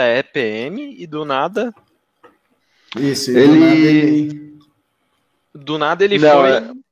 é 0.00 0.22
PM 0.22 0.96
e 0.98 1.06
do 1.06 1.24
nada. 1.24 1.74
Isso, 2.96 3.30
ele... 3.30 4.52
Do 5.54 5.76
nada 5.76 6.04
ele, 6.04 6.18
do 6.18 6.18
nada 6.18 6.18
ele 6.18 6.18
Não, 6.18 6.40
foi. 6.40 6.50
É... 6.50 6.82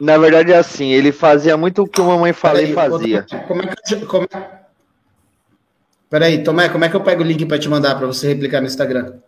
Na 0.00 0.18
verdade 0.18 0.52
é 0.52 0.56
assim, 0.56 0.90
ele 0.90 1.12
fazia 1.12 1.56
muito 1.56 1.82
o 1.82 1.88
que 1.88 2.00
a 2.00 2.04
mamãe 2.04 2.32
falei 2.32 2.70
e 2.70 2.72
fazia. 2.72 3.26
Como 3.46 3.62
é 3.62 3.66
que, 3.66 4.06
como 4.06 4.24
é... 4.24 4.60
Peraí, 6.08 6.42
Tomé, 6.42 6.68
como 6.68 6.84
é 6.84 6.88
que 6.88 6.96
eu 6.96 7.02
pego 7.02 7.22
o 7.22 7.26
link 7.26 7.46
para 7.46 7.58
te 7.58 7.68
mandar 7.68 7.94
para 7.96 8.06
você 8.06 8.28
replicar 8.28 8.60
no 8.60 8.66
Instagram? 8.66 9.20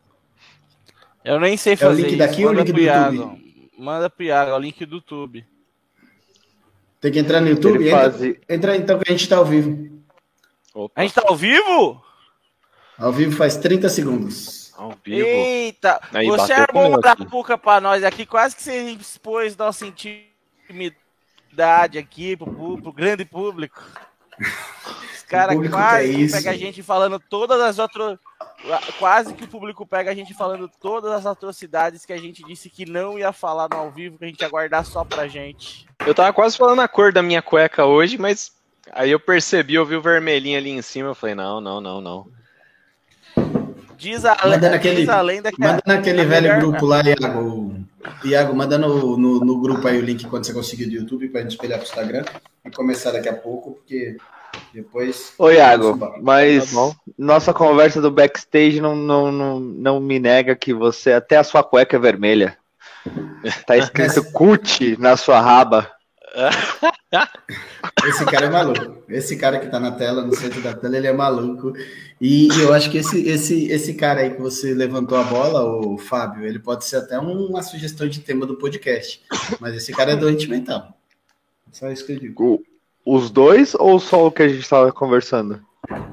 Eu 1.24 1.38
nem 1.38 1.56
sei 1.56 1.76
fazer. 1.76 2.02
É 2.02 2.04
o 2.04 2.08
link 2.08 2.16
daqui 2.16 2.44
ou 2.44 2.50
o 2.50 2.54
link 2.54 2.72
do 2.72 2.80
YouTube? 2.80 3.42
Manda 3.78 4.10
pro 4.10 4.24
Iago, 4.24 4.50
é 4.50 4.54
o 4.54 4.58
link 4.58 4.84
do 4.84 4.96
YouTube. 4.96 5.44
Tem 7.00 7.12
que 7.12 7.18
entrar 7.18 7.40
no 7.40 7.48
YouTube? 7.48 7.86
Entra, 7.86 8.10
faz... 8.10 8.36
entra 8.48 8.76
então 8.76 8.98
que 8.98 9.12
a 9.12 9.12
gente 9.12 9.28
tá 9.28 9.36
ao 9.36 9.44
vivo. 9.44 10.02
Opa. 10.74 11.00
A 11.00 11.02
gente 11.02 11.14
tá 11.14 11.22
ao 11.26 11.36
vivo? 11.36 12.02
Ao 12.98 13.12
vivo 13.12 13.36
faz 13.36 13.56
30 13.56 13.88
segundos. 13.88 14.72
Ao 14.76 14.94
vivo. 15.04 15.26
Eita, 15.26 16.00
Aí, 16.12 16.26
você 16.26 16.52
armou 16.52 16.88
uma 16.88 17.16
puca 17.30 17.56
pra 17.56 17.80
nós 17.80 18.04
aqui, 18.04 18.26
quase 18.26 18.56
que 18.56 18.62
você 18.62 18.90
expôs 18.90 19.56
nossa 19.56 19.86
intimidade 19.86 21.98
aqui 21.98 22.36
pro, 22.36 22.80
pro 22.80 22.92
grande 22.92 23.24
público. 23.24 23.82
Os 25.14 25.22
caras 25.28 25.56
quase 25.70 26.24
é 26.24 26.28
pega 26.28 26.50
a 26.50 26.56
gente 26.56 26.82
falando 26.82 27.18
todas 27.18 27.60
as 27.60 27.78
outras. 27.78 28.18
Quase 28.98 29.34
que 29.34 29.44
o 29.44 29.48
público 29.48 29.86
pega 29.86 30.10
a 30.10 30.14
gente 30.14 30.34
falando 30.34 30.70
todas 30.80 31.10
as 31.12 31.26
atrocidades 31.26 32.04
que 32.04 32.12
a 32.12 32.18
gente 32.18 32.44
disse 32.44 32.70
que 32.70 32.86
não 32.86 33.18
ia 33.18 33.32
falar 33.32 33.68
no 33.68 33.76
ao 33.76 33.90
vivo, 33.90 34.18
que 34.18 34.24
a 34.24 34.28
gente 34.28 34.40
ia 34.40 34.48
guardar 34.48 34.84
só 34.84 35.04
pra 35.04 35.26
gente. 35.26 35.86
Eu 36.06 36.14
tava 36.14 36.32
quase 36.32 36.56
falando 36.56 36.80
a 36.80 36.88
cor 36.88 37.12
da 37.12 37.22
minha 37.22 37.42
cueca 37.42 37.84
hoje, 37.84 38.18
mas 38.18 38.52
aí 38.92 39.10
eu 39.10 39.20
percebi, 39.20 39.74
eu 39.74 39.86
vi 39.86 39.96
o 39.96 40.02
vermelhinho 40.02 40.58
ali 40.58 40.70
em 40.70 40.82
cima, 40.82 41.08
eu 41.08 41.14
falei, 41.14 41.34
não, 41.34 41.60
não, 41.60 41.80
não, 41.80 42.00
não. 42.00 42.41
Diz 43.96 44.24
a, 44.24 44.36
manda 44.44 44.70
naquele, 44.70 45.00
diz 45.00 45.08
a 45.08 45.20
lenda 45.20 45.52
que 45.52 45.60
Manda 45.60 45.82
é 45.84 45.88
naquele 45.88 46.24
velho 46.24 46.42
melhor... 46.42 46.60
grupo 46.60 46.86
lá, 46.86 47.02
Iago. 47.02 47.76
Iago, 48.24 48.54
manda 48.54 48.78
no, 48.78 49.16
no, 49.16 49.40
no, 49.40 49.60
grupo 49.60 49.86
aí 49.86 49.98
o 49.98 50.04
link 50.04 50.26
quando 50.26 50.44
você 50.44 50.52
conseguir 50.52 50.86
do 50.86 50.92
YouTube 50.92 51.28
pra 51.28 51.40
gente 51.40 51.52
espelhar 51.52 51.78
pro 51.78 51.86
Instagram 51.86 52.24
e 52.64 52.70
começar 52.70 53.12
daqui 53.12 53.28
a 53.28 53.34
pouco, 53.34 53.72
porque 53.72 54.16
depois. 54.74 55.34
Ô, 55.38 55.50
Iago, 55.50 55.98
mas 56.20 56.72
tá 56.72 56.90
nossa 57.18 57.54
conversa 57.54 58.00
do 58.00 58.10
backstage 58.10 58.80
não, 58.80 58.96
não, 58.96 59.30
não, 59.30 59.60
não 59.60 60.00
me 60.00 60.18
nega 60.18 60.56
que 60.56 60.74
você, 60.74 61.12
até 61.12 61.36
a 61.36 61.44
sua 61.44 61.62
cueca 61.62 61.96
é 61.96 62.00
vermelha. 62.00 62.58
Tá 63.66 63.76
escrito 63.76 64.30
CUT 64.32 64.96
na 64.98 65.16
sua 65.16 65.40
raba. 65.40 65.90
Esse 68.06 68.24
cara 68.24 68.46
é 68.46 68.50
maluco. 68.50 69.02
Esse 69.08 69.36
cara 69.36 69.58
que 69.58 69.68
tá 69.68 69.78
na 69.78 69.92
tela, 69.92 70.22
no 70.22 70.34
centro 70.34 70.60
da 70.62 70.74
tela, 70.74 70.96
ele 70.96 71.06
é 71.06 71.12
maluco. 71.12 71.72
E, 72.20 72.48
eu 72.60 72.72
acho 72.72 72.90
que 72.90 72.98
esse, 72.98 73.28
esse, 73.28 73.66
esse 73.70 73.94
cara 73.94 74.20
aí 74.20 74.30
que 74.30 74.40
você 74.40 74.72
levantou 74.74 75.18
a 75.18 75.24
bola, 75.24 75.62
o 75.64 75.98
Fábio, 75.98 76.46
ele 76.46 76.58
pode 76.58 76.84
ser 76.84 76.96
até 76.96 77.18
uma 77.18 77.62
sugestão 77.62 78.08
de 78.08 78.20
tema 78.20 78.46
do 78.46 78.56
podcast. 78.56 79.22
Mas 79.60 79.76
esse 79.76 79.92
cara 79.92 80.12
é 80.12 80.16
doente 80.16 80.48
mental. 80.48 80.96
Só 81.70 81.90
isso 81.90 82.06
que 82.06 82.12
eu 82.12 82.18
digo. 82.18 82.64
Os 83.04 83.30
dois 83.30 83.74
ou 83.74 83.98
só 83.98 84.26
o 84.26 84.32
que 84.32 84.42
a 84.42 84.48
gente 84.48 84.62
estava 84.62 84.92
conversando? 84.92 85.60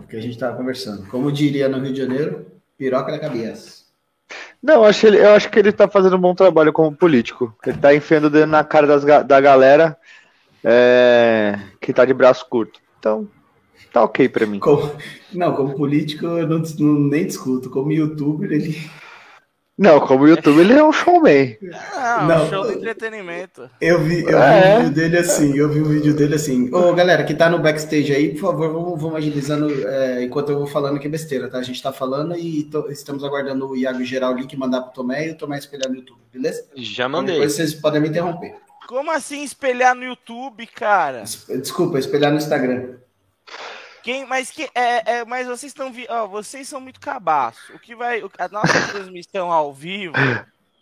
O 0.04 0.08
que 0.08 0.18
a 0.18 0.22
gente 0.22 0.34
estava 0.34 0.58
conversando. 0.58 1.08
Como 1.08 1.32
diria 1.32 1.70
no 1.70 1.80
Rio 1.80 1.94
de 1.94 2.02
Janeiro, 2.02 2.46
piroca 2.78 3.12
na 3.12 3.20
cabeça. 3.20 3.79
Não, 4.62 4.76
eu 4.76 4.86
acho, 4.86 5.08
ele, 5.08 5.18
eu 5.18 5.32
acho 5.32 5.50
que 5.50 5.60
ele 5.60 5.70
está 5.70 5.88
fazendo 5.88 6.16
um 6.16 6.22
bom 6.22 6.36
trabalho 6.36 6.74
como 6.74 6.96
político. 6.96 7.54
Ele 7.66 7.76
está 7.76 7.94
enfiando 7.94 8.26
o 8.26 8.30
dedo 8.30 8.48
na 8.48 8.64
cara 8.64 8.86
das, 8.88 9.04
da 9.26 9.42
galera 9.42 9.98
é, 10.64 11.60
que 11.82 11.92
está 11.92 12.06
de 12.06 12.14
braço 12.14 12.46
curto. 12.50 12.80
Então, 13.00 13.28
tá 13.92 14.04
ok 14.04 14.28
para 14.30 14.46
mim. 14.46 14.60
Como, 14.60 14.92
não, 15.34 15.54
como 15.54 15.76
político 15.76 16.26
eu 16.26 16.48
não, 16.48 16.62
não, 16.80 17.00
nem 17.00 17.26
discuto. 17.26 17.70
Como 17.70 17.92
youtuber, 17.92 18.52
ele 18.52 18.78
não, 19.80 20.00
como 20.02 20.28
YouTube 20.28 20.60
ele 20.60 20.74
é 20.74 20.84
um 20.84 20.92
showman. 20.92 21.58
Não, 21.62 22.28
não. 22.28 22.46
Um 22.46 22.50
show 22.50 22.68
de 22.68 22.74
entretenimento. 22.74 23.70
Eu 23.80 24.04
vi, 24.04 24.24
eu 24.24 24.38
é. 24.38 24.62
vi 24.62 24.68
um 24.68 24.80
vídeo 24.80 24.96
dele 24.96 25.18
assim, 25.18 25.58
eu 25.58 25.70
vi 25.70 25.80
um 25.80 25.86
vídeo 25.86 26.14
dele 26.14 26.36
assim. 26.36 26.70
Ô, 26.74 26.94
galera, 26.94 27.24
que 27.24 27.34
tá 27.34 27.50
no 27.50 27.60
backstage 27.60 28.14
aí, 28.14 28.34
por 28.34 28.52
favor, 28.52 28.74
vamos, 28.74 29.02
vamos 29.02 29.16
agilizando 29.16 29.72
é, 29.88 30.24
enquanto 30.24 30.50
eu 30.50 30.58
vou 30.58 30.68
falando 30.68 31.00
que 31.00 31.08
é 31.08 31.10
besteira, 31.10 31.50
tá? 31.50 31.60
A 31.60 31.64
gente 31.64 31.82
tá 31.82 31.94
falando 31.94 32.36
e 32.36 32.66
to, 32.66 32.92
estamos 32.92 33.24
aguardando 33.24 33.70
o 33.70 33.78
Iago 33.78 34.04
gerar 34.04 34.32
o 34.32 34.36
link 34.36 34.56
mandar 34.58 34.82
pro 34.82 34.94
Tomé 34.94 35.28
e 35.28 35.32
o 35.32 35.38
Tomé 35.38 35.58
espelhar 35.58 35.90
no 35.90 35.96
YouTube, 35.96 36.20
beleza? 36.34 36.66
Já 36.76 37.08
mandei. 37.08 37.36
Depois 37.36 37.54
vocês 37.54 37.74
podem 37.74 38.02
me 38.02 38.10
interromper. 38.10 38.56
Como 38.86 39.10
assim 39.12 39.44
espelhar 39.44 39.96
no 39.96 40.04
YouTube, 40.04 40.68
cara? 40.68 41.24
Desculpa, 41.48 42.00
espelhar 42.00 42.32
no 42.32 42.38
Instagram. 42.38 42.96
Quem, 44.10 44.26
mas 44.26 44.50
que 44.50 44.64
é, 44.74 45.20
é, 45.20 45.24
mas 45.26 45.46
vocês 45.46 45.72
estão 45.72 45.94
oh, 46.10 46.28
vocês 46.30 46.68
são 46.68 46.82
muito 46.82 47.00
cabaço. 47.00 47.72
O 47.76 47.78
que 47.78 47.96
vai 47.96 48.24
a 48.40 48.48
nossa 48.48 48.74
transmissão 48.92 49.52
ao 49.52 49.72
vivo 49.72 50.16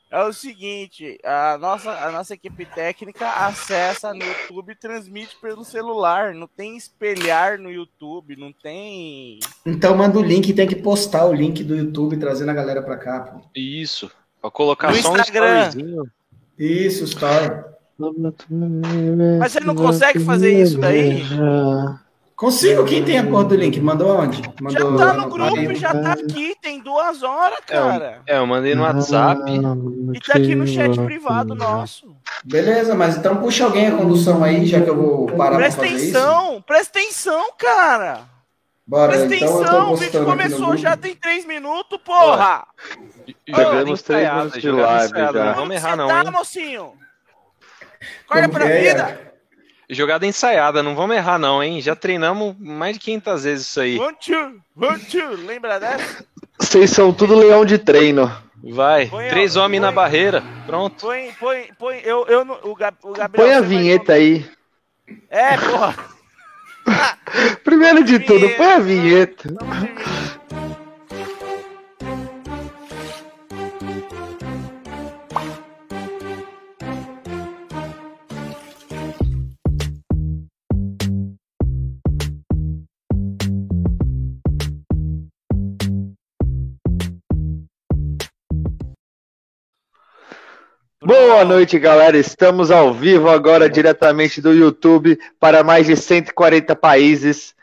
é 0.10 0.24
o 0.24 0.32
seguinte, 0.32 1.20
a 1.26 1.58
nossa 1.58 1.92
a 1.92 2.10
nossa 2.10 2.36
equipe 2.36 2.66
técnica 2.66 3.30
acessa 3.30 4.14
no 4.14 4.24
YouTube 4.24 4.72
e 4.72 4.76
transmite 4.76 5.36
pelo 5.42 5.66
celular, 5.66 6.34
não 6.34 6.48
tem 6.48 6.78
espelhar 6.78 7.60
no 7.60 7.70
YouTube, 7.70 8.38
não 8.38 8.54
tem 8.54 9.40
Então 9.66 9.98
manda 9.98 10.18
o 10.18 10.24
link, 10.24 10.54
tem 10.54 10.66
que 10.66 10.78
postar 10.78 11.26
o 11.26 11.34
link 11.34 11.66
do 11.66 11.76
YouTube 11.76 12.16
trazendo 12.16 12.52
a 12.52 12.54
galera 12.54 12.82
para 12.82 12.96
cá, 12.96 13.20
pô. 13.20 13.42
Isso. 13.54 14.10
Pra 14.40 14.50
colocar 14.50 14.90
no 14.90 15.02
só 15.02 15.18
Instagram. 15.18 15.72
um 15.76 16.06
Isso, 16.58 17.04
story. 17.04 17.66
Mas 19.38 19.52
você 19.52 19.60
não 19.60 19.76
consegue 19.76 20.22
fazer 20.22 20.62
isso 20.62 20.78
daí? 20.78 21.24
Consigo. 22.38 22.86
Quem 22.86 23.04
tem 23.04 23.18
a 23.18 23.26
cor 23.26 23.44
do 23.46 23.56
link? 23.56 23.80
Mandou 23.82 24.16
onde? 24.16 24.44
Mandou 24.62 24.96
já 24.96 25.06
tá 25.06 25.14
no 25.14 25.28
grupo, 25.28 25.74
já 25.74 25.92
tá 25.92 26.14
aqui. 26.14 26.56
Tem 26.62 26.80
duas 26.80 27.24
horas, 27.24 27.58
cara. 27.66 28.22
É, 28.28 28.38
eu, 28.38 28.46
mandei 28.46 28.76
no 28.76 28.84
WhatsApp. 28.84 29.42
e 29.52 30.20
tá 30.20 30.34
aqui 30.34 30.54
no 30.54 30.68
chat 30.68 30.96
privado 31.02 31.56
nosso. 31.56 32.16
Beleza, 32.46 32.94
mas 32.94 33.18
então 33.18 33.38
puxa 33.38 33.66
alguém 33.66 33.88
a 33.88 33.98
condução 33.98 34.44
aí, 34.44 34.68
já 34.68 34.80
que 34.80 34.88
eu 34.88 34.96
vou 34.96 35.26
parar 35.26 35.56
presta 35.56 35.82
pra 35.82 35.90
fazer 35.90 36.10
atenção, 36.10 36.54
isso. 36.54 36.62
Presta 36.62 37.00
atenção, 37.00 37.52
cara. 37.58 38.22
Bora, 38.86 39.14
presta 39.14 39.36
então 39.36 39.62
atenção, 39.62 39.94
o 39.94 39.96
vídeo 39.96 40.24
começou 40.24 40.78
já 40.78 40.96
tem 40.96 41.16
três 41.16 41.44
minutos, 41.44 42.00
porra. 42.06 42.68
Pegamos 43.48 44.04
três 44.04 44.32
minutos 44.32 44.62
de 44.62 44.70
live 44.70 45.12
já. 45.12 45.54
Vamos 45.54 45.76
errar 45.76 45.96
não, 45.96 46.08
tá, 46.08 46.30
mocinho? 46.30 46.94
Acorda 48.30 48.48
pra 48.48 48.70
é, 48.70 48.80
vida. 48.80 49.28
Jogada 49.90 50.26
ensaiada, 50.26 50.84
não 50.84 50.96
vamos 50.96 51.16
errar 51.16 51.40
não, 51.40 51.64
hein? 51.64 51.80
Já 51.80 51.96
treinamos 51.96 52.56
mais 52.60 52.94
de 52.94 53.00
500 53.00 53.44
vezes 53.44 53.68
isso 53.68 53.80
aí. 53.80 53.98
One, 53.98 54.18
two, 54.20 54.62
one, 54.76 55.00
two. 55.06 55.46
Lembra 55.46 55.80
dessa? 55.80 56.26
Vocês 56.60 56.90
são 56.90 57.14
tudo 57.14 57.36
leão 57.36 57.64
de 57.64 57.78
treino. 57.78 58.30
Vai, 58.64 59.06
põe 59.06 59.30
três 59.30 59.56
a, 59.56 59.64
homens 59.64 59.80
põe, 59.80 59.88
na 59.88 59.92
barreira, 59.92 60.44
pronto. 60.66 61.06
Põe, 61.06 61.32
põe, 61.40 61.70
põe, 61.78 62.02
eu, 62.04 62.26
eu, 62.28 62.42
o, 62.42 62.72
o 62.72 62.76
Gabriel... 62.76 63.30
Põe 63.32 63.54
a 63.54 63.62
vinheta 63.62 64.14
aí. 64.14 64.46
É, 65.30 65.56
porra. 65.58 65.96
Primeiro 67.64 68.04
de 68.04 68.20
tudo, 68.20 68.50
põe 68.52 68.74
a 68.74 68.80
vinheta. 68.80 69.50
Boa 91.20 91.44
noite, 91.44 91.80
galera. 91.80 92.16
Estamos 92.16 92.70
ao 92.70 92.94
vivo 92.94 93.28
agora, 93.28 93.68
diretamente 93.68 94.40
do 94.40 94.54
YouTube, 94.54 95.18
para 95.40 95.64
mais 95.64 95.88
de 95.88 95.96
140 95.96 96.76
países. 96.76 97.56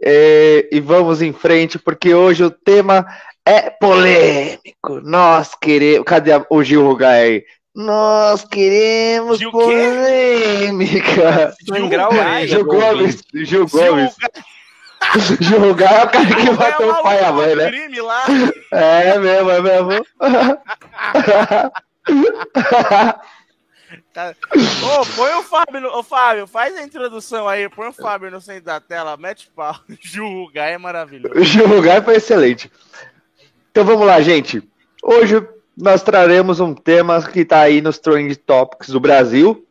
É, 0.00 0.68
e 0.70 0.78
vamos 0.78 1.20
em 1.20 1.32
frente, 1.32 1.80
porque 1.80 2.14
hoje 2.14 2.44
o 2.44 2.50
tema 2.50 3.04
é 3.44 3.70
polêmico. 3.70 5.00
Nós 5.02 5.50
queremos. 5.60 6.04
Cadê 6.06 6.30
o 6.48 6.62
Gil 6.62 6.86
Rugai? 6.86 7.42
Nós 7.74 8.44
queremos 8.44 9.40
Gil 9.40 9.50
polêmica. 9.50 11.52
Gil, 11.60 11.88
Grau, 11.88 12.12
Gil 12.46 12.64
Gomes. 12.64 13.20
Gil 13.34 13.66
Gomes. 13.66 14.14
Gil 15.40 15.58
Rugai 15.58 16.02
é 16.02 16.04
o 16.04 16.08
cara 16.08 16.26
que 16.26 16.50
matou 16.52 16.88
o 16.88 17.02
pai 17.02 17.20
e 17.20 17.24
a 17.24 17.32
mãe, 17.32 17.56
né? 17.56 17.72
É 18.70 19.18
mesmo, 19.18 19.50
é 19.50 19.60
mesmo. 19.60 20.06
Tá. 24.12 24.34
Ô, 24.54 25.06
põe 25.16 25.34
o 25.34 25.42
Fábio, 25.42 25.86
ô 25.94 26.02
Fábio, 26.02 26.46
faz 26.46 26.76
a 26.76 26.82
introdução 26.82 27.48
aí, 27.48 27.68
põe 27.68 27.88
o 27.88 27.92
Fábio 27.92 28.30
no 28.30 28.40
centro 28.40 28.64
da 28.64 28.80
tela, 28.80 29.16
mete 29.16 29.50
pau. 29.54 29.74
Jurugai 30.00 30.74
é 30.74 30.78
maravilhoso. 30.78 31.42
Jurugai 31.42 32.00
foi 32.02 32.16
excelente. 32.16 32.70
Então 33.70 33.84
vamos 33.84 34.06
lá, 34.06 34.20
gente. 34.20 34.62
Hoje 35.02 35.46
nós 35.76 36.02
traremos 36.02 36.60
um 36.60 36.74
tema 36.74 37.22
que 37.22 37.40
está 37.40 37.60
aí 37.60 37.80
nos 37.80 37.98
Trend 37.98 38.34
Topics 38.36 38.88
do 38.88 39.00
Brasil, 39.00 39.66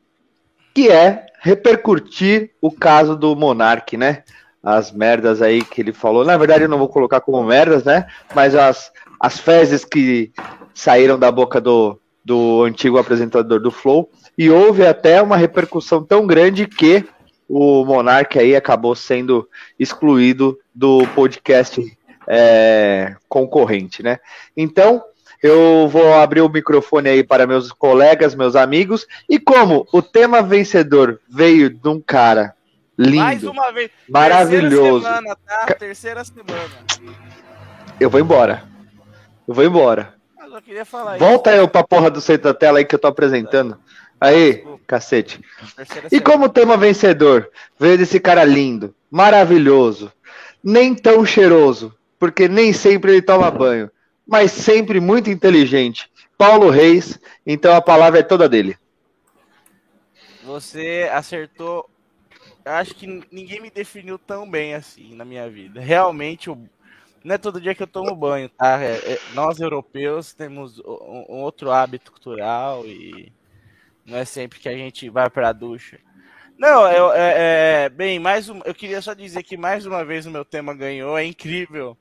que 0.74 0.90
é 0.90 1.28
repercutir 1.40 2.52
o 2.62 2.72
caso 2.72 3.16
do 3.16 3.36
Monark, 3.36 3.98
né? 3.98 4.24
as 4.64 4.92
merdas 4.92 5.42
aí 5.42 5.64
que 5.64 5.82
ele 5.82 5.94
falou. 5.94 6.24
Na 6.24 6.38
verdade, 6.38 6.64
eu 6.64 6.70
não 6.70 6.78
vou 6.78 6.88
colocar 6.88 7.20
como 7.22 7.44
merdas, 7.44 7.84
né? 7.84 8.08
Mas 8.36 8.56
as, 8.56 8.92
as 9.20 9.40
fezes 9.40 9.84
que 9.84 10.32
saíram 10.74 11.18
da 11.18 11.32
boca 11.32 11.60
do, 11.60 12.00
do 12.24 12.64
antigo 12.64 12.98
apresentador 12.98 13.60
do 13.60 13.72
Flow. 13.72 14.10
E 14.38 14.50
houve 14.50 14.86
até 14.86 15.22
uma 15.22 15.38
repercussão 15.38 16.04
tão 16.04 16.26
grande 16.26 16.68
que 16.68 17.06
o 17.48 17.84
Monark 17.84 18.40
aí 18.40 18.56
acabou 18.56 18.96
sendo 18.96 19.48
excluído 19.78 20.58
do 20.74 21.06
podcast 21.16 21.82
é, 22.28 23.16
concorrente, 23.28 24.02
né? 24.02 24.20
Então, 24.56 25.04
eu 25.42 25.88
vou 25.90 26.14
abrir 26.14 26.42
o 26.42 26.50
microfone 26.50 27.10
aí 27.10 27.24
para 27.24 27.48
meus 27.48 27.72
colegas, 27.72 28.36
meus 28.36 28.56
amigos. 28.56 29.08
E 29.28 29.40
como 29.40 29.88
o 29.92 30.02
tema 30.02 30.42
vencedor 30.42 31.20
veio 31.28 31.70
de 31.70 31.90
um 31.90 32.00
cara 32.00 32.54
lindo, 32.98 33.18
Mais 33.18 33.44
uma 33.44 33.72
vez. 33.72 33.90
maravilhoso. 34.08 35.02
Terceira 35.02 35.18
semana, 35.18 35.38
tá? 35.46 35.66
Terceira 35.74 36.24
semana. 36.24 36.70
Eu 38.00 38.10
vou 38.10 38.20
embora. 38.20 38.64
Eu 39.48 39.54
vou 39.54 39.66
embora. 39.66 40.14
Eu 40.52 40.62
queria 40.62 40.86
falar 40.86 41.18
Volta 41.18 41.52
isso. 41.52 41.60
eu 41.60 41.68
pra 41.68 41.84
porra 41.84 42.10
do 42.10 42.22
centro 42.22 42.44
da 42.44 42.54
tela 42.54 42.80
aí 42.80 42.86
que 42.86 42.96
eu 42.96 43.00
tô 43.00 43.08
apresentando. 43.08 43.78
Aí, 44.20 44.54
Desculpa. 44.54 44.84
cacete. 44.86 45.40
E 46.12 46.20
como 46.20 46.50
tema 46.50 46.78
vencedor, 46.78 47.50
veio 47.80 47.98
desse 47.98 48.20
cara 48.20 48.44
lindo, 48.44 48.94
maravilhoso, 49.10 50.12
nem 50.64 50.94
tão 50.94 51.26
cheiroso, 51.26 51.96
porque 52.20 52.48
nem 52.48 52.72
sempre 52.72 53.12
ele 53.12 53.22
toma 53.22 53.50
banho 53.50 53.90
mas 54.32 54.54
sempre 54.54 55.02
muito 55.02 55.30
inteligente. 55.30 56.10
Paulo 56.38 56.70
Reis, 56.70 57.20
então 57.46 57.76
a 57.76 57.82
palavra 57.82 58.22
é 58.22 58.24
toda 58.24 58.48
dele. 58.48 58.78
Você 60.44 61.10
acertou. 61.12 61.90
Acho 62.64 62.96
que 62.96 63.06
ninguém 63.30 63.60
me 63.62 63.70
definiu 63.70 64.18
tão 64.18 64.50
bem 64.50 64.74
assim 64.74 65.14
na 65.16 65.26
minha 65.26 65.50
vida. 65.50 65.82
Realmente, 65.82 66.50
não 67.24 67.36
é 67.36 67.38
todo 67.38 67.62
dia 67.62 67.76
que 67.76 67.84
eu 67.84 67.88
tomo 67.88 68.16
banho, 68.16 68.50
tá? 68.50 68.82
É, 68.82 69.14
é, 69.14 69.20
nós 69.34 69.60
europeus 69.60 70.34
temos 70.34 70.80
um, 70.80 71.26
um, 71.30 71.42
outro 71.42 71.72
hábito 71.72 72.12
cultural 72.12 72.86
e 72.86 73.32
não 74.06 74.18
é 74.18 74.26
sempre 74.26 74.60
que 74.60 74.70
a 74.70 74.76
gente 74.76 75.10
vai 75.10 75.30
para 75.30 75.50
a 75.50 75.54
ducha. 75.54 76.00
Não, 76.58 76.88
eu, 76.92 77.12
é, 77.14 77.86
é, 77.86 77.90
bem, 77.90 78.20
mais 78.20 78.50
um, 78.50 78.60
eu 78.66 78.74
queria 78.74 79.02
só 79.02 79.14
dizer 79.14 79.44
que 79.44 79.58
mais 79.58 79.86
uma 79.86 80.06
vez 80.06 80.26
o 80.26 80.32
meu 80.32 80.46
tema 80.46 80.74
ganhou. 80.74 81.18
É 81.18 81.26
incrível 81.26 81.98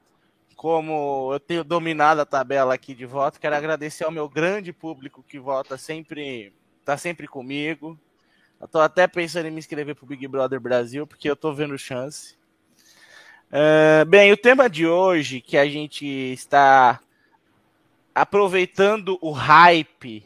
como 0.60 1.30
eu 1.32 1.40
tenho 1.40 1.64
dominado 1.64 2.20
a 2.20 2.26
tabela 2.26 2.74
aqui 2.74 2.94
de 2.94 3.06
voto, 3.06 3.40
quero 3.40 3.56
agradecer 3.56 4.04
ao 4.04 4.10
meu 4.10 4.28
grande 4.28 4.74
público 4.74 5.24
que 5.26 5.38
vota 5.38 5.78
sempre, 5.78 6.52
tá 6.84 6.98
sempre 6.98 7.26
comigo. 7.26 7.98
Eu 8.60 8.68
tô 8.68 8.78
até 8.78 9.06
pensando 9.06 9.46
em 9.46 9.50
me 9.50 9.58
inscrever 9.58 9.94
pro 9.94 10.04
Big 10.04 10.28
Brother 10.28 10.60
Brasil, 10.60 11.06
porque 11.06 11.30
eu 11.30 11.34
tô 11.34 11.54
vendo 11.54 11.78
chance. 11.78 12.36
Uh, 13.50 14.04
bem, 14.06 14.32
o 14.32 14.36
tema 14.36 14.70
de 14.70 14.86
hoje 14.86 15.40
que 15.40 15.56
a 15.56 15.68
gente 15.68 16.06
está 16.06 17.00
aproveitando 18.14 19.18
o 19.20 19.32
hype 19.32 20.24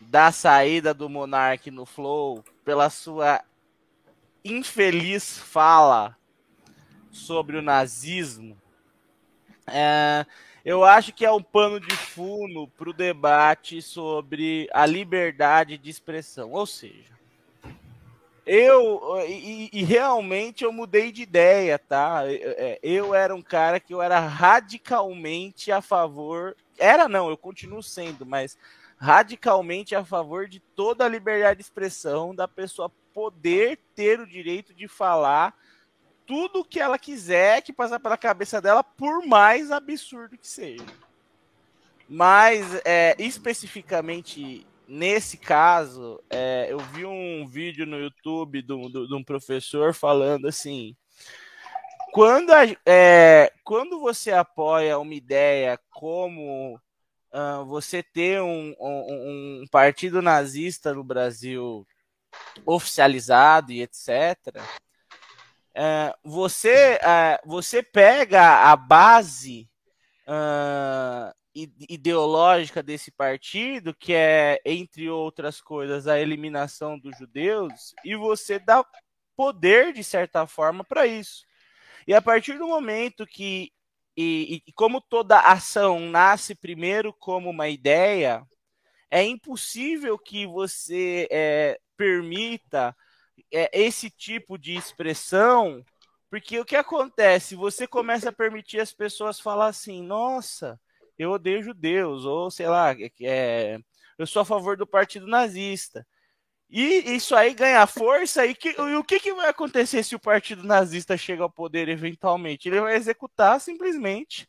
da 0.00 0.30
saída 0.30 0.94
do 0.94 1.08
Monark 1.08 1.70
no 1.70 1.84
Flow 1.84 2.44
pela 2.64 2.90
sua 2.90 3.42
infeliz 4.44 5.38
fala 5.38 6.16
sobre 7.10 7.56
o 7.56 7.62
nazismo 7.62 8.56
é, 9.66 10.26
eu 10.64 10.84
acho 10.84 11.12
que 11.12 11.24
é 11.24 11.32
um 11.32 11.42
pano 11.42 11.80
de 11.80 11.96
fundo 11.96 12.68
para 12.68 12.90
o 12.90 12.92
debate 12.92 13.80
sobre 13.80 14.68
a 14.72 14.86
liberdade 14.86 15.78
de 15.78 15.90
expressão. 15.90 16.52
Ou 16.52 16.66
seja, 16.66 17.12
eu 18.46 19.00
e, 19.26 19.70
e, 19.72 19.84
realmente 19.84 20.64
eu 20.64 20.72
mudei 20.72 21.10
de 21.10 21.22
ideia, 21.22 21.78
tá? 21.78 22.22
É, 22.26 22.78
eu 22.82 23.14
era 23.14 23.34
um 23.34 23.40
cara 23.40 23.80
que 23.80 23.94
eu 23.94 24.02
era 24.02 24.20
radicalmente 24.20 25.72
a 25.72 25.80
favor. 25.80 26.54
Era 26.78 27.08
não, 27.08 27.30
eu 27.30 27.36
continuo 27.36 27.82
sendo, 27.82 28.26
mas 28.26 28.58
radicalmente 28.96 29.94
a 29.94 30.04
favor 30.04 30.46
de 30.48 30.60
toda 30.60 31.04
a 31.04 31.08
liberdade 31.08 31.58
de 31.58 31.62
expressão 31.62 32.34
da 32.34 32.46
pessoa 32.46 32.90
poder 33.14 33.78
ter 33.94 34.20
o 34.20 34.26
direito 34.26 34.74
de 34.74 34.88
falar 34.88 35.56
tudo 36.26 36.64
que 36.64 36.80
ela 36.80 36.98
quiser 36.98 37.62
que 37.62 37.72
passar 37.72 38.00
pela 38.00 38.16
cabeça 38.16 38.60
dela, 38.60 38.82
por 38.82 39.26
mais 39.26 39.70
absurdo 39.70 40.38
que 40.38 40.48
seja. 40.48 40.84
Mas, 42.08 42.80
é, 42.84 43.14
especificamente 43.18 44.66
nesse 44.86 45.36
caso, 45.36 46.22
é, 46.30 46.66
eu 46.70 46.78
vi 46.78 47.04
um 47.04 47.46
vídeo 47.46 47.86
no 47.86 47.98
YouTube 47.98 48.62
de 48.62 49.14
um 49.14 49.24
professor 49.24 49.94
falando 49.94 50.46
assim: 50.46 50.96
quando, 52.12 52.50
a, 52.50 52.62
é, 52.86 53.52
quando 53.64 53.98
você 53.98 54.30
apoia 54.30 54.98
uma 54.98 55.14
ideia 55.14 55.78
como 55.90 56.76
uh, 57.32 57.64
você 57.66 58.02
ter 58.02 58.40
um, 58.40 58.74
um, 58.78 59.62
um 59.62 59.66
partido 59.70 60.22
nazista 60.22 60.94
no 60.94 61.02
Brasil 61.02 61.86
oficializado 62.64 63.72
e 63.72 63.82
etc., 63.82 64.62
é, 65.76 66.14
você, 66.22 66.98
é, 67.02 67.40
você 67.44 67.82
pega 67.82 68.70
a 68.70 68.76
base 68.76 69.68
uh, 70.28 71.34
ideológica 71.54 72.82
desse 72.82 73.10
partido, 73.12 73.94
que 73.94 74.12
é, 74.12 74.60
entre 74.64 75.08
outras 75.08 75.60
coisas, 75.60 76.08
a 76.08 76.18
eliminação 76.18 76.98
dos 76.98 77.16
judeus, 77.16 77.94
e 78.04 78.16
você 78.16 78.58
dá 78.58 78.84
poder, 79.36 79.92
de 79.92 80.02
certa 80.02 80.46
forma, 80.46 80.82
para 80.82 81.06
isso. 81.06 81.44
E 82.06 82.12
a 82.14 82.20
partir 82.20 82.58
do 82.58 82.66
momento 82.66 83.26
que, 83.26 83.72
e, 84.16 84.62
e 84.66 84.72
como 84.72 85.00
toda 85.00 85.40
ação 85.40 86.00
nasce 86.00 86.54
primeiro 86.54 87.12
como 87.12 87.50
uma 87.50 87.68
ideia, 87.68 88.44
é 89.10 89.22
impossível 89.22 90.18
que 90.18 90.46
você 90.46 91.28
é, 91.30 91.80
permita 91.96 92.96
é, 93.52 93.70
esse 93.72 94.10
tipo 94.10 94.58
de 94.58 94.74
expressão, 94.74 95.84
porque 96.28 96.58
o 96.58 96.64
que 96.64 96.74
acontece? 96.74 97.54
Você 97.54 97.86
começa 97.86 98.30
a 98.30 98.32
permitir 98.32 98.80
as 98.80 98.92
pessoas 98.92 99.38
falar 99.38 99.68
assim, 99.68 100.02
nossa, 100.02 100.80
eu 101.18 101.30
odeio 101.32 101.62
judeus, 101.62 102.24
ou 102.24 102.50
sei 102.50 102.68
lá, 102.68 102.92
é, 102.92 103.10
é 103.22 103.78
eu 104.18 104.26
sou 104.26 104.42
a 104.42 104.44
favor 104.44 104.76
do 104.76 104.86
partido 104.86 105.26
nazista. 105.26 106.06
E 106.70 107.14
isso 107.14 107.36
aí 107.36 107.54
ganha 107.54 107.86
força, 107.86 108.46
e, 108.46 108.54
que, 108.54 108.70
e 108.70 108.96
o 108.96 109.04
que, 109.04 109.20
que 109.20 109.34
vai 109.34 109.48
acontecer 109.48 110.02
se 110.02 110.14
o 110.14 110.20
partido 110.20 110.64
nazista 110.64 111.16
chega 111.16 111.42
ao 111.42 111.50
poder 111.50 111.88
eventualmente? 111.88 112.68
Ele 112.68 112.80
vai 112.80 112.96
executar 112.96 113.60
simplesmente 113.60 114.48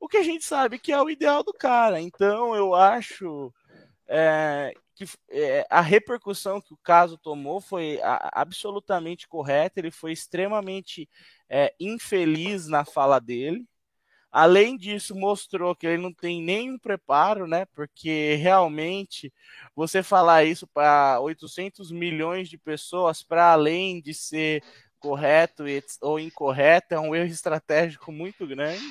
o 0.00 0.08
que 0.08 0.16
a 0.16 0.22
gente 0.22 0.44
sabe 0.44 0.78
que 0.78 0.92
é 0.92 1.00
o 1.00 1.10
ideal 1.10 1.42
do 1.44 1.52
cara. 1.52 2.00
Então 2.00 2.56
eu 2.56 2.74
acho 2.74 3.52
é, 4.08 4.74
que 4.96 5.04
é, 5.30 5.66
a 5.70 5.80
repercussão 5.80 6.60
que 6.60 6.74
o 6.74 6.78
caso 6.78 7.16
tomou 7.18 7.60
foi 7.60 8.00
a, 8.02 8.30
absolutamente 8.32 9.28
correta, 9.28 9.78
ele 9.78 9.90
foi 9.90 10.12
extremamente 10.12 11.08
é, 11.48 11.74
infeliz 11.78 12.66
na 12.66 12.84
fala 12.84 13.20
dele. 13.20 13.64
Além 14.32 14.76
disso, 14.76 15.14
mostrou 15.14 15.74
que 15.74 15.86
ele 15.86 16.00
não 16.00 16.12
tem 16.12 16.40
nenhum 16.42 16.78
preparo, 16.78 17.46
né? 17.46 17.66
Porque 17.74 18.36
realmente 18.36 19.32
você 19.74 20.02
falar 20.02 20.44
isso 20.44 20.66
para 20.68 21.18
800 21.20 21.90
milhões 21.90 22.48
de 22.48 22.56
pessoas, 22.56 23.22
para 23.22 23.52
além 23.52 24.00
de 24.00 24.14
ser 24.14 24.62
correto 25.00 25.64
ou 26.00 26.20
incorreto, 26.20 26.94
é 26.94 27.00
um 27.00 27.14
erro 27.14 27.30
estratégico 27.30 28.12
muito 28.12 28.46
grande. 28.46 28.84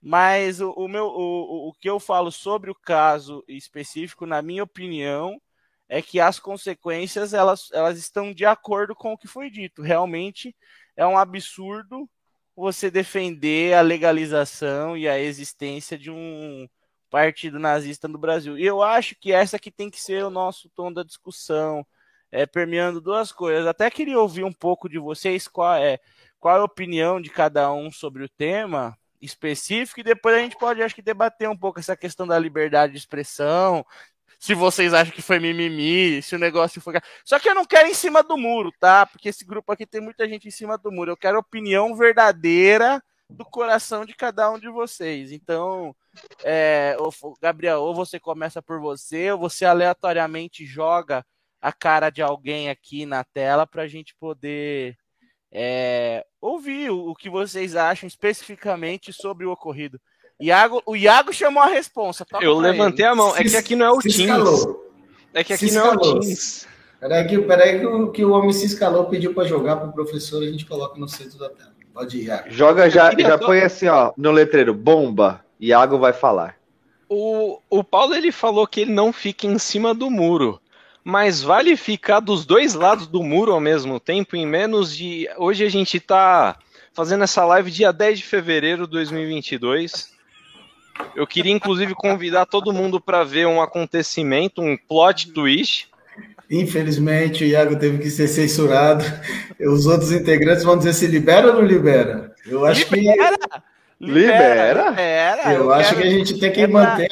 Mas 0.00 0.60
o, 0.60 0.70
o 0.72 0.88
meu, 0.88 1.06
o, 1.06 1.68
o 1.68 1.72
que 1.74 1.90
eu 1.90 1.98
falo 2.00 2.30
sobre 2.30 2.70
o 2.70 2.74
caso 2.74 3.44
específico, 3.48 4.24
na 4.26 4.40
minha 4.40 4.62
opinião, 4.62 5.40
é 5.88 6.00
que 6.00 6.20
as 6.20 6.38
consequências 6.38 7.34
elas, 7.34 7.70
elas 7.72 7.98
estão 7.98 8.32
de 8.32 8.44
acordo 8.44 8.94
com 8.94 9.12
o 9.12 9.18
que 9.18 9.26
foi 9.26 9.50
dito. 9.50 9.82
Realmente 9.82 10.54
é 10.96 11.06
um 11.06 11.18
absurdo 11.18 12.08
você 12.58 12.90
defender 12.90 13.74
a 13.74 13.80
legalização 13.80 14.96
e 14.96 15.08
a 15.08 15.18
existência 15.18 15.96
de 15.96 16.10
um 16.10 16.68
partido 17.08 17.58
nazista 17.58 18.08
no 18.08 18.18
Brasil. 18.18 18.58
E 18.58 18.66
eu 18.66 18.82
acho 18.82 19.14
que 19.14 19.32
essa 19.32 19.58
que 19.58 19.70
tem 19.70 19.88
que 19.88 20.00
ser 20.00 20.24
o 20.24 20.30
nosso 20.30 20.68
tom 20.70 20.92
da 20.92 21.04
discussão, 21.04 21.86
é, 22.32 22.46
permeando 22.46 23.00
duas 23.00 23.30
coisas. 23.30 23.66
Até 23.66 23.88
queria 23.90 24.18
ouvir 24.18 24.42
um 24.44 24.52
pouco 24.52 24.88
de 24.88 24.98
vocês 24.98 25.46
qual 25.46 25.74
é, 25.74 26.00
qual 26.40 26.56
é 26.56 26.60
a 26.60 26.64
opinião 26.64 27.20
de 27.20 27.30
cada 27.30 27.72
um 27.72 27.92
sobre 27.92 28.24
o 28.24 28.28
tema 28.28 28.98
específico 29.20 30.00
e 30.00 30.04
depois 30.04 30.34
a 30.34 30.40
gente 30.40 30.56
pode, 30.56 30.82
acho 30.82 30.94
que, 30.94 31.02
debater 31.02 31.48
um 31.48 31.56
pouco 31.56 31.78
essa 31.78 31.96
questão 31.96 32.26
da 32.26 32.38
liberdade 32.38 32.92
de 32.92 32.98
expressão. 32.98 33.86
Se 34.38 34.54
vocês 34.54 34.94
acham 34.94 35.12
que 35.12 35.22
foi 35.22 35.38
mimimi, 35.38 36.22
se 36.22 36.36
o 36.36 36.38
negócio 36.38 36.80
foi. 36.80 36.94
Só 37.24 37.38
que 37.38 37.48
eu 37.48 37.54
não 37.54 37.64
quero 37.64 37.88
em 37.88 37.94
cima 37.94 38.22
do 38.22 38.36
muro, 38.36 38.72
tá? 38.78 39.04
Porque 39.06 39.28
esse 39.28 39.44
grupo 39.44 39.72
aqui 39.72 39.84
tem 39.86 40.00
muita 40.00 40.28
gente 40.28 40.46
em 40.46 40.50
cima 40.50 40.78
do 40.78 40.92
muro. 40.92 41.10
Eu 41.10 41.16
quero 41.16 41.38
opinião 41.38 41.96
verdadeira 41.96 43.02
do 43.28 43.44
coração 43.44 44.04
de 44.04 44.14
cada 44.14 44.50
um 44.50 44.58
de 44.58 44.68
vocês. 44.70 45.32
Então, 45.32 45.94
é, 46.44 46.96
Gabriel, 47.42 47.82
ou 47.82 47.94
você 47.94 48.18
começa 48.18 48.62
por 48.62 48.80
você, 48.80 49.32
ou 49.32 49.38
você 49.38 49.64
aleatoriamente 49.64 50.64
joga 50.64 51.24
a 51.60 51.72
cara 51.72 52.10
de 52.10 52.22
alguém 52.22 52.70
aqui 52.70 53.04
na 53.04 53.24
tela 53.24 53.66
para 53.66 53.82
a 53.82 53.88
gente 53.88 54.14
poder 54.18 54.96
é, 55.50 56.24
ouvir 56.40 56.90
o, 56.90 57.10
o, 57.10 57.14
que 57.14 57.28
vocês 57.28 57.74
acham 57.74 58.06
especificamente 58.06 59.12
sobre 59.12 59.46
o 59.46 59.52
ocorrido. 59.52 60.00
Iago, 60.40 60.82
o 60.86 60.96
Iago 60.96 61.32
chamou 61.32 61.62
a 61.62 61.66
responsa. 61.66 62.24
Eu 62.40 62.58
levantei 62.58 63.04
ele. 63.04 63.12
a 63.12 63.14
mão. 63.14 63.36
É 63.36 63.42
que 63.42 63.56
aqui 63.56 63.74
não 63.74 63.86
é 63.86 63.90
o 63.90 63.98
Teams. 63.98 64.66
É 65.34 65.42
que 65.42 65.52
aqui 65.52 65.68
se 65.68 65.74
não 65.74 65.92
escalou. 65.92 66.14
é 66.14 66.16
o 66.16 66.20
Teams. 66.20 66.68
Peraí 67.00 67.26
que, 67.26 67.38
peraí 67.38 67.80
que, 67.80 67.86
o, 67.86 68.10
que 68.10 68.24
o 68.24 68.32
homem 68.32 68.52
se 68.52 68.66
escalou, 68.66 69.04
pediu 69.04 69.32
para 69.34 69.46
jogar 69.46 69.76
para 69.76 69.88
o 69.88 69.92
professor, 69.92 70.42
a 70.42 70.46
gente 70.46 70.66
coloca 70.66 70.98
no 70.98 71.08
centro 71.08 71.38
da 71.38 71.48
tela. 71.48 71.72
Pode 71.92 72.18
ir, 72.18 72.24
Iago. 72.24 72.50
Joga 72.50 72.90
já, 72.90 73.12
já 73.16 73.38
põe 73.38 73.60
assim, 73.60 73.88
ó, 73.88 74.12
no 74.16 74.30
letreiro, 74.30 74.74
bomba. 74.74 75.44
Iago 75.60 75.98
vai 75.98 76.12
falar. 76.12 76.56
O, 77.08 77.60
o 77.68 77.82
Paulo 77.82 78.14
ele 78.14 78.30
falou 78.30 78.66
que 78.66 78.82
ele 78.82 78.92
não 78.92 79.12
fica 79.12 79.46
em 79.46 79.58
cima 79.58 79.94
do 79.94 80.10
muro 80.10 80.60
mas 81.08 81.40
vale 81.40 81.74
ficar 81.74 82.20
dos 82.20 82.44
dois 82.44 82.74
lados 82.74 83.06
do 83.06 83.22
muro 83.22 83.52
ao 83.52 83.60
mesmo 83.60 83.98
tempo 83.98 84.36
em 84.36 84.46
menos 84.46 84.94
de. 84.94 85.26
Hoje 85.38 85.64
a 85.64 85.68
gente 85.70 85.96
está 85.96 86.58
fazendo 86.92 87.24
essa 87.24 87.46
live 87.46 87.70
dia 87.70 87.90
10 87.90 88.18
de 88.18 88.24
fevereiro 88.26 88.84
de 88.84 88.92
2022. 88.92 90.17
Eu 91.14 91.26
queria 91.26 91.52
inclusive 91.52 91.94
convidar 91.94 92.46
todo 92.46 92.72
mundo 92.72 93.00
para 93.00 93.24
ver 93.24 93.46
um 93.46 93.60
acontecimento, 93.60 94.62
um 94.62 94.76
plot 94.76 95.32
twist. 95.32 95.88
Infelizmente, 96.50 97.44
o 97.44 97.46
Iago 97.46 97.76
teve 97.76 97.98
que 97.98 98.10
ser 98.10 98.28
censurado. 98.28 99.04
Os 99.60 99.86
outros 99.86 100.12
integrantes 100.12 100.64
vão 100.64 100.78
dizer 100.78 100.92
se 100.94 101.06
libera 101.06 101.48
ou 101.48 101.54
não 101.54 101.62
libera. 101.62 102.34
Eu 102.46 102.64
acho 102.64 102.94
libera. 102.94 103.36
que 103.36 103.62
Libera. 104.00 104.90
libera. 104.90 105.52
Eu, 105.52 105.64
eu 105.64 105.72
acho 105.72 105.96
que 105.96 106.02
a 106.02 106.10
gente 106.10 106.38
tem 106.38 106.52
que 106.52 106.66
manter. 106.68 107.10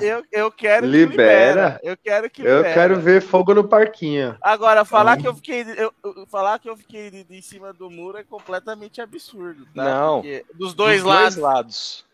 Eu, 0.00 0.24
eu 0.32 0.50
quero 0.50 0.84
libera. 0.84 1.08
que 1.08 1.16
libera. 1.16 1.80
Eu 1.82 1.96
quero 1.96 2.30
que 2.30 2.42
libera. 2.42 2.68
Eu 2.68 2.74
quero 2.74 3.00
ver 3.00 3.22
fogo 3.22 3.54
no 3.54 3.62
parquinho. 3.62 4.36
Agora, 4.42 4.84
falar 4.84 5.16
que 5.16 5.28
eu 5.28 5.34
fiquei. 5.34 5.64
Eu, 5.76 5.92
falar 6.26 6.58
que 6.58 6.68
eu 6.68 6.76
fiquei 6.76 7.08
de, 7.08 7.22
de, 7.22 7.40
cima 7.40 7.72
do 7.72 7.88
muro 7.88 8.18
é 8.18 8.24
completamente 8.24 9.00
absurdo. 9.00 9.64
Tá? 9.74 9.84
Não. 9.84 10.22
Porque 10.22 10.44
dos 10.54 10.74
dois 10.74 11.02
dos 11.02 11.06
lados. 11.06 11.34
Dois 11.36 11.36
lados. 11.36 12.04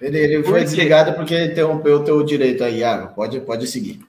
Ele, 0.00 0.18
ele 0.18 0.42
foi 0.42 0.62
desligado 0.62 1.14
porque 1.14 1.44
interrompeu 1.44 1.96
o 1.96 2.04
teu 2.04 2.22
direito 2.22 2.64
aí, 2.64 2.78
Iago. 2.78 3.14
Pode, 3.14 3.40
pode 3.40 3.66
seguir 3.66 4.00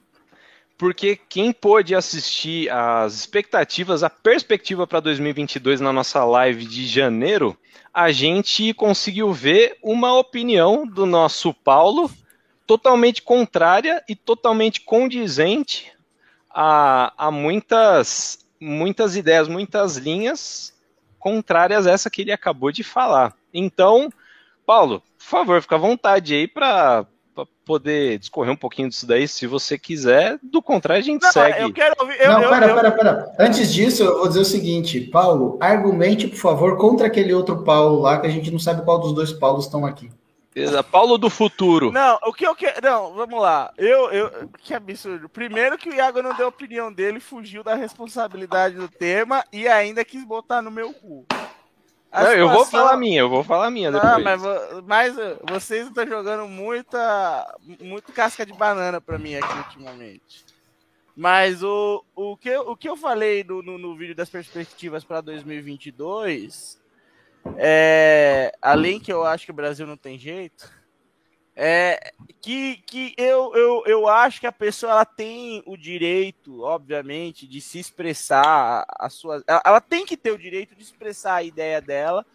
porque 0.78 1.18
quem 1.28 1.52
pôde 1.52 1.94
assistir 1.94 2.70
as 2.70 3.14
expectativas, 3.14 4.02
a 4.02 4.10
perspectiva 4.10 4.86
para 4.86 5.00
2022 5.00 5.80
na 5.80 5.92
nossa 5.92 6.24
live 6.24 6.66
de 6.66 6.86
janeiro, 6.86 7.56
a 7.92 8.12
gente 8.12 8.74
conseguiu 8.74 9.32
ver 9.32 9.78
uma 9.82 10.12
opinião 10.18 10.86
do 10.86 11.06
nosso 11.06 11.54
Paulo 11.54 12.10
totalmente 12.66 13.22
contrária 13.22 14.02
e 14.06 14.14
totalmente 14.14 14.82
condizente 14.82 15.92
a, 16.50 17.12
a 17.16 17.30
muitas, 17.30 18.44
muitas 18.60 19.16
ideias, 19.16 19.48
muitas 19.48 19.96
linhas 19.96 20.74
contrárias 21.18 21.86
a 21.86 21.92
essa 21.92 22.10
que 22.10 22.20
ele 22.20 22.32
acabou 22.32 22.70
de 22.70 22.82
falar. 22.82 23.34
Então, 23.52 24.12
Paulo, 24.66 25.02
por 25.26 25.30
favor, 25.30 25.60
fica 25.60 25.74
à 25.74 25.78
vontade 25.78 26.34
aí 26.34 26.46
para 26.46 27.04
para 27.34 27.46
poder 27.66 28.18
discorrer 28.18 28.50
um 28.50 28.56
pouquinho 28.56 28.88
disso 28.88 29.06
daí, 29.06 29.28
se 29.28 29.46
você 29.46 29.78
quiser. 29.78 30.38
Do 30.42 30.62
contrário, 30.62 31.02
a 31.02 31.04
gente 31.04 31.22
não, 31.22 31.30
segue. 31.30 31.60
Eu 31.60 31.72
quero 31.72 31.94
ouvir. 32.00 32.18
Eu, 32.18 32.32
não, 32.32 32.42
eu, 32.42 32.48
pera, 32.48 32.66
eu... 32.66 32.74
pera, 32.74 32.90
pera. 32.92 33.36
Antes 33.38 33.74
disso, 33.74 34.02
eu 34.02 34.18
vou 34.20 34.28
dizer 34.28 34.40
o 34.40 34.44
seguinte, 34.44 35.00
Paulo, 35.02 35.58
argumente, 35.60 36.26
por 36.28 36.38
favor, 36.38 36.78
contra 36.78 37.06
aquele 37.06 37.34
outro 37.34 37.62
Paulo 37.62 38.00
lá, 38.00 38.18
que 38.18 38.26
a 38.26 38.30
gente 38.30 38.50
não 38.50 38.58
sabe 38.58 38.82
qual 38.82 38.98
dos 38.98 39.12
dois 39.12 39.34
Paulos 39.34 39.66
estão 39.66 39.84
aqui. 39.84 40.08
Paulo 40.90 41.18
do 41.18 41.28
futuro. 41.28 41.92
Não, 41.92 42.18
o 42.22 42.32
que 42.32 42.46
eu 42.46 42.54
quero. 42.54 42.80
Não, 42.82 43.12
vamos 43.12 43.38
lá. 43.38 43.70
Eu, 43.76 44.10
eu. 44.10 44.48
Que 44.62 44.72
absurdo. 44.72 45.28
Primeiro 45.28 45.76
que 45.76 45.90
o 45.90 45.94
Iago 45.94 46.22
não 46.22 46.34
deu 46.34 46.46
a 46.46 46.48
opinião 46.48 46.90
dele, 46.90 47.20
fugiu 47.20 47.62
da 47.62 47.74
responsabilidade 47.74 48.76
do 48.76 48.88
tema 48.88 49.44
e 49.52 49.68
ainda 49.68 50.02
quis 50.02 50.24
botar 50.24 50.62
no 50.62 50.70
meu 50.70 50.94
cu. 50.94 51.26
Não, 52.22 52.32
eu 52.32 52.48
vou 52.48 52.64
falar 52.64 52.92
a 52.92 52.96
minha, 52.96 53.20
eu 53.20 53.28
vou 53.28 53.44
falar 53.44 53.66
a 53.66 53.70
minha 53.70 53.92
depois. 53.92 54.12
Não, 54.12 54.20
mas, 54.22 54.42
mas 54.84 55.16
uh, 55.16 55.38
vocês 55.48 55.86
estão 55.86 56.06
jogando 56.06 56.48
muita, 56.48 57.58
muito 57.80 58.12
casca 58.12 58.44
de 58.44 58.52
banana 58.52 59.00
para 59.00 59.18
mim 59.18 59.34
aqui 59.34 59.58
ultimamente. 59.58 60.44
Mas 61.16 61.62
o, 61.62 62.04
o, 62.14 62.36
que, 62.36 62.54
o 62.56 62.76
que 62.76 62.88
eu 62.88 62.96
falei 62.96 63.42
no, 63.42 63.62
no, 63.62 63.78
no 63.78 63.96
vídeo 63.96 64.14
das 64.14 64.28
perspectivas 64.28 65.02
para 65.02 65.22
2022, 65.22 66.78
é, 67.56 68.52
além 68.60 69.00
que 69.00 69.12
eu 69.12 69.24
acho 69.24 69.46
que 69.46 69.50
o 69.50 69.54
Brasil 69.54 69.86
não 69.86 69.96
tem 69.96 70.18
jeito, 70.18 70.70
é, 71.58 72.12
que, 72.42 72.76
que 72.86 73.14
eu, 73.16 73.54
eu, 73.56 73.82
eu 73.86 74.06
acho 74.06 74.38
que 74.38 74.46
a 74.46 74.52
pessoa 74.52 74.92
ela 74.92 75.04
tem 75.06 75.62
o 75.64 75.74
direito, 75.74 76.62
obviamente, 76.62 77.46
de 77.46 77.62
se 77.62 77.78
expressar 77.78 78.84
a 78.86 79.08
sua. 79.08 79.42
Ela, 79.46 79.62
ela 79.64 79.80
tem 79.80 80.04
que 80.04 80.18
ter 80.18 80.32
o 80.32 80.38
direito 80.38 80.74
de 80.74 80.82
expressar 80.82 81.36
a 81.36 81.42
ideia 81.42 81.80
dela 81.80 82.26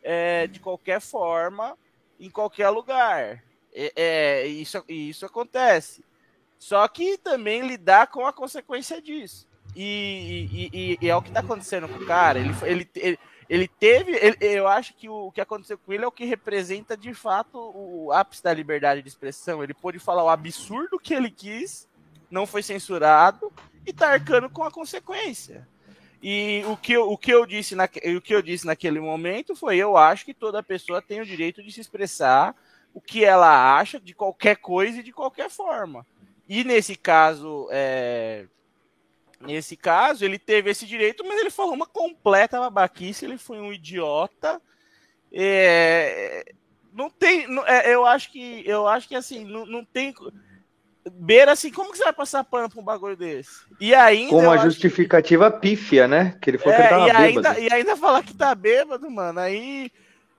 é, 0.00 0.46
de 0.46 0.60
qualquer 0.60 1.00
forma, 1.00 1.76
em 2.20 2.30
qualquer 2.30 2.70
lugar. 2.70 3.42
É, 3.74 3.92
é, 3.96 4.46
isso, 4.46 4.84
isso 4.88 5.26
acontece. 5.26 6.04
Só 6.56 6.86
que 6.86 7.18
também 7.18 7.66
lidar 7.66 8.06
com 8.06 8.26
a 8.26 8.32
consequência 8.32 9.02
disso. 9.02 9.46
E, 9.74 10.48
e, 10.52 10.70
e, 10.72 10.98
e 11.02 11.08
é 11.10 11.16
o 11.16 11.22
que 11.22 11.28
está 11.28 11.40
acontecendo 11.40 11.88
com 11.88 11.96
o 11.96 12.06
cara. 12.06 12.38
Ele, 12.38 12.54
ele, 12.62 12.90
ele 12.94 13.18
ele 13.48 13.66
teve, 13.66 14.12
ele, 14.12 14.36
eu 14.40 14.68
acho 14.68 14.94
que 14.94 15.08
o, 15.08 15.28
o, 15.28 15.32
que 15.32 15.40
aconteceu 15.40 15.78
com 15.78 15.92
ele 15.92 16.04
é 16.04 16.06
o 16.06 16.12
que 16.12 16.24
representa 16.24 16.96
de 16.96 17.14
fato 17.14 17.58
o 17.58 18.12
ápice 18.12 18.42
da 18.42 18.52
liberdade 18.52 19.00
de 19.00 19.08
expressão. 19.08 19.62
Ele 19.62 19.72
pôde 19.72 19.98
falar 19.98 20.22
o 20.22 20.28
absurdo 20.28 20.98
que 20.98 21.14
ele 21.14 21.30
quis, 21.30 21.88
não 22.30 22.46
foi 22.46 22.62
censurado 22.62 23.50
e 23.86 23.92
tá 23.92 24.10
arcando 24.10 24.50
com 24.50 24.62
a 24.62 24.70
consequência. 24.70 25.66
E 26.22 26.62
o 26.66 26.76
que, 26.76 26.92
eu, 26.92 27.10
o, 27.10 27.16
que 27.16 27.32
eu 27.32 27.46
disse 27.46 27.74
na, 27.74 27.84
o 27.84 28.20
que 28.20 28.34
eu 28.34 28.42
disse 28.42 28.66
naquele 28.66 29.00
momento 29.00 29.54
foi: 29.54 29.76
eu 29.76 29.96
acho 29.96 30.24
que 30.24 30.34
toda 30.34 30.62
pessoa 30.62 31.00
tem 31.00 31.20
o 31.20 31.26
direito 31.26 31.62
de 31.62 31.72
se 31.72 31.80
expressar 31.80 32.54
o 32.92 33.00
que 33.00 33.24
ela 33.24 33.78
acha 33.78 34.00
de 34.00 34.14
qualquer 34.14 34.56
coisa 34.56 34.98
e 34.98 35.02
de 35.02 35.12
qualquer 35.12 35.48
forma. 35.48 36.04
E 36.48 36.64
nesse 36.64 36.96
caso, 36.96 37.68
é, 37.70 38.46
Nesse 39.40 39.76
caso, 39.76 40.24
ele 40.24 40.38
teve 40.38 40.70
esse 40.70 40.84
direito, 40.84 41.24
mas 41.24 41.38
ele 41.38 41.50
falou 41.50 41.74
uma 41.74 41.86
completa 41.86 42.58
babaquice, 42.58 43.24
ele 43.24 43.38
foi 43.38 43.60
um 43.60 43.72
idiota. 43.72 44.60
É, 45.32 46.44
não 46.92 47.08
tem. 47.08 47.46
Não, 47.46 47.64
é, 47.66 47.94
eu 47.94 48.04
acho 48.04 48.32
que. 48.32 48.62
Eu 48.66 48.88
acho 48.88 49.06
que 49.06 49.14
assim, 49.14 49.44
não, 49.44 49.64
não 49.64 49.84
tem. 49.84 50.12
Beira 51.12 51.52
assim, 51.52 51.70
como 51.70 51.92
que 51.92 51.98
você 51.98 52.04
vai 52.04 52.12
passar 52.12 52.42
pano 52.42 52.68
pra 52.68 52.80
um 52.80 52.84
bagulho 52.84 53.16
desse? 53.16 53.60
E 53.80 53.94
ainda. 53.94 54.30
Com 54.30 54.42
uma 54.42 54.58
justificativa 54.58 55.52
que... 55.52 55.60
pífia, 55.60 56.08
né? 56.08 56.36
Que 56.42 56.50
ele 56.50 56.58
falou 56.58 56.74
é, 56.74 56.76
que 56.76 56.82
ele 56.82 56.90
tava 56.90 57.08
e 57.08 57.12
bêbado. 57.12 57.48
Ainda, 57.48 57.60
e 57.60 57.72
ainda 57.72 57.96
falar 57.96 58.22
que 58.24 58.34
tá 58.34 58.54
bêbado, 58.54 59.08
mano. 59.08 59.38
Aí. 59.38 59.90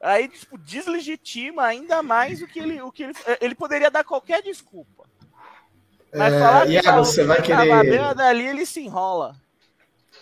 Aí, 0.01 0.29
tipo, 0.29 0.57
deslegitima 0.57 1.65
ainda 1.65 2.01
mais 2.03 2.41
o 2.41 2.47
que 2.47 2.59
ele. 2.59 2.81
O 2.81 2.91
que 2.91 3.03
ele, 3.03 3.13
ele 3.39 3.55
poderia 3.55 3.89
dar 3.89 4.03
qualquer 4.03 4.41
desculpa. 4.41 5.07
Mas 6.13 6.33
é, 6.33 6.39
falar 6.39 6.69
Iago, 6.69 7.05
você 7.05 7.23
vai 7.23 7.41
querer. 7.41 7.99
ali 8.19 8.47
ele 8.47 8.65
se 8.65 8.81
enrola. 8.81 9.35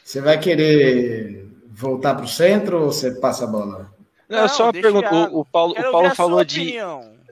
Você 0.04 0.22
vai 0.22 0.40
querer 0.40 1.48
voltar 1.70 2.16
para 2.16 2.26
o 2.26 2.28
centro 2.28 2.84
ou 2.84 2.92
você 2.92 3.12
passa 3.12 3.46
a 3.46 3.48
bola? 3.48 3.92
Não, 4.28 4.42
não 4.42 4.48
só 4.48 4.66
uma 4.66 4.74
pergunta. 4.74 5.14
O, 5.14 5.42
o, 5.42 5.46
Paulo, 5.46 5.74
o 5.78 5.92
Paulo 5.92 6.16
falou 6.16 6.44
de 6.44 6.76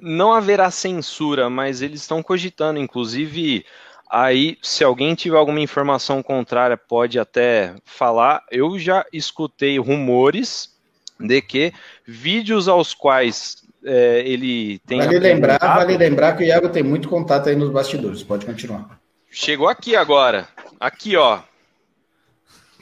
não 0.02 0.34
haverá 0.34 0.70
censura, 0.70 1.50
mas 1.50 1.82
eles 1.82 2.02
estão 2.02 2.22
cogitando, 2.22 2.80
inclusive. 2.80 3.66
Aí, 4.10 4.58
se 4.62 4.84
alguém 4.84 5.16
tiver 5.16 5.38
alguma 5.38 5.60
informação 5.60 6.22
contrária, 6.22 6.78
pode 6.78 7.18
até 7.18 7.76
falar. 7.84 8.44
Eu 8.52 8.78
já 8.78 9.06
escutei 9.12 9.80
rumores 9.80 10.76
de 11.20 11.42
que 11.42 11.74
vídeos 12.06 12.68
aos 12.68 12.94
quais 12.94 13.65
é, 13.86 14.24
ele 14.26 14.80
tem. 14.80 15.00
Vale 15.00 15.20
lembrar, 15.20 15.60
vale 15.60 15.98
lembrar 15.98 16.36
que 16.36 16.44
o 16.44 16.46
Iago 16.46 16.70
tem 16.70 16.84
muito 16.84 17.08
contato 17.08 17.50
aí 17.50 17.56
nos 17.56 17.70
bastidores. 17.70 18.24
Pode 18.24 18.46
continuar. 18.46 19.00
Chegou 19.30 19.68
aqui 19.68 19.96
agora. 19.96 20.48
Aqui, 20.80 21.16
ó. 21.16 21.40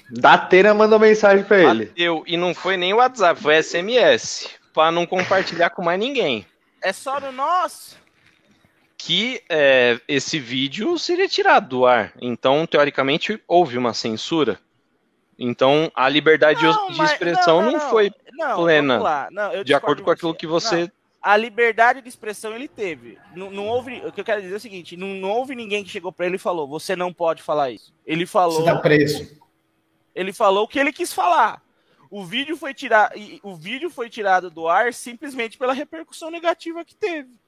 Datena 0.09 0.73
mandou 0.73 0.99
mensagem 0.99 1.43
para 1.43 1.59
ele. 1.59 1.91
Eu 1.95 2.23
e 2.25 2.37
não 2.37 2.53
foi 2.53 2.77
nem 2.77 2.93
WhatsApp, 2.93 3.41
foi 3.41 3.61
SMS, 3.61 4.49
para 4.73 4.91
não 4.91 5.05
compartilhar 5.05 5.71
com 5.71 5.83
mais 5.83 5.99
ninguém. 5.99 6.45
É 6.81 6.93
só 6.93 7.19
no 7.19 7.31
nosso. 7.31 7.97
Que 8.97 9.41
é, 9.49 9.99
esse 10.07 10.39
vídeo 10.39 10.97
seria 10.97 11.27
tirado 11.27 11.67
do 11.67 11.85
ar. 11.85 12.13
Então, 12.21 12.65
teoricamente, 12.65 13.41
houve 13.47 13.77
uma 13.77 13.93
censura. 13.93 14.59
Então, 15.37 15.91
a 15.95 16.07
liberdade 16.07 16.63
não, 16.63 16.91
de 16.91 17.01
expressão 17.03 17.61
não, 17.61 17.71
não, 17.71 17.79
não, 17.79 17.89
foi 17.89 18.11
plena. 18.55 18.99
de 19.63 19.73
acordo 19.73 20.03
com 20.03 20.11
aquilo 20.11 20.35
que 20.35 20.47
você. 20.47 20.91
A 21.21 21.37
liberdade 21.37 22.01
de 22.01 22.09
expressão 22.09 22.53
ele 22.53 22.67
teve. 22.67 23.17
Não, 23.33 23.49
não 23.49 23.67
houve. 23.67 24.05
O 24.05 24.11
que 24.11 24.19
eu 24.19 24.25
quero 24.25 24.41
dizer 24.41 24.53
é 24.53 24.57
o 24.57 24.59
seguinte: 24.59 24.97
não, 24.97 25.07
não 25.07 25.29
houve 25.29 25.55
ninguém 25.55 25.83
que 25.83 25.89
chegou 25.89 26.11
para 26.11 26.25
ele 26.25 26.35
e 26.35 26.39
falou: 26.39 26.67
você 26.67 26.95
não 26.95 27.13
pode 27.13 27.41
falar 27.41 27.71
isso. 27.71 27.93
Ele 28.05 28.25
falou. 28.25 28.57
Você 28.57 28.65
tá 28.65 28.77
preso. 28.77 29.41
Ele 30.13 30.33
falou 30.33 30.65
o 30.65 30.67
que 30.67 30.79
ele 30.79 30.91
quis 30.91 31.13
falar. 31.13 31.61
O 32.09 32.23
vídeo 32.23 32.55
foi 32.55 32.75
tirado, 32.75 33.15
o 33.41 33.55
vídeo 33.55 33.89
foi 33.89 34.07
tirado 34.07 34.51
do 34.51 34.67
ar 34.67 34.93
simplesmente 34.93 35.57
pela 35.57 35.73
repercussão 35.73 36.29
negativa 36.29 36.85
que 36.85 36.95
teve. 36.95 37.39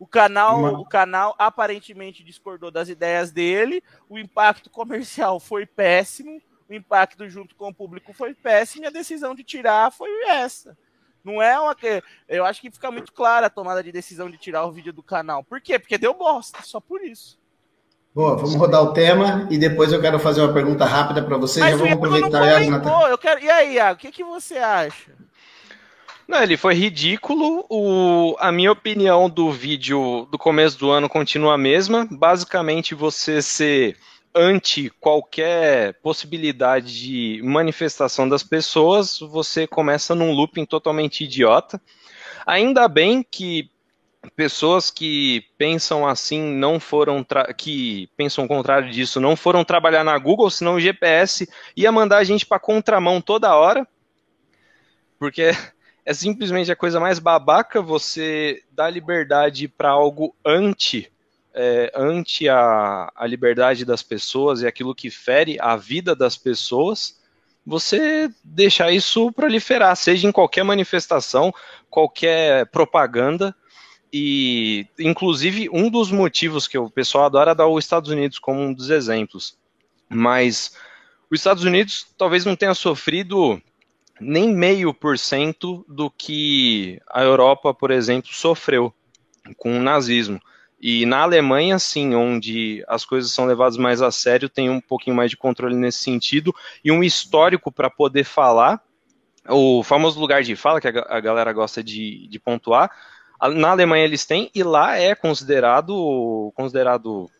O 0.00 0.06
canal, 0.06 0.80
o 0.80 0.84
canal 0.84 1.36
aparentemente 1.38 2.24
discordou 2.24 2.72
das 2.72 2.88
ideias 2.88 3.30
dele, 3.30 3.84
o 4.08 4.18
impacto 4.18 4.68
comercial 4.68 5.38
foi 5.38 5.64
péssimo, 5.64 6.42
o 6.70 6.74
impacto 6.74 7.28
junto 7.28 7.54
com 7.56 7.68
o 7.68 7.74
público 7.74 8.12
foi 8.12 8.32
péssimo 8.32 8.84
e 8.84 8.86
a 8.86 8.90
decisão 8.90 9.34
de 9.34 9.42
tirar 9.42 9.90
foi 9.90 10.08
essa. 10.28 10.78
Não 11.24 11.42
é 11.42 11.58
uma 11.58 11.74
que. 11.74 12.02
Eu 12.28 12.46
acho 12.46 12.60
que 12.60 12.70
fica 12.70 12.90
muito 12.90 13.12
clara 13.12 13.46
a 13.46 13.50
tomada 13.50 13.82
de 13.82 13.90
decisão 13.92 14.30
de 14.30 14.38
tirar 14.38 14.64
o 14.64 14.72
vídeo 14.72 14.92
do 14.92 15.02
canal. 15.02 15.42
Por 15.42 15.60
quê? 15.60 15.78
Porque 15.78 15.98
deu 15.98 16.14
bosta, 16.14 16.60
só 16.62 16.80
por 16.80 17.02
isso. 17.04 17.38
Boa, 18.14 18.36
vamos 18.36 18.54
rodar 18.54 18.82
o 18.82 18.92
tema 18.92 19.46
e 19.50 19.58
depois 19.58 19.92
eu 19.92 20.00
quero 20.00 20.18
fazer 20.18 20.40
uma 20.40 20.52
pergunta 20.52 20.84
rápida 20.84 21.22
para 21.22 21.36
vocês. 21.36 21.64
Mas 21.64 21.72
Já 21.72 21.76
vamos 21.76 21.92
aproveitar. 21.92 22.62
Iago, 22.62 23.06
eu 23.06 23.18
quero... 23.18 23.40
E 23.40 23.50
aí, 23.50 23.74
Iago, 23.74 23.98
o 23.98 24.00
que, 24.00 24.10
que 24.10 24.24
você 24.24 24.56
acha? 24.58 25.12
Não, 26.26 26.42
ele 26.42 26.56
foi 26.56 26.74
ridículo. 26.74 27.64
O, 27.68 28.34
a 28.40 28.50
minha 28.50 28.72
opinião 28.72 29.28
do 29.28 29.52
vídeo 29.52 30.26
do 30.30 30.38
começo 30.38 30.78
do 30.78 30.90
ano 30.90 31.08
continua 31.08 31.54
a 31.54 31.58
mesma. 31.58 32.08
Basicamente, 32.10 32.96
você 32.96 33.40
ser 33.42 33.96
ante 34.34 34.90
qualquer 35.00 35.94
possibilidade 36.00 37.00
de 37.00 37.42
manifestação 37.42 38.28
das 38.28 38.42
pessoas, 38.42 39.18
você 39.18 39.66
começa 39.66 40.14
num 40.14 40.32
looping 40.32 40.64
totalmente 40.64 41.24
idiota. 41.24 41.80
Ainda 42.46 42.88
bem 42.88 43.22
que 43.28 43.70
pessoas 44.36 44.90
que 44.90 45.44
pensam 45.56 46.06
assim 46.06 46.42
não 46.42 46.78
foram 46.78 47.24
que 47.56 48.08
pensam 48.16 48.44
o 48.44 48.48
contrário 48.48 48.90
disso 48.90 49.18
não 49.18 49.34
foram 49.34 49.64
trabalhar 49.64 50.04
na 50.04 50.16
Google, 50.18 50.50
senão 50.50 50.74
o 50.74 50.80
GPS 50.80 51.48
ia 51.76 51.90
mandar 51.90 52.18
a 52.18 52.24
gente 52.24 52.44
para 52.46 52.58
contramão 52.58 53.20
toda 53.20 53.54
hora. 53.54 53.86
Porque 55.18 55.50
é 56.04 56.14
simplesmente 56.14 56.70
a 56.70 56.76
coisa 56.76 57.00
mais 57.00 57.18
babaca 57.18 57.82
você 57.82 58.62
dar 58.70 58.90
liberdade 58.90 59.66
para 59.68 59.90
algo 59.90 60.34
anti 60.44 61.10
é, 61.54 61.92
anti 61.94 62.48
a, 62.48 63.10
a 63.14 63.26
liberdade 63.26 63.84
das 63.84 64.02
pessoas 64.02 64.62
e 64.62 64.66
aquilo 64.66 64.94
que 64.94 65.10
fere 65.10 65.56
a 65.60 65.76
vida 65.76 66.14
das 66.14 66.36
pessoas, 66.36 67.20
você 67.64 68.30
deixar 68.42 68.90
isso 68.92 69.30
proliferar, 69.32 69.94
seja 69.96 70.26
em 70.28 70.32
qualquer 70.32 70.64
manifestação, 70.64 71.52
qualquer 71.88 72.66
propaganda. 72.66 73.54
E, 74.12 74.86
inclusive, 74.98 75.68
um 75.72 75.88
dos 75.88 76.10
motivos 76.10 76.66
que 76.66 76.76
o 76.76 76.90
pessoal 76.90 77.26
adora 77.26 77.54
dar 77.54 77.68
os 77.68 77.84
Estados 77.84 78.10
Unidos 78.10 78.38
como 78.38 78.60
um 78.60 78.72
dos 78.72 78.90
exemplos. 78.90 79.56
Mas 80.08 80.74
os 81.30 81.38
Estados 81.38 81.62
Unidos 81.62 82.06
talvez 82.18 82.44
não 82.44 82.56
tenha 82.56 82.74
sofrido 82.74 83.62
nem 84.20 84.52
meio 84.52 84.92
por 84.92 85.16
cento 85.18 85.84
do 85.88 86.10
que 86.10 87.00
a 87.08 87.22
Europa, 87.22 87.72
por 87.72 87.90
exemplo, 87.90 88.30
sofreu 88.32 88.92
com 89.56 89.78
o 89.78 89.82
nazismo. 89.82 90.40
E 90.80 91.04
na 91.04 91.18
Alemanha, 91.18 91.78
sim, 91.78 92.14
onde 92.14 92.82
as 92.88 93.04
coisas 93.04 93.30
são 93.32 93.44
levadas 93.44 93.76
mais 93.76 94.00
a 94.00 94.10
sério, 94.10 94.48
tem 94.48 94.70
um 94.70 94.80
pouquinho 94.80 95.14
mais 95.14 95.30
de 95.30 95.36
controle 95.36 95.76
nesse 95.76 95.98
sentido 95.98 96.54
e 96.82 96.90
um 96.90 97.02
histórico 97.04 97.70
para 97.70 97.90
poder 97.90 98.24
falar. 98.24 98.82
O 99.46 99.82
famoso 99.82 100.18
lugar 100.18 100.42
de 100.42 100.56
fala, 100.56 100.80
que 100.80 100.88
a 100.88 101.20
galera 101.20 101.52
gosta 101.52 101.82
de, 101.82 102.26
de 102.28 102.38
pontuar, 102.38 102.90
na 103.54 103.70
Alemanha 103.70 104.04
eles 104.04 104.24
têm, 104.24 104.50
e 104.54 104.62
lá 104.62 104.96
é 104.96 105.14
considerado, 105.14 106.52
considerado 106.54 107.30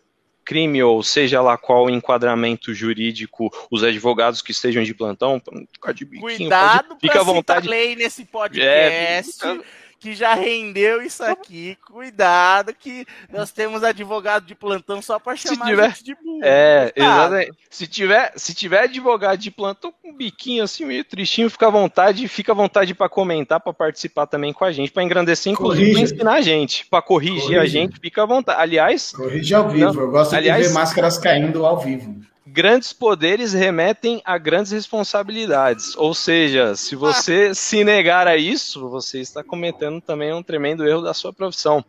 crime, 0.45 0.83
ou 0.83 1.03
seja 1.03 1.41
lá 1.41 1.57
qual 1.57 1.89
enquadramento 1.89 2.75
jurídico 2.75 3.51
os 3.71 3.85
advogados 3.85 4.43
que 4.43 4.51
estejam 4.51 4.83
de 4.83 4.93
plantão, 4.93 5.41
ficar 5.73 5.93
de 5.93 6.05
biquinho, 6.05 6.23
Cuidado 6.23 6.89
pode, 6.89 7.01
fica 7.01 7.21
à 7.21 7.23
vontade. 7.23 7.69
lei 7.69 7.95
nesse 7.95 8.25
podcast. 8.25 9.47
É, 9.47 9.61
que 10.01 10.15
já 10.15 10.35
rendeu 10.35 11.03
isso 11.03 11.23
aqui. 11.23 11.77
Cuidado 11.87 12.75
que 12.75 13.07
nós 13.31 13.53
temos 13.53 13.85
advogado 13.85 14.47
de 14.47 14.55
plantão 14.55 15.03
só 15.03 15.19
para 15.19 15.37
chamar 15.37 15.67
se 15.67 15.71
tiver, 15.71 15.89
gente 15.91 16.05
de 16.05 16.15
burro. 16.15 16.41
É, 16.43 16.93
exatamente. 16.97 17.53
Se 17.69 17.87
tiver, 17.87 18.33
se 18.35 18.55
tiver 18.55 18.85
advogado 18.85 19.39
de 19.39 19.51
plantão 19.51 19.93
com 19.93 20.11
um 20.11 20.17
biquinho 20.17 20.65
assim 20.65 20.87
meio 20.87 21.05
tristinho, 21.05 21.51
fica 21.51 21.67
à 21.67 21.71
vontade, 21.71 22.27
fica 22.29 22.53
à 22.53 22.55
vontade 22.55 22.95
para 22.95 23.11
comentar, 23.11 23.61
para 23.61 23.75
participar 23.75 24.27
também 24.27 24.53
com 24.53 24.65
a 24.65 24.73
gente, 24.73 24.91
para 24.91 25.03
engrandecer 25.03 25.53
inclusive 25.53 25.93
para 25.93 26.01
ensinar 26.01 26.35
a 26.35 26.41
gente, 26.41 26.87
para 26.87 27.03
corrigir 27.03 27.41
Corrige. 27.41 27.59
a 27.59 27.67
gente, 27.67 28.01
fica 28.01 28.23
à 28.23 28.27
vontade. 28.27 28.61
Aliás, 28.61 29.13
corrige 29.13 29.55
ao 29.55 29.69
vivo. 29.69 29.93
Não, 29.93 30.01
eu 30.01 30.11
gosto 30.11 30.35
aliás, 30.35 30.63
de 30.63 30.69
ver 30.69 30.75
máscaras 30.75 31.19
caindo 31.19 31.67
ao 31.67 31.79
vivo 31.79 32.21
grandes 32.47 32.93
poderes 32.93 33.53
remetem 33.53 34.21
a 34.25 34.39
grandes 34.39 34.73
responsabilidades. 34.73 35.97
Ou 35.97 36.15
seja, 36.15 36.75
se 36.75 36.97
você 36.97 37.49
ah. 37.51 37.55
se 37.55 37.85
negar 37.85 38.27
a 38.27 38.37
isso, 38.37 38.89
você 38.89 39.21
está 39.21 39.43
cometendo 39.43 40.01
também 40.01 40.33
um 40.33 40.43
tremendo 40.43 40.87
erro 40.87 41.03
da 41.03 41.15
sua 41.15 41.33
profissão. 41.33 41.85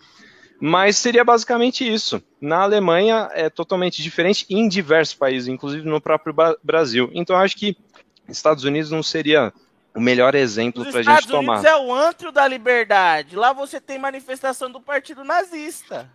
Mas 0.60 0.98
seria 0.98 1.24
basicamente 1.24 1.92
isso. 1.92 2.22
Na 2.40 2.62
Alemanha 2.62 3.30
é 3.34 3.50
totalmente 3.50 4.02
diferente 4.02 4.46
em 4.48 4.68
diversos 4.68 5.16
países, 5.16 5.48
inclusive 5.48 5.88
no 5.88 6.00
próprio 6.00 6.36
Brasil. 6.64 7.10
Então 7.14 7.36
acho 7.36 7.58
que 7.58 7.76
Estados 8.30 8.64
Unidos 8.64 8.92
não 8.92 9.02
seria 9.02 9.52
o 9.96 10.00
melhor 10.00 10.36
exemplo 10.36 10.86
para 10.86 11.00
a 11.00 11.04
gente 11.04 11.28
tomar. 11.28 11.56
Os 11.56 11.60
Estados 11.62 11.66
Unidos 11.66 11.66
é 11.66 11.78
o 11.78 11.94
antro 11.94 12.32
da 12.32 12.48
liberdade. 12.48 13.36
Lá 13.36 13.54
você 13.54 13.82
tem 13.82 13.98
manifestação 13.98 14.72
do 14.72 14.80
partido 14.80 15.24
nazista. 15.24 16.10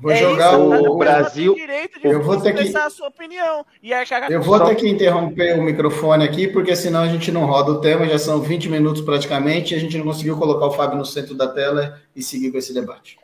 Vou 0.00 0.12
é 0.12 0.16
jogar 0.16 0.52
isso, 0.52 0.90
o 0.90 0.96
Brasil. 0.96 1.56
eu 2.04 2.22
vou 2.22 2.40
ter 2.40 2.54
que 2.54 2.76
a 2.76 2.88
sua 2.88 3.08
opinião. 3.08 3.66
E 3.82 3.92
aí, 3.92 4.06
eu 4.30 4.40
vou 4.40 4.60
ter 4.60 4.76
que 4.76 4.88
interromper 4.88 5.58
o 5.58 5.62
microfone 5.62 6.24
aqui, 6.24 6.46
porque 6.46 6.76
senão 6.76 7.00
a 7.00 7.08
gente 7.08 7.32
não 7.32 7.46
roda 7.46 7.72
o 7.72 7.80
tema. 7.80 8.06
Já 8.06 8.18
são 8.18 8.40
20 8.40 8.68
minutos 8.68 9.02
praticamente. 9.02 9.74
E 9.74 9.76
a 9.76 9.80
gente 9.80 9.98
não 9.98 10.04
conseguiu 10.04 10.38
colocar 10.38 10.66
o 10.66 10.70
Fábio 10.70 10.96
no 10.96 11.04
centro 11.04 11.34
da 11.34 11.48
tela 11.48 12.00
e 12.14 12.22
seguir 12.22 12.52
com 12.52 12.58
esse 12.58 12.72
debate. 12.72 13.18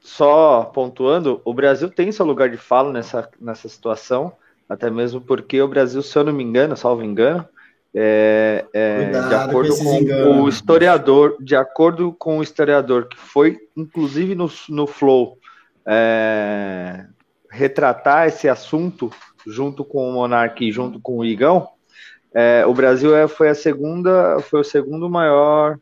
Só 0.00 0.64
pontuando, 0.64 1.40
o 1.44 1.54
Brasil 1.54 1.88
tem 1.88 2.10
seu 2.10 2.26
lugar 2.26 2.48
de 2.48 2.56
fala 2.56 2.92
nessa, 2.92 3.28
nessa 3.40 3.68
situação, 3.68 4.32
até 4.68 4.90
mesmo 4.90 5.20
porque 5.20 5.60
o 5.60 5.68
Brasil, 5.68 6.02
se 6.02 6.18
eu 6.18 6.24
não 6.24 6.32
me 6.32 6.42
engano, 6.42 6.76
salvo 6.76 7.04
engano, 7.04 7.46
é, 7.94 8.64
é, 8.72 9.10
de 9.10 9.34
acordo 9.34 9.76
com, 9.76 10.06
com 10.06 10.42
o 10.42 10.48
historiador, 10.48 11.36
de 11.40 11.54
acordo 11.54 12.12
com 12.12 12.38
o 12.38 12.42
historiador 12.42 13.08
que 13.08 13.16
foi, 13.16 13.58
inclusive 13.76 14.34
no, 14.34 14.50
no 14.68 14.86
Flow, 14.86 15.38
é, 15.86 17.06
retratar 17.50 18.28
esse 18.28 18.48
assunto 18.48 19.10
junto 19.46 19.84
com 19.84 20.08
o 20.08 20.12
Monark 20.12 20.64
e 20.64 20.72
junto 20.72 21.00
com 21.00 21.18
o 21.18 21.24
Igão, 21.24 21.68
é, 22.32 22.64
o 22.64 22.72
Brasil 22.72 23.14
é, 23.14 23.26
foi 23.26 23.48
a 23.48 23.54
segunda, 23.54 24.38
foi 24.40 24.60
o 24.60 24.64
segundo 24.64 25.10
maior, 25.10 25.78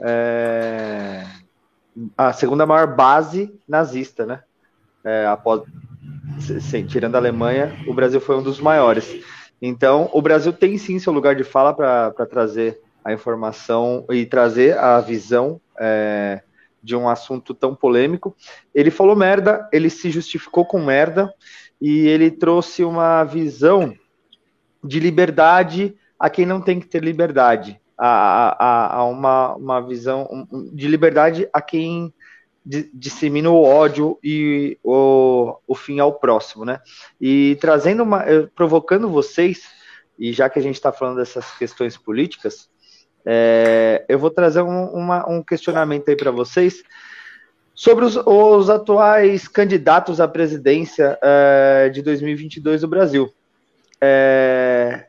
é, 0.00 1.24
a 2.16 2.32
segunda 2.32 2.64
maior 2.64 2.86
base 2.86 3.52
nazista, 3.68 4.24
né? 4.24 4.42
É, 5.04 5.26
após, 5.26 5.62
tirando 6.88 7.16
a 7.16 7.18
Alemanha, 7.18 7.76
o 7.86 7.94
Brasil 7.94 8.20
foi 8.20 8.36
um 8.36 8.42
dos 8.42 8.60
maiores. 8.60 9.22
Então, 9.60 10.08
o 10.12 10.22
Brasil 10.22 10.52
tem 10.52 10.78
sim 10.78 10.98
seu 10.98 11.12
lugar 11.12 11.34
de 11.34 11.44
fala 11.44 11.74
para 11.74 12.26
trazer 12.26 12.80
a 13.04 13.12
informação 13.12 14.06
e 14.10 14.24
trazer 14.24 14.78
a 14.78 15.00
visão 15.00 15.60
é, 15.78 16.42
de 16.82 16.96
um 16.96 17.08
assunto 17.08 17.54
tão 17.54 17.74
polêmico. 17.74 18.34
Ele 18.74 18.90
falou 18.90 19.16
merda, 19.16 19.68
ele 19.72 19.90
se 19.90 20.10
justificou 20.10 20.64
com 20.64 20.80
merda 20.80 21.32
e 21.80 22.06
ele 22.06 22.30
trouxe 22.30 22.84
uma 22.84 23.24
visão 23.24 23.94
de 24.82 24.98
liberdade 24.98 25.94
a 26.18 26.28
quem 26.28 26.44
não 26.44 26.60
tem 26.60 26.78
que 26.78 26.86
ter 26.86 27.02
liberdade, 27.02 27.80
a, 27.96 28.56
a, 28.58 28.96
a 28.96 29.04
uma, 29.04 29.54
uma 29.54 29.80
visão 29.80 30.46
de 30.72 30.86
liberdade 30.86 31.48
a 31.52 31.62
quem 31.62 32.12
dissemina 32.92 33.50
o 33.50 33.62
ódio 33.62 34.18
e 34.22 34.78
o, 34.84 35.56
o 35.66 35.74
fim 35.74 35.98
ao 35.98 36.12
próximo, 36.12 36.64
né? 36.64 36.80
E 37.18 37.56
trazendo 37.60 38.02
uma, 38.02 38.22
eh, 38.22 38.46
provocando 38.54 39.08
vocês, 39.08 39.62
e 40.18 40.32
já 40.32 40.50
que 40.50 40.58
a 40.58 40.62
gente 40.62 40.74
está 40.74 40.92
falando 40.92 41.16
dessas 41.16 41.50
questões 41.56 41.96
políticas, 41.96 42.68
é, 43.24 44.04
eu 44.08 44.18
vou 44.18 44.30
trazer 44.30 44.62
um, 44.62 44.84
uma, 44.86 45.28
um 45.28 45.42
questionamento 45.42 46.08
aí 46.08 46.16
para 46.16 46.30
vocês 46.30 46.82
sobre 47.74 48.04
os, 48.04 48.16
os, 48.16 48.68
atuais 48.68 49.48
candidatos 49.48 50.20
à 50.20 50.28
presidência 50.28 51.18
é, 51.22 51.88
de 51.88 52.02
2022 52.02 52.82
do 52.82 52.88
Brasil. 52.88 53.32
É, 54.00 55.06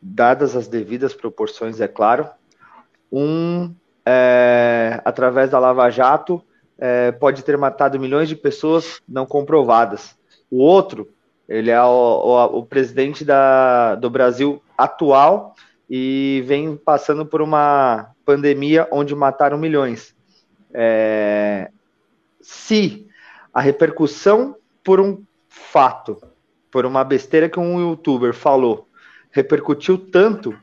dadas 0.00 0.54
as 0.54 0.68
devidas 0.68 1.14
proporções, 1.14 1.80
é 1.80 1.88
claro, 1.88 2.28
um, 3.10 3.74
é, 4.04 5.00
através 5.04 5.50
da 5.50 5.58
Lava 5.58 5.90
Jato, 5.90 6.42
é, 6.78 7.10
pode 7.12 7.42
ter 7.42 7.56
matado 7.56 7.98
milhões 7.98 8.28
de 8.28 8.36
pessoas 8.36 9.00
não 9.08 9.26
comprovadas. 9.26 10.16
O 10.50 10.58
outro, 10.62 11.08
ele 11.48 11.70
é 11.70 11.82
o, 11.82 11.86
o, 11.86 12.58
o 12.58 12.66
presidente 12.66 13.24
da, 13.24 13.94
do 13.94 14.10
Brasil 14.10 14.62
atual, 14.76 15.54
e 15.88 16.42
vem 16.46 16.76
passando 16.76 17.24
por 17.24 17.40
uma 17.40 18.10
pandemia 18.24 18.88
onde 18.90 19.14
mataram 19.14 19.56
milhões. 19.56 20.14
É, 20.74 21.70
se 22.40 23.06
a 23.52 23.60
repercussão 23.60 24.56
por 24.84 25.00
um 25.00 25.22
fato, 25.48 26.20
por 26.70 26.84
uma 26.84 27.02
besteira 27.04 27.48
que 27.48 27.58
um 27.58 27.80
youtuber 27.80 28.34
falou, 28.34 28.88
repercutiu 29.30 29.96
tanto, 29.96 30.56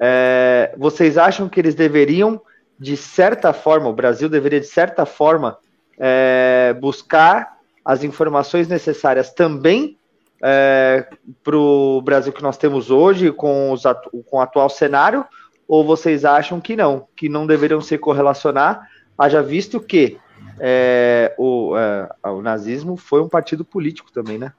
é, 0.00 0.74
vocês 0.76 1.18
acham 1.18 1.48
que 1.48 1.60
eles 1.60 1.74
deveriam, 1.74 2.40
de 2.78 2.96
certa 2.96 3.52
forma, 3.52 3.88
o 3.88 3.94
Brasil 3.94 4.28
deveria, 4.28 4.60
de 4.60 4.66
certa 4.66 5.06
forma, 5.06 5.58
é, 5.98 6.74
buscar 6.80 7.56
as 7.84 8.02
informações 8.04 8.68
necessárias 8.68 9.32
também 9.32 9.96
é, 10.42 11.08
para 11.42 11.56
o 11.56 12.00
Brasil 12.02 12.32
que 12.32 12.42
nós 12.42 12.56
temos 12.56 12.90
hoje, 12.90 13.32
com, 13.32 13.72
os 13.72 13.82
com 14.26 14.38
o 14.38 14.40
atual 14.40 14.68
cenário, 14.68 15.24
ou 15.66 15.84
vocês 15.84 16.24
acham 16.24 16.60
que 16.60 16.76
não, 16.76 17.06
que 17.16 17.28
não 17.28 17.46
deveriam 17.46 17.80
se 17.80 17.98
correlacionar, 17.98 18.88
haja 19.18 19.42
visto 19.42 19.80
que 19.80 20.18
é, 20.58 21.34
o, 21.38 21.76
é, 21.76 22.08
o 22.30 22.40
nazismo 22.40 22.96
foi 22.96 23.20
um 23.20 23.28
partido 23.28 23.64
político 23.64 24.12
também, 24.12 24.38
né? 24.38 24.52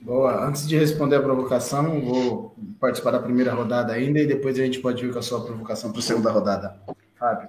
Boa. 0.00 0.44
Antes 0.44 0.66
de 0.66 0.76
responder 0.76 1.14
a 1.16 1.22
provocação, 1.22 2.00
vou 2.00 2.56
participar 2.80 3.12
da 3.12 3.20
primeira 3.20 3.54
rodada 3.54 3.92
ainda 3.92 4.18
e 4.18 4.26
depois 4.26 4.58
a 4.58 4.64
gente 4.64 4.80
pode 4.80 5.00
vir 5.00 5.12
com 5.12 5.18
a 5.20 5.22
sua 5.22 5.44
provocação 5.44 5.92
para 5.92 6.00
a 6.00 6.02
segunda 6.02 6.30
rodada. 6.30 6.76
Fábio, 7.16 7.48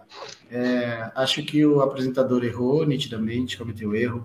é, 0.52 1.12
acho 1.16 1.44
que 1.44 1.66
o 1.66 1.82
apresentador 1.82 2.44
errou 2.44 2.86
nitidamente, 2.86 3.58
cometeu 3.58 3.96
erro. 3.96 4.24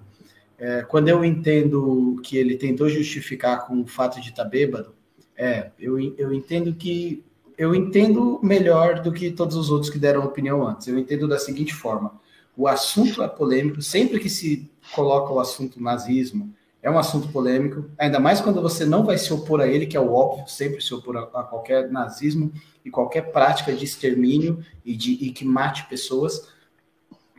É, 0.58 0.82
quando 0.82 1.08
eu 1.08 1.24
entendo 1.24 2.20
que 2.22 2.36
ele 2.36 2.56
tentou 2.56 2.88
justificar 2.88 3.66
com 3.66 3.80
o 3.80 3.86
fato 3.86 4.20
de 4.20 4.30
estar 4.30 4.42
tá 4.42 4.48
bêbado, 4.48 4.92
é, 5.36 5.70
eu, 5.78 5.98
eu 6.16 6.32
entendo 6.32 6.74
que 6.74 7.24
eu 7.56 7.74
entendo 7.74 8.40
melhor 8.42 9.00
do 9.00 9.12
que 9.12 9.30
todos 9.30 9.56
os 9.56 9.70
outros 9.70 9.90
que 9.90 9.98
deram 9.98 10.24
opinião 10.24 10.66
antes. 10.66 10.86
Eu 10.88 10.98
entendo 10.98 11.28
da 11.28 11.38
seguinte 11.38 11.74
forma: 11.74 12.12
o 12.56 12.66
assunto 12.66 13.22
é 13.22 13.28
polêmico, 13.28 13.80
sempre 13.80 14.18
que 14.18 14.28
se 14.28 14.70
coloca 14.94 15.32
o 15.32 15.40
assunto 15.40 15.82
nazismo, 15.82 16.52
é 16.82 16.90
um 16.90 16.98
assunto 16.98 17.28
polêmico, 17.28 17.90
ainda 17.98 18.20
mais 18.20 18.40
quando 18.40 18.62
você 18.62 18.84
não 18.84 19.04
vai 19.04 19.18
se 19.18 19.32
opor 19.32 19.60
a 19.60 19.66
ele, 19.66 19.86
que 19.86 19.96
é 19.96 20.00
o 20.00 20.12
óbvio, 20.12 20.48
sempre 20.48 20.80
se 20.80 20.94
opor 20.94 21.16
a, 21.16 21.22
a 21.22 21.42
qualquer 21.42 21.90
nazismo 21.90 22.52
e 22.84 22.90
qualquer 22.90 23.32
prática 23.32 23.72
de 23.72 23.84
extermínio 23.84 24.64
e, 24.84 24.96
de, 24.96 25.12
e 25.12 25.30
que 25.30 25.44
mate 25.44 25.86
pessoas. 25.88 26.48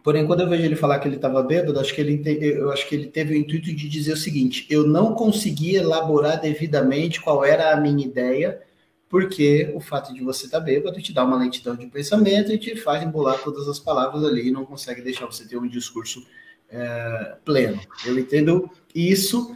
Porém, 0.04 0.26
quando 0.26 0.42
eu 0.42 0.50
vejo 0.50 0.64
ele 0.64 0.76
falar 0.76 1.00
que 1.00 1.08
ele 1.08 1.16
estava 1.16 1.44
bêbado, 1.44 1.80
acho 1.80 1.94
que 1.94 2.02
ele, 2.02 2.22
eu 2.42 2.72
acho 2.72 2.88
que 2.88 2.96
ele 2.96 3.08
teve 3.08 3.34
o 3.34 3.38
intuito 3.38 3.74
de 3.74 3.90
dizer 3.90 4.14
o 4.14 4.18
seguinte: 4.18 4.66
eu 4.70 4.88
não 4.88 5.14
consegui 5.14 5.76
elaborar 5.76 6.40
devidamente 6.40 7.22
qual 7.22 7.44
era 7.44 7.74
a 7.74 7.80
minha 7.80 8.06
ideia, 8.06 8.62
porque 9.10 9.72
o 9.74 9.80
fato 9.80 10.14
de 10.14 10.24
você 10.24 10.46
estar 10.46 10.60
tá 10.60 10.66
bêbado 10.66 11.02
te 11.02 11.14
dá 11.14 11.24
uma 11.24 11.38
lentidão 11.38 11.76
de 11.76 11.86
pensamento 11.88 12.52
e 12.52 12.58
te 12.58 12.76
faz 12.76 13.04
embolar 13.04 13.40
todas 13.44 13.68
as 13.68 13.80
palavras 13.80 14.24
ali 14.24 14.48
e 14.48 14.52
não 14.52 14.66
consegue 14.66 15.02
deixar 15.02 15.26
você 15.26 15.48
ter 15.48 15.58
um 15.58 15.68
discurso 15.68 16.26
é, 16.70 17.36
pleno. 17.44 17.80
Eu 18.06 18.18
entendo 18.18 18.70
isso, 18.94 19.56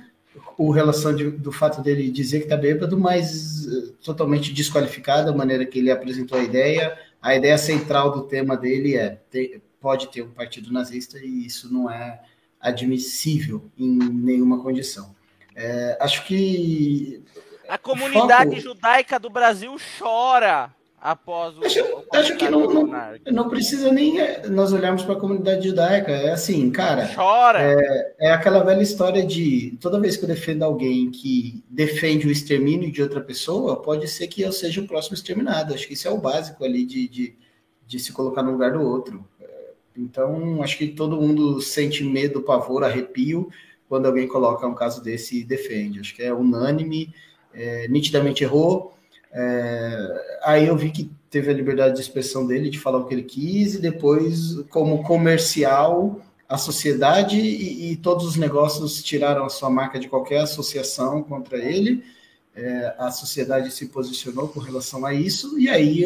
o 0.58 0.72
relação 0.72 1.16
de, 1.16 1.30
do 1.30 1.52
fato 1.52 1.82
dele 1.82 2.10
dizer 2.10 2.40
que 2.40 2.46
está 2.46 2.58
bêbado, 2.58 2.98
mas 2.98 3.66
uh, 3.66 3.92
totalmente 4.04 4.52
desqualificado 4.52 5.30
a 5.30 5.36
maneira 5.36 5.66
que 5.66 5.80
ele 5.80 5.92
apresentou 5.92 6.38
a 6.38 6.44
ideia. 6.44 6.98
A 7.22 7.36
ideia 7.36 7.58
central 7.58 8.12
do 8.12 8.24
tema 8.24 8.58
dele 8.58 8.96
é 8.96 9.22
ter, 9.30 9.62
pode 9.84 10.08
ter 10.08 10.22
um 10.22 10.32
partido 10.32 10.72
nazista 10.72 11.20
e 11.20 11.46
isso 11.46 11.72
não 11.72 11.92
é 11.92 12.22
admissível 12.60 13.70
em 13.78 13.98
nenhuma 13.98 14.64
condição. 14.64 15.14
É, 15.54 15.98
acho 16.00 16.26
que 16.26 17.22
a 17.68 17.78
comunidade 17.78 18.52
foco... 18.52 18.62
judaica 18.62 19.20
do 19.20 19.30
Brasil 19.30 19.76
chora 20.00 20.74
após 21.04 21.58
o. 21.58 21.66
Acho, 21.66 21.82
o 21.82 22.06
acho 22.14 22.38
que 22.38 22.50
não, 22.50 22.66
não, 22.68 22.90
não, 23.30 23.50
precisa 23.50 23.92
nem 23.92 24.22
é, 24.22 24.48
nós 24.48 24.72
olharmos 24.72 25.04
para 25.04 25.16
a 25.16 25.20
comunidade 25.20 25.68
judaica. 25.68 26.12
É 26.12 26.32
assim, 26.32 26.72
cara. 26.72 27.10
Chora! 27.14 27.60
É, 27.62 28.16
é, 28.20 28.32
aquela 28.32 28.64
velha 28.64 28.82
história 28.82 29.26
de 29.26 29.78
toda 29.82 30.00
vez 30.00 30.16
que 30.16 30.24
eu 30.24 30.30
defendo 30.30 30.64
alguém 30.64 31.12
que 31.12 31.62
defende 31.70 32.26
o 32.26 32.32
extermínio 32.32 32.90
de 32.90 33.02
outra 33.02 33.20
pessoa, 33.20 33.82
pode 33.82 34.08
ser 34.08 34.28
que 34.28 34.42
eu 34.42 34.52
seja 34.54 34.80
o 34.80 34.88
próximo 34.88 35.16
exterminado. 35.16 35.74
Acho 35.74 35.88
que 35.88 35.94
isso 35.94 36.08
é 36.08 36.12
o 36.12 36.18
básico 36.18 36.64
ali 36.64 36.86
de, 36.86 37.08
de, 37.10 37.36
de 37.86 38.00
se 38.00 38.14
colocar 38.14 38.42
no 38.42 38.52
lugar 38.52 38.72
do 38.72 38.82
outro. 38.82 39.28
Então, 39.96 40.62
acho 40.64 40.78
que 40.78 40.88
todo 40.88 41.22
mundo 41.22 41.62
sente 41.62 42.04
medo, 42.04 42.42
pavor, 42.42 42.84
arrepio 42.84 43.50
quando 43.88 44.08
alguém 44.08 44.28
coloca 44.28 44.68
um 44.68 44.74
caso 44.74 45.04
desse 45.04 45.42
e 45.42 45.44
defende. 45.44 46.00
Acho 46.00 46.16
que 46.16 46.24
é 46.24 46.34
unânime, 46.34 47.14
é, 47.54 47.88
nitidamente 47.88 48.44
errou 48.44 48.94
é, 49.34 50.40
aí 50.44 50.68
eu 50.68 50.78
vi 50.78 50.92
que 50.92 51.12
teve 51.30 51.50
a 51.50 51.54
liberdade 51.54 51.96
de 51.96 52.02
expressão 52.02 52.46
dele 52.46 52.70
de 52.70 52.80
falar 52.80 53.00
o 53.00 53.06
que 53.06 53.16
ele 53.16 53.24
quis, 53.24 53.74
e 53.74 53.82
depois, 53.82 54.60
como 54.70 55.04
comercial, 55.04 56.22
a 56.48 56.58
sociedade 56.58 57.40
e, 57.40 57.92
e 57.92 57.96
todos 57.98 58.26
os 58.28 58.36
negócios 58.36 59.02
tiraram 59.02 59.44
a 59.44 59.50
sua 59.50 59.72
marca 59.72 60.00
de 60.00 60.08
qualquer 60.08 60.42
associação 60.42 61.24
contra 61.24 61.58
ele. 61.58 62.04
É, 62.56 62.94
a 63.00 63.10
sociedade 63.10 63.72
se 63.72 63.88
posicionou 63.88 64.48
com 64.48 64.60
relação 64.60 65.04
a 65.04 65.12
isso, 65.12 65.58
e 65.58 65.68
aí 65.68 66.06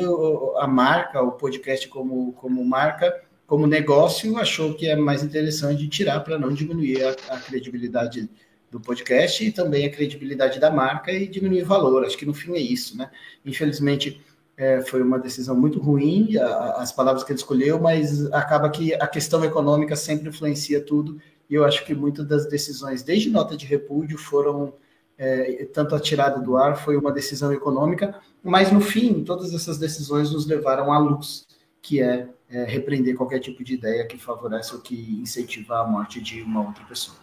a 0.57 0.65
marca, 0.65 1.21
o 1.21 1.33
podcast 1.33 1.89
como, 1.89 2.31
como 2.31 2.63
marca, 2.63 3.13
como 3.47 3.65
negócio, 3.65 4.37
achou 4.37 4.73
que 4.73 4.87
é 4.87 4.95
mais 4.95 5.23
interessante 5.23 5.87
tirar 5.87 6.19
para 6.19 6.37
não 6.37 6.53
diminuir 6.53 7.01
a, 7.03 7.11
a 7.29 7.39
credibilidade 7.39 8.29
do 8.69 8.79
podcast 8.79 9.43
e 9.43 9.51
também 9.53 9.85
a 9.85 9.89
credibilidade 9.89 10.59
da 10.59 10.69
marca 10.69 11.13
e 11.13 11.25
diminuir 11.27 11.63
valor. 11.63 12.05
Acho 12.05 12.17
que 12.17 12.25
no 12.25 12.33
fim 12.33 12.53
é 12.55 12.59
isso, 12.59 12.97
né? 12.97 13.09
Infelizmente 13.45 14.21
é, 14.57 14.81
foi 14.81 15.01
uma 15.01 15.17
decisão 15.17 15.55
muito 15.55 15.79
ruim, 15.79 16.35
a, 16.37 16.73
as 16.73 16.91
palavras 16.91 17.23
que 17.23 17.31
ele 17.31 17.39
escolheu, 17.39 17.79
mas 17.79 18.29
acaba 18.33 18.69
que 18.69 18.93
a 18.95 19.07
questão 19.07 19.43
econômica 19.45 19.95
sempre 19.95 20.27
influencia 20.27 20.81
tudo. 20.81 21.17
E 21.49 21.55
eu 21.55 21.63
acho 21.63 21.85
que 21.85 21.95
muitas 21.95 22.27
das 22.27 22.47
decisões, 22.47 23.01
desde 23.01 23.29
nota 23.29 23.55
de 23.55 23.65
repúdio, 23.65 24.17
foram 24.17 24.73
é, 25.17 25.65
tanto 25.73 25.95
a 25.95 25.99
tirada 25.99 26.41
do 26.41 26.57
ar 26.57 26.75
foi 26.75 26.97
uma 26.97 27.13
decisão 27.13 27.53
econômica, 27.53 28.19
mas 28.43 28.71
no 28.71 28.81
fim 28.81 29.23
todas 29.23 29.53
essas 29.53 29.77
decisões 29.77 30.31
nos 30.31 30.45
levaram 30.45 30.91
à 30.91 30.99
luz, 30.99 31.47
que 31.81 32.01
é, 32.01 32.27
é 32.49 32.63
repreender 32.63 33.15
qualquer 33.15 33.39
tipo 33.39 33.63
de 33.63 33.73
ideia 33.73 34.05
que 34.05 34.17
favorece 34.17 34.73
ou 34.73 34.81
que 34.81 35.19
incentiva 35.21 35.79
a 35.79 35.83
morte 35.87 36.21
de 36.21 36.41
uma 36.41 36.65
outra 36.65 36.83
pessoa. 36.85 37.17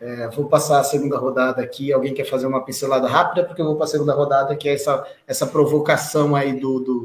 É, 0.00 0.28
vou 0.28 0.48
passar 0.48 0.80
a 0.80 0.84
segunda 0.84 1.16
rodada 1.16 1.62
aqui. 1.62 1.92
Alguém 1.92 2.12
quer 2.12 2.24
fazer 2.24 2.46
uma 2.46 2.64
pincelada 2.64 3.08
rápida? 3.08 3.44
Porque 3.44 3.62
eu 3.62 3.66
vou 3.66 3.76
para 3.76 3.84
a 3.84 3.88
segunda 3.88 4.12
rodada, 4.12 4.56
que 4.56 4.68
é 4.68 4.74
essa, 4.74 5.06
essa 5.26 5.46
provocação 5.46 6.34
aí 6.34 6.52
do, 6.52 6.80
do, 6.80 7.00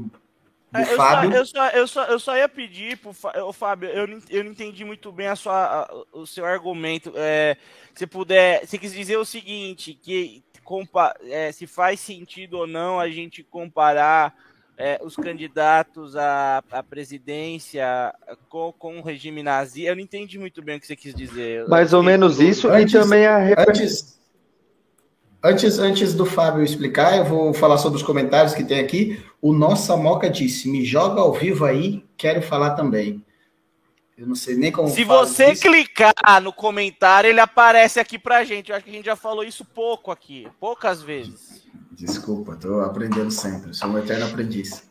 do 0.72 0.78
é, 0.78 0.82
eu 0.82 0.98
Fábio. 0.98 1.32
Só, 1.32 1.38
eu, 1.38 1.46
só, 1.46 1.70
eu, 1.70 1.88
só, 1.88 2.06
eu 2.06 2.20
só 2.20 2.38
ia 2.38 2.50
pedir 2.50 2.98
para 2.98 3.46
o 3.46 3.54
Fábio, 3.54 3.90
eu 3.90 4.08
não, 4.08 4.20
eu 4.30 4.44
não 4.44 4.52
entendi 4.52 4.84
muito 4.84 5.12
bem 5.12 5.28
a 5.28 5.36
sua, 5.36 5.84
a, 5.84 6.04
o 6.12 6.26
seu 6.26 6.46
argumento. 6.46 7.14
É, 7.16 7.56
se 7.94 8.08
puder, 8.08 8.68
se 8.68 8.78
quis 8.78 8.92
dizer 8.92 9.18
o 9.18 9.26
seguinte, 9.26 9.94
que 9.94 10.44
compa, 10.64 11.16
é, 11.24 11.52
se 11.52 11.66
faz 11.66 12.00
sentido 12.00 12.58
ou 12.58 12.68
não 12.68 13.00
a 13.00 13.10
gente 13.10 13.44
comparar 13.44 14.36
é, 14.80 14.98
os 15.04 15.18
candidatos 15.18 16.16
à, 16.16 16.64
à 16.72 16.82
presidência 16.82 18.14
com, 18.48 18.72
com 18.72 18.98
o 18.98 19.04
regime 19.04 19.44
nazi. 19.44 19.84
Eu 19.84 19.94
não 19.94 20.02
entendi 20.02 20.40
muito 20.40 20.62
bem 20.62 20.78
o 20.78 20.80
que 20.80 20.88
você 20.88 20.96
quis 20.96 21.14
dizer. 21.14 21.68
Mais 21.68 21.92
ou 21.92 22.02
menos 22.02 22.40
isso, 22.40 22.70
antes, 22.70 22.94
e 22.94 22.98
também 22.98 23.28
a 23.28 23.62
antes, 23.68 24.18
antes, 25.44 25.80
antes 25.80 26.14
do 26.14 26.26
Fábio 26.26 26.64
explicar, 26.64 27.18
eu 27.18 27.26
vou 27.26 27.54
falar 27.54 27.78
sobre 27.78 27.98
os 27.98 28.04
comentários 28.04 28.54
que 28.54 28.64
tem 28.64 28.80
aqui. 28.80 29.22
O 29.42 29.52
Nossa 29.52 29.98
Moca 29.98 30.30
disse: 30.30 30.70
me 30.70 30.86
joga 30.86 31.20
ao 31.20 31.34
vivo 31.34 31.66
aí, 31.66 32.06
quero 32.16 32.42
falar 32.42 32.72
também. 32.72 33.22
Eu 34.18 34.28
não 34.28 34.36
sei 34.36 34.56
nem 34.56 34.72
como. 34.72 34.88
Se 34.88 35.04
você 35.04 35.52
isso. 35.52 35.62
clicar 35.62 36.42
no 36.42 36.54
comentário, 36.54 37.30
ele 37.30 37.42
aparece 37.42 38.00
aqui 38.00 38.18
pra 38.18 38.46
gente. 38.46 38.70
Eu 38.70 38.78
acho 38.78 38.86
que 38.86 38.92
a 38.92 38.94
gente 38.94 39.06
já 39.06 39.18
falou 39.18 39.44
isso 39.44 39.66
pouco 39.66 40.10
aqui, 40.10 40.48
poucas 40.58 41.02
vezes. 41.02 41.69
Desculpa, 42.00 42.54
estou 42.54 42.82
aprendendo 42.82 43.30
sempre, 43.30 43.74
sou 43.74 43.90
um 43.90 43.98
eterno 43.98 44.26
aprendiz. 44.26 44.88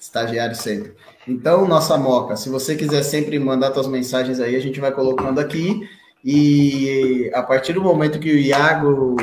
Estagiário 0.00 0.56
sempre. 0.56 0.94
Então, 1.26 1.66
nossa 1.66 1.96
moca, 1.96 2.36
se 2.36 2.48
você 2.48 2.74
quiser 2.74 3.02
sempre 3.02 3.38
mandar 3.38 3.72
suas 3.72 3.86
mensagens 3.86 4.40
aí, 4.40 4.56
a 4.56 4.60
gente 4.60 4.80
vai 4.80 4.92
colocando 4.92 5.38
aqui. 5.38 5.88
E 6.24 7.30
a 7.32 7.42
partir 7.42 7.72
do 7.72 7.82
momento 7.82 8.18
que 8.18 8.30
o 8.30 8.38
Iago 8.38 9.16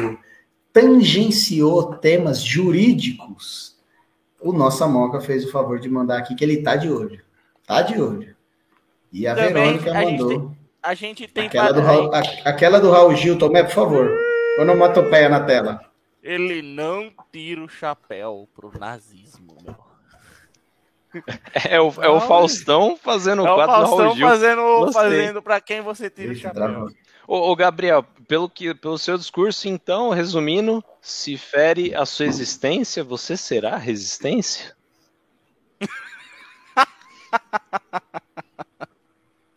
tangenciou 0.71 1.95
temas 1.95 2.41
jurídicos, 2.41 3.75
o 4.41 4.53
nossa 4.53 4.87
moca 4.87 5.19
fez 5.19 5.45
o 5.45 5.51
favor 5.51 5.79
de 5.79 5.89
mandar 5.89 6.19
aqui 6.19 6.35
que 6.35 6.43
ele 6.43 6.61
tá 6.61 6.75
de 6.75 6.89
olho. 6.89 7.21
Tá 7.65 7.81
de 7.81 8.01
olho. 8.01 8.35
E 9.11 9.27
a 9.27 9.35
Também, 9.35 9.77
Verônica 9.77 9.91
a 9.91 9.93
mandou. 9.93 10.29
Gente 10.29 10.39
tem, 10.39 10.57
a 10.83 10.93
gente 10.93 11.27
tem 11.27 11.47
aquela, 11.47 11.71
do 11.71 11.81
Raul, 11.81 12.13
a, 12.13 12.19
aquela 12.45 12.79
do 12.79 12.91
Raul 12.91 13.15
Gil, 13.15 13.37
Tomé, 13.37 13.63
por 13.63 13.73
favor. 13.73 14.09
Onomatopeia 14.59 15.27
na 15.27 15.41
tela. 15.41 15.94
Ele 16.25 16.63
não 16.63 17.13
tira 17.31 17.63
o 17.63 17.69
chapéu 17.69 18.49
pro 18.55 18.75
nazismo, 18.79 19.55
meu. 19.63 19.75
É 21.69 21.79
o, 21.79 21.93
é 22.01 22.09
o 22.09 22.19
Faustão 22.19 22.97
fazendo 22.97 23.45
é 23.45 23.51
o 23.51 23.55
quadro 23.55 23.75
Faustão 23.75 24.17
fazendo, 24.17 24.91
fazendo 24.91 25.41
para 25.41 25.61
quem 25.61 25.81
você 25.81 26.09
tira 26.09 26.33
o 26.33 26.35
chapéu. 26.35 26.89
Ô, 27.27 27.51
ô, 27.51 27.55
Gabriel, 27.55 28.03
pelo, 28.27 28.49
que, 28.49 28.73
pelo 28.73 28.97
seu 28.97 29.19
discurso, 29.19 29.67
então, 29.67 30.09
resumindo, 30.09 30.83
se 30.99 31.37
fere 31.37 31.93
a 31.93 32.07
sua 32.07 32.25
existência, 32.25 33.03
você 33.03 33.37
será 33.37 33.77
resistência? 33.77 34.75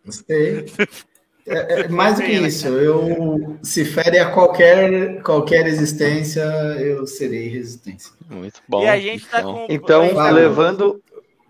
Gostei. 0.04 0.66
É, 1.48 1.80
é, 1.80 1.88
mais 1.88 2.16
do 2.16 2.22
que 2.22 2.32
isso, 2.32 2.68
eu 2.68 3.58
se 3.62 3.84
fere 3.84 4.18
a 4.18 4.30
qualquer, 4.30 5.22
qualquer 5.22 5.66
existência, 5.66 6.42
eu 6.78 7.06
serei 7.06 7.48
resistência. 7.48 8.12
Muito 8.28 8.60
bom. 8.68 8.82
E 8.82 8.88
a 8.88 8.98
gente 8.98 9.26
tá 9.26 9.42
com. 9.42 9.66
Então, 9.68 10.14
Vai, 10.14 10.32
levando. 10.32 11.02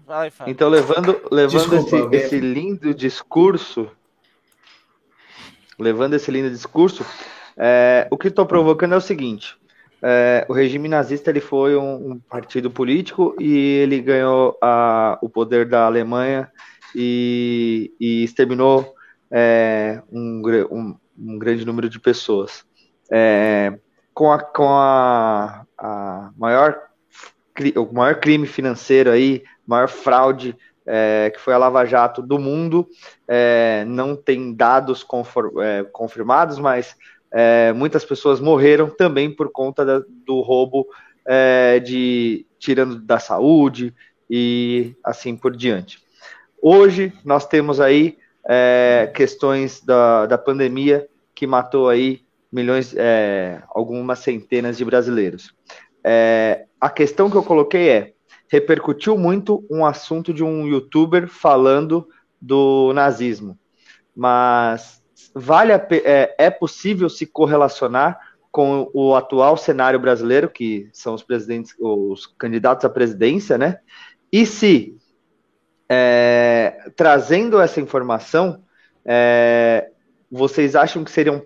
Vai, 0.06 0.32
então, 0.46 0.68
levando, 0.68 1.20
levando 1.30 1.80
Desculpa, 1.80 2.16
esse, 2.16 2.26
esse 2.26 2.40
lindo 2.40 2.94
discurso, 2.94 3.90
levando 5.78 6.14
esse 6.14 6.30
lindo 6.30 6.48
discurso, 6.48 7.04
é, 7.56 8.06
o 8.11 8.16
que 8.16 8.28
estou 8.28 8.46
provocando 8.46 8.94
é 8.94 8.96
o 8.96 9.00
seguinte: 9.00 9.56
é, 10.00 10.46
o 10.48 10.52
regime 10.52 10.88
nazista 10.88 11.30
ele 11.30 11.40
foi 11.40 11.76
um, 11.76 12.12
um, 12.12 12.18
partido 12.20 12.70
político 12.70 13.34
e 13.40 13.78
ele 13.78 14.00
ganhou 14.00 14.56
a, 14.62 15.18
o 15.20 15.28
poder 15.28 15.66
da 15.66 15.87
Alemanha 15.87 16.50
e, 16.94 17.92
e 17.98 18.22
exterminou 18.22 18.94
é, 19.30 20.02
um, 20.10 20.42
um, 20.70 20.96
um, 21.18 21.38
grande 21.38 21.64
número 21.64 21.88
de 21.88 21.98
pessoas. 21.98 22.64
É, 23.10 23.78
com 24.14 24.32
a, 24.32 24.38
com 24.40 24.68
a, 24.68 25.66
a 25.78 26.30
maior, 26.36 26.78
o 27.76 27.92
maior 27.92 28.20
crime 28.20 28.46
financeiro 28.46 29.10
aí, 29.10 29.42
maior 29.66 29.88
fraude 29.88 30.56
é, 30.88 31.30
que 31.30 31.38
foi 31.38 31.52
a 31.52 31.58
Lava 31.58 31.84
Jato 31.84 32.22
do 32.22 32.38
mundo. 32.38 32.88
É, 33.28 33.84
não 33.86 34.16
tem 34.16 34.54
dados 34.54 35.06
é, 35.62 35.84
confirmados, 35.92 36.58
mas 36.58 36.96
é, 37.30 37.72
muitas 37.74 38.04
pessoas 38.04 38.40
morreram 38.40 38.88
também 38.88 39.30
por 39.30 39.52
conta 39.52 39.84
da, 39.84 40.02
do 40.26 40.40
roubo 40.40 40.86
é, 41.26 41.78
de 41.78 42.46
tirando 42.58 42.98
da 42.98 43.18
saúde 43.18 43.94
e 44.30 44.94
assim 45.04 45.36
por 45.36 45.54
diante. 45.54 46.02
Hoje 46.60 47.12
nós 47.24 47.46
temos 47.46 47.80
aí 47.80 48.16
é, 48.48 49.11
questões 49.14 49.80
da, 49.82 50.26
da 50.26 50.38
pandemia 50.38 51.06
que 51.34 51.46
matou 51.46 51.88
aí 51.88 52.22
milhões, 52.50 52.94
algumas 53.68 54.20
centenas 54.20 54.78
de 54.78 54.84
brasileiros. 54.84 55.54
a 56.80 56.88
questão 56.88 57.30
que 57.30 57.37
eu 57.37 57.42
coloquei 57.42 57.90
é 57.90 58.12
repercutiu 58.50 59.16
muito 59.16 59.64
um 59.70 59.84
assunto 59.84 60.32
de 60.32 60.42
um 60.42 60.66
youtuber 60.66 61.28
falando 61.28 62.08
do 62.40 62.92
nazismo. 62.94 63.58
Mas 64.16 65.02
vale 65.34 65.72
a, 65.72 65.87
é, 65.90 66.34
é 66.38 66.50
possível 66.50 67.08
se 67.08 67.26
correlacionar 67.26 68.18
com 68.50 68.90
o 68.94 69.14
atual 69.14 69.56
cenário 69.56 70.00
brasileiro, 70.00 70.48
que 70.48 70.88
são 70.92 71.14
os 71.14 71.22
presidentes, 71.22 71.74
os 71.78 72.26
candidatos 72.26 72.84
à 72.84 72.88
presidência, 72.88 73.58
né? 73.58 73.78
E 74.32 74.46
se 74.46 74.96
é, 75.88 76.90
trazendo 76.96 77.61
essa 77.61 77.81
informação, 77.81 78.62
é, 79.05 79.90
vocês 80.31 80.77
acham 80.77 81.03
que, 81.03 81.11
seriam, 81.11 81.40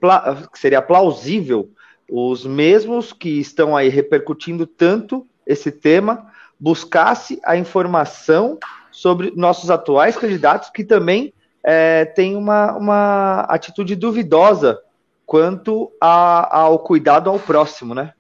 que 0.52 0.58
seria 0.58 0.82
plausível 0.82 1.70
os 2.10 2.44
mesmos 2.44 3.12
que 3.12 3.40
estão 3.40 3.76
aí 3.76 3.88
repercutindo 3.88 4.66
tanto 4.66 5.26
esse 5.46 5.70
tema 5.70 6.30
buscasse 6.58 7.40
a 7.44 7.56
informação 7.56 8.58
sobre 8.90 9.32
nossos 9.34 9.70
atuais 9.70 10.16
candidatos 10.16 10.70
que 10.70 10.84
também 10.84 11.32
é, 11.64 12.04
têm 12.04 12.36
uma, 12.36 12.76
uma 12.76 13.40
atitude 13.42 13.96
duvidosa 13.96 14.78
quanto 15.24 15.90
a, 16.00 16.58
ao 16.58 16.78
cuidado 16.78 17.30
ao 17.30 17.38
próximo, 17.38 17.94
né? 17.94 18.12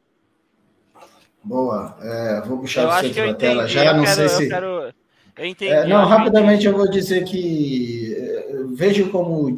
Boa. 1.44 1.96
É, 2.00 2.40
vou 2.46 2.58
puxar 2.58 2.88
o 2.88 3.00
centro 3.00 3.26
da 3.26 3.34
tela 3.34 3.66
já. 3.66 3.84
Eu 3.86 3.96
não 3.96 4.04
quero, 4.04 4.16
sei 4.16 4.28
se. 4.28 4.48
Quero... 4.48 4.94
Eu 5.36 5.46
entendi, 5.46 5.72
é, 5.72 5.86
não, 5.86 6.04
rapidamente 6.04 6.66
eu 6.66 6.76
vou 6.76 6.90
dizer 6.90 7.24
que 7.24 8.14
é, 8.14 8.64
vejo 8.74 9.10
como 9.10 9.54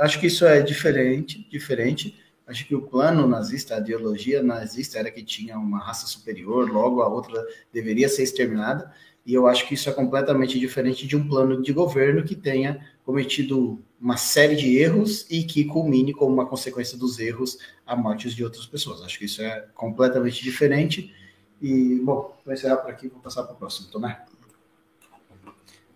acho 0.00 0.18
que 0.18 0.26
isso 0.26 0.44
é 0.44 0.60
diferente, 0.62 1.46
diferente. 1.48 2.20
Acho 2.46 2.66
que 2.66 2.74
o 2.74 2.82
plano 2.82 3.26
nazista, 3.26 3.76
a 3.76 3.78
ideologia 3.78 4.42
nazista 4.42 4.98
era 4.98 5.10
que 5.10 5.22
tinha 5.22 5.56
uma 5.56 5.78
raça 5.78 6.06
superior, 6.06 6.68
logo 6.68 7.00
a 7.00 7.08
outra 7.08 7.40
deveria 7.72 8.08
ser 8.08 8.24
exterminada. 8.24 8.92
E 9.24 9.32
eu 9.32 9.46
acho 9.46 9.68
que 9.68 9.74
isso 9.74 9.88
é 9.88 9.92
completamente 9.92 10.58
diferente 10.58 11.06
de 11.06 11.16
um 11.16 11.26
plano 11.26 11.62
de 11.62 11.72
governo 11.72 12.24
que 12.24 12.34
tenha 12.34 12.84
cometido 13.04 13.80
uma 14.00 14.16
série 14.16 14.56
de 14.56 14.76
erros 14.76 15.24
e 15.30 15.44
que 15.44 15.64
culmine 15.64 16.12
como 16.12 16.34
uma 16.34 16.46
consequência 16.46 16.98
dos 16.98 17.20
erros 17.20 17.56
a 17.86 17.94
mortes 17.94 18.34
de 18.34 18.42
outras 18.42 18.66
pessoas. 18.66 19.00
Acho 19.02 19.18
que 19.18 19.26
isso 19.26 19.40
é 19.40 19.64
completamente 19.74 20.42
diferente. 20.42 21.14
E, 21.60 22.00
bom, 22.02 22.36
vou 22.44 22.52
encerrar 22.52 22.78
por 22.78 22.90
aqui, 22.90 23.06
vou 23.06 23.20
passar 23.20 23.44
para 23.44 23.54
o 23.54 23.56
próximo, 23.56 23.88
Tomé. 23.88 24.20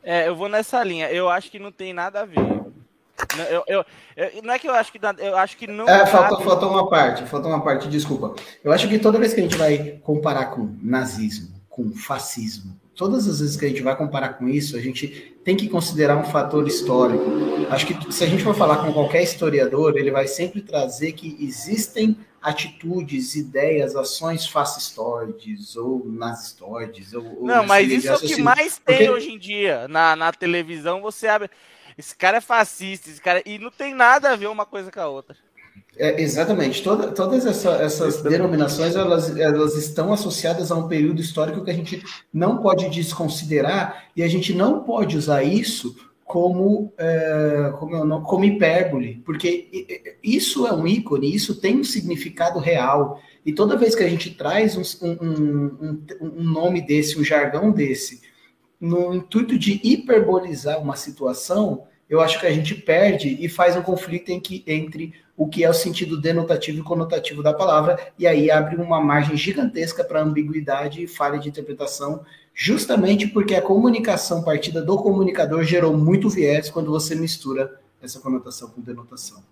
É, 0.06 0.28
eu 0.28 0.36
vou 0.36 0.48
nessa 0.48 0.84
linha. 0.84 1.10
Eu 1.10 1.28
acho 1.28 1.50
que 1.50 1.58
não 1.58 1.72
tem 1.72 1.92
nada 1.92 2.20
a 2.20 2.24
ver. 2.24 2.38
Eu, 3.50 3.64
eu, 3.66 3.84
eu, 4.16 4.42
não 4.42 4.54
é 4.54 4.58
que 4.58 4.68
eu 4.68 4.72
acho 4.72 4.92
que 4.92 5.00
eu 5.18 5.36
acho 5.36 5.56
que 5.56 5.66
não. 5.66 5.88
É, 5.88 6.06
faltou, 6.06 6.40
faltou 6.42 6.70
uma 6.70 6.88
parte, 6.88 7.24
faltou 7.24 7.50
uma 7.50 7.60
parte, 7.60 7.88
desculpa. 7.88 8.36
Eu 8.62 8.70
acho 8.70 8.88
que 8.88 9.00
toda 9.00 9.18
vez 9.18 9.34
que 9.34 9.40
a 9.40 9.42
gente 9.42 9.56
vai 9.56 9.98
comparar 10.04 10.46
com 10.46 10.76
nazismo, 10.80 11.48
com 11.68 11.90
fascismo, 11.92 12.78
todas 12.94 13.26
as 13.26 13.40
vezes 13.40 13.56
que 13.56 13.64
a 13.64 13.68
gente 13.68 13.82
vai 13.82 13.96
comparar 13.96 14.34
com 14.34 14.48
isso, 14.48 14.76
a 14.76 14.80
gente 14.80 15.08
tem 15.44 15.56
que 15.56 15.68
considerar 15.68 16.16
um 16.16 16.24
fator 16.24 16.68
histórico. 16.68 17.24
Acho 17.70 17.86
que 17.86 18.12
se 18.12 18.22
a 18.22 18.28
gente 18.28 18.44
for 18.44 18.54
falar 18.54 18.76
com 18.84 18.92
qualquer 18.92 19.22
historiador, 19.22 19.96
ele 19.96 20.12
vai 20.12 20.28
sempre 20.28 20.60
trazer 20.60 21.12
que 21.12 21.36
existem 21.40 22.16
atitudes, 22.46 23.34
ideias, 23.34 23.96
ações 23.96 24.46
fascistoides 24.46 25.74
ou 25.74 26.06
nazistoides. 26.06 27.12
Ou, 27.12 27.44
não, 27.44 27.66
mas 27.66 27.90
isso 27.90 28.08
é 28.08 28.14
o 28.14 28.20
que 28.20 28.40
mais 28.40 28.78
tem 28.78 28.98
Porque... 28.98 29.10
hoje 29.10 29.32
em 29.32 29.38
dia 29.38 29.88
na, 29.88 30.14
na 30.14 30.32
televisão. 30.32 31.02
Você 31.02 31.26
abre 31.26 31.50
esse 31.98 32.14
cara 32.14 32.36
é 32.36 32.40
fascista, 32.40 33.10
esse 33.10 33.20
cara. 33.20 33.42
E 33.44 33.58
não 33.58 33.70
tem 33.70 33.92
nada 33.94 34.30
a 34.30 34.36
ver 34.36 34.46
uma 34.46 34.64
coisa 34.64 34.92
com 34.92 35.00
a 35.00 35.08
outra. 35.08 35.36
É, 35.98 36.22
exatamente. 36.22 36.84
Toda, 36.84 37.10
todas 37.10 37.44
essa, 37.44 37.70
essas 37.82 38.22
denominações 38.22 38.94
elas, 38.94 39.36
elas 39.36 39.74
estão 39.74 40.12
associadas 40.12 40.70
a 40.70 40.76
um 40.76 40.86
período 40.86 41.20
histórico 41.20 41.64
que 41.64 41.70
a 41.70 41.74
gente 41.74 42.00
não 42.32 42.58
pode 42.58 42.88
desconsiderar 42.90 44.04
e 44.14 44.22
a 44.22 44.28
gente 44.28 44.54
não 44.54 44.84
pode 44.84 45.16
usar 45.16 45.42
isso 45.42 45.96
como, 46.26 46.92
é, 46.98 47.72
como, 47.78 48.22
como 48.22 48.44
hipérbole, 48.44 49.22
porque 49.24 50.16
isso 50.22 50.66
é 50.66 50.72
um 50.72 50.86
ícone, 50.86 51.32
isso 51.32 51.60
tem 51.60 51.78
um 51.78 51.84
significado 51.84 52.58
real. 52.58 53.20
E 53.44 53.52
toda 53.52 53.76
vez 53.76 53.94
que 53.94 54.02
a 54.02 54.08
gente 54.08 54.34
traz 54.34 54.76
um, 54.76 55.06
um, 55.06 55.64
um, 55.80 56.02
um 56.20 56.42
nome 56.42 56.84
desse, 56.84 57.16
um 57.18 57.22
jargão 57.22 57.70
desse, 57.70 58.22
no 58.80 59.14
intuito 59.14 59.56
de 59.56 59.80
hiperbolizar 59.84 60.82
uma 60.82 60.96
situação, 60.96 61.84
eu 62.10 62.20
acho 62.20 62.40
que 62.40 62.46
a 62.46 62.52
gente 62.52 62.74
perde 62.74 63.36
e 63.40 63.48
faz 63.48 63.76
um 63.76 63.82
conflito 63.82 64.30
em 64.30 64.40
que, 64.40 64.64
entre 64.66 65.14
o 65.36 65.46
que 65.46 65.62
é 65.62 65.70
o 65.70 65.74
sentido 65.74 66.20
denotativo 66.20 66.80
e 66.80 66.84
conotativo 66.84 67.40
da 67.42 67.54
palavra, 67.54 67.98
e 68.18 68.26
aí 68.26 68.50
abre 68.50 68.76
uma 68.76 69.00
margem 69.00 69.36
gigantesca 69.36 70.02
para 70.02 70.22
ambiguidade 70.22 71.02
e 71.02 71.06
falha 71.06 71.38
de 71.38 71.48
interpretação, 71.48 72.24
justamente 72.58 73.26
porque 73.26 73.54
a 73.54 73.60
comunicação 73.60 74.42
partida 74.42 74.80
do 74.80 74.96
comunicador 74.96 75.62
gerou 75.62 75.94
muito 75.94 76.30
viés 76.30 76.70
quando 76.70 76.90
você 76.90 77.14
mistura 77.14 77.78
essa 78.00 78.18
conotação 78.18 78.70
com 78.70 78.80
denotação. 78.80 79.44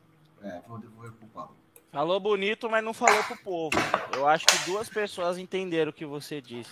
É, 0.42 0.60
vou 0.66 0.78
devolver 0.78 1.12
para 1.12 1.26
o 1.26 1.28
Paulo. 1.28 1.50
Falou 1.92 2.18
bonito, 2.18 2.68
mas 2.70 2.82
não 2.82 2.94
falou 2.94 3.22
para 3.22 3.34
o 3.34 3.38
povo. 3.38 3.76
Eu 4.16 4.26
acho 4.26 4.46
que 4.46 4.70
duas 4.70 4.88
pessoas 4.88 5.36
entenderam 5.36 5.90
o 5.90 5.92
que 5.92 6.06
você 6.06 6.40
disse. 6.40 6.70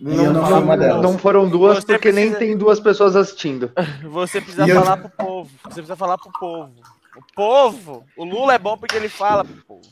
Não, 0.00 0.32
não, 0.32 1.00
não, 1.00 1.18
foram 1.18 1.48
duas 1.48 1.78
você 1.78 1.86
porque 1.86 2.12
precisa... 2.12 2.30
nem 2.30 2.34
tem 2.38 2.58
duas 2.58 2.78
pessoas 2.78 3.16
assistindo. 3.16 3.72
Você 4.10 4.42
precisa 4.42 4.68
e 4.68 4.74
falar 4.74 4.98
eu... 4.98 5.08
pro 5.08 5.26
povo. 5.26 5.50
Você 5.62 5.74
precisa 5.74 5.96
falar 5.96 6.18
pro 6.18 6.30
povo. 6.38 6.74
O 7.16 7.34
povo, 7.34 8.04
o 8.14 8.22
Lula 8.22 8.52
é 8.52 8.58
bom 8.58 8.76
porque 8.76 8.94
ele 8.94 9.08
fala 9.08 9.42
pro 9.42 9.56
povo. 9.64 9.88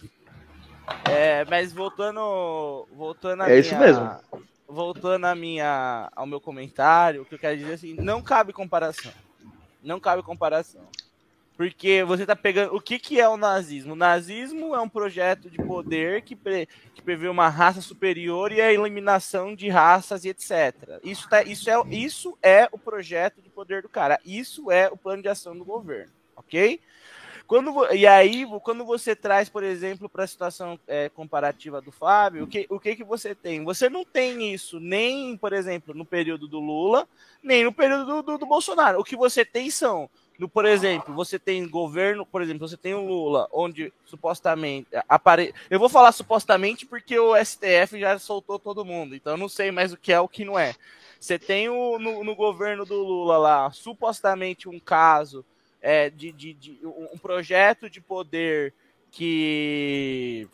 É, 1.10 1.46
mas 1.46 1.72
voltando, 1.72 2.86
voltando 2.94 3.44
a 3.44 3.46
é 3.46 3.48
minha, 3.48 3.60
isso 3.60 3.74
mesmo. 3.78 4.10
Voltando 4.66 5.26
a 5.26 5.34
minha, 5.34 6.10
ao 6.16 6.26
meu 6.26 6.40
comentário, 6.40 7.22
o 7.22 7.24
que 7.24 7.34
eu 7.34 7.38
quero 7.38 7.56
dizer 7.56 7.72
é 7.72 7.74
assim, 7.74 7.94
não 7.94 8.22
cabe 8.22 8.52
comparação. 8.52 9.12
Não 9.82 10.00
cabe 10.00 10.22
comparação. 10.22 10.88
Porque 11.56 12.02
você 12.02 12.22
está 12.22 12.34
pegando. 12.34 12.74
O 12.74 12.80
que, 12.80 12.98
que 12.98 13.20
é 13.20 13.28
o 13.28 13.36
nazismo? 13.36 13.92
O 13.92 13.96
nazismo 13.96 14.74
é 14.74 14.80
um 14.80 14.88
projeto 14.88 15.48
de 15.48 15.58
poder 15.58 16.22
que, 16.22 16.34
pre... 16.34 16.66
que 16.94 17.00
prevê 17.00 17.28
uma 17.28 17.48
raça 17.48 17.80
superior 17.80 18.50
e 18.50 18.60
a 18.60 18.72
eliminação 18.72 19.54
de 19.54 19.68
raças 19.68 20.24
e 20.24 20.30
etc. 20.30 20.74
Isso, 21.04 21.28
tá... 21.28 21.42
isso, 21.44 21.70
é... 21.70 21.74
isso 21.90 22.38
é 22.42 22.68
o 22.72 22.78
projeto 22.78 23.40
de 23.40 23.50
poder 23.50 23.82
do 23.82 23.88
cara. 23.88 24.18
Isso 24.24 24.70
é 24.70 24.88
o 24.88 24.96
plano 24.96 25.22
de 25.22 25.28
ação 25.28 25.56
do 25.56 25.64
governo. 25.64 26.12
Ok? 26.34 26.80
Quando, 27.46 27.92
e 27.92 28.06
aí, 28.06 28.46
quando 28.62 28.84
você 28.84 29.14
traz, 29.14 29.48
por 29.48 29.62
exemplo, 29.62 30.08
para 30.08 30.24
a 30.24 30.26
situação 30.26 30.78
é, 30.86 31.08
comparativa 31.10 31.80
do 31.80 31.92
Fábio, 31.92 32.44
o 32.44 32.46
que, 32.46 32.66
o 32.70 32.80
que, 32.80 32.96
que 32.96 33.04
você 33.04 33.34
tem? 33.34 33.62
Você 33.64 33.88
não 33.88 34.04
tem 34.04 34.52
isso 34.52 34.80
nem, 34.80 35.36
por 35.36 35.52
exemplo, 35.52 35.94
no 35.94 36.04
período 36.04 36.48
do 36.48 36.58
Lula, 36.58 37.06
nem 37.42 37.64
no 37.64 37.72
período 37.72 38.06
do, 38.06 38.22
do, 38.22 38.38
do 38.38 38.46
Bolsonaro. 38.46 38.98
O 38.98 39.04
que 39.04 39.16
você 39.16 39.44
tem 39.44 39.70
são 39.70 40.08
no, 40.38 40.48
por 40.48 40.64
exemplo, 40.64 41.14
você 41.14 41.38
tem 41.38 41.68
governo, 41.68 42.26
por 42.26 42.42
exemplo, 42.42 42.66
você 42.66 42.76
tem 42.76 42.92
o 42.92 43.06
Lula, 43.06 43.48
onde 43.52 43.92
supostamente 44.04 44.88
apare... 45.08 45.54
Eu 45.70 45.78
vou 45.78 45.88
falar 45.88 46.10
supostamente 46.10 46.84
porque 46.84 47.16
o 47.18 47.36
STF 47.36 48.00
já 48.00 48.18
soltou 48.18 48.58
todo 48.58 48.84
mundo, 48.84 49.14
então 49.14 49.34
eu 49.34 49.36
não 49.36 49.48
sei 49.48 49.70
mais 49.70 49.92
o 49.92 49.96
que 49.96 50.12
é 50.12 50.18
o 50.18 50.28
que 50.28 50.44
não 50.44 50.58
é. 50.58 50.74
Você 51.20 51.38
tem 51.38 51.68
o, 51.68 51.98
no, 52.00 52.24
no 52.24 52.34
governo 52.34 52.84
do 52.84 53.00
Lula 53.00 53.38
lá, 53.38 53.70
supostamente 53.70 54.68
um 54.68 54.80
caso 54.80 55.44
é, 55.84 56.08
de, 56.08 56.32
de, 56.32 56.54
de, 56.54 56.80
um 56.82 57.18
projeto 57.18 57.90
de 57.90 58.00
poder 58.00 58.72
que 59.10 60.48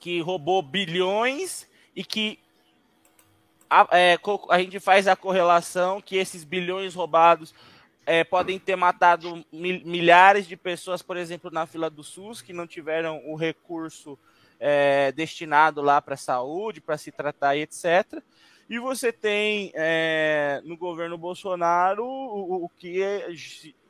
que 0.00 0.20
roubou 0.20 0.60
bilhões 0.60 1.68
e 1.94 2.04
que 2.04 2.40
a, 3.70 3.86
é, 3.92 4.18
a 4.50 4.58
gente 4.58 4.80
faz 4.80 5.06
a 5.06 5.14
correlação 5.14 6.00
que 6.00 6.16
esses 6.16 6.42
bilhões 6.42 6.94
roubados 6.94 7.54
é, 8.04 8.24
podem 8.24 8.58
ter 8.58 8.74
matado 8.74 9.44
milhares 9.52 10.48
de 10.48 10.56
pessoas, 10.56 11.00
por 11.00 11.16
exemplo, 11.16 11.50
na 11.50 11.64
fila 11.64 11.88
do 11.88 12.02
SUS, 12.02 12.42
que 12.42 12.52
não 12.52 12.66
tiveram 12.66 13.22
o 13.26 13.36
recurso 13.36 14.18
é, 14.58 15.12
destinado 15.12 15.80
lá 15.80 16.02
para 16.02 16.14
a 16.14 16.18
saúde, 16.18 16.80
para 16.80 16.98
se 16.98 17.12
tratar 17.12 17.56
e 17.56 17.62
etc. 17.62 18.20
E 18.68 18.78
você 18.78 19.12
tem 19.12 19.70
é, 19.74 20.60
no 20.64 20.76
governo 20.76 21.16
Bolsonaro 21.16 22.04
o, 22.04 22.64
o 22.64 22.68
que 22.68 23.00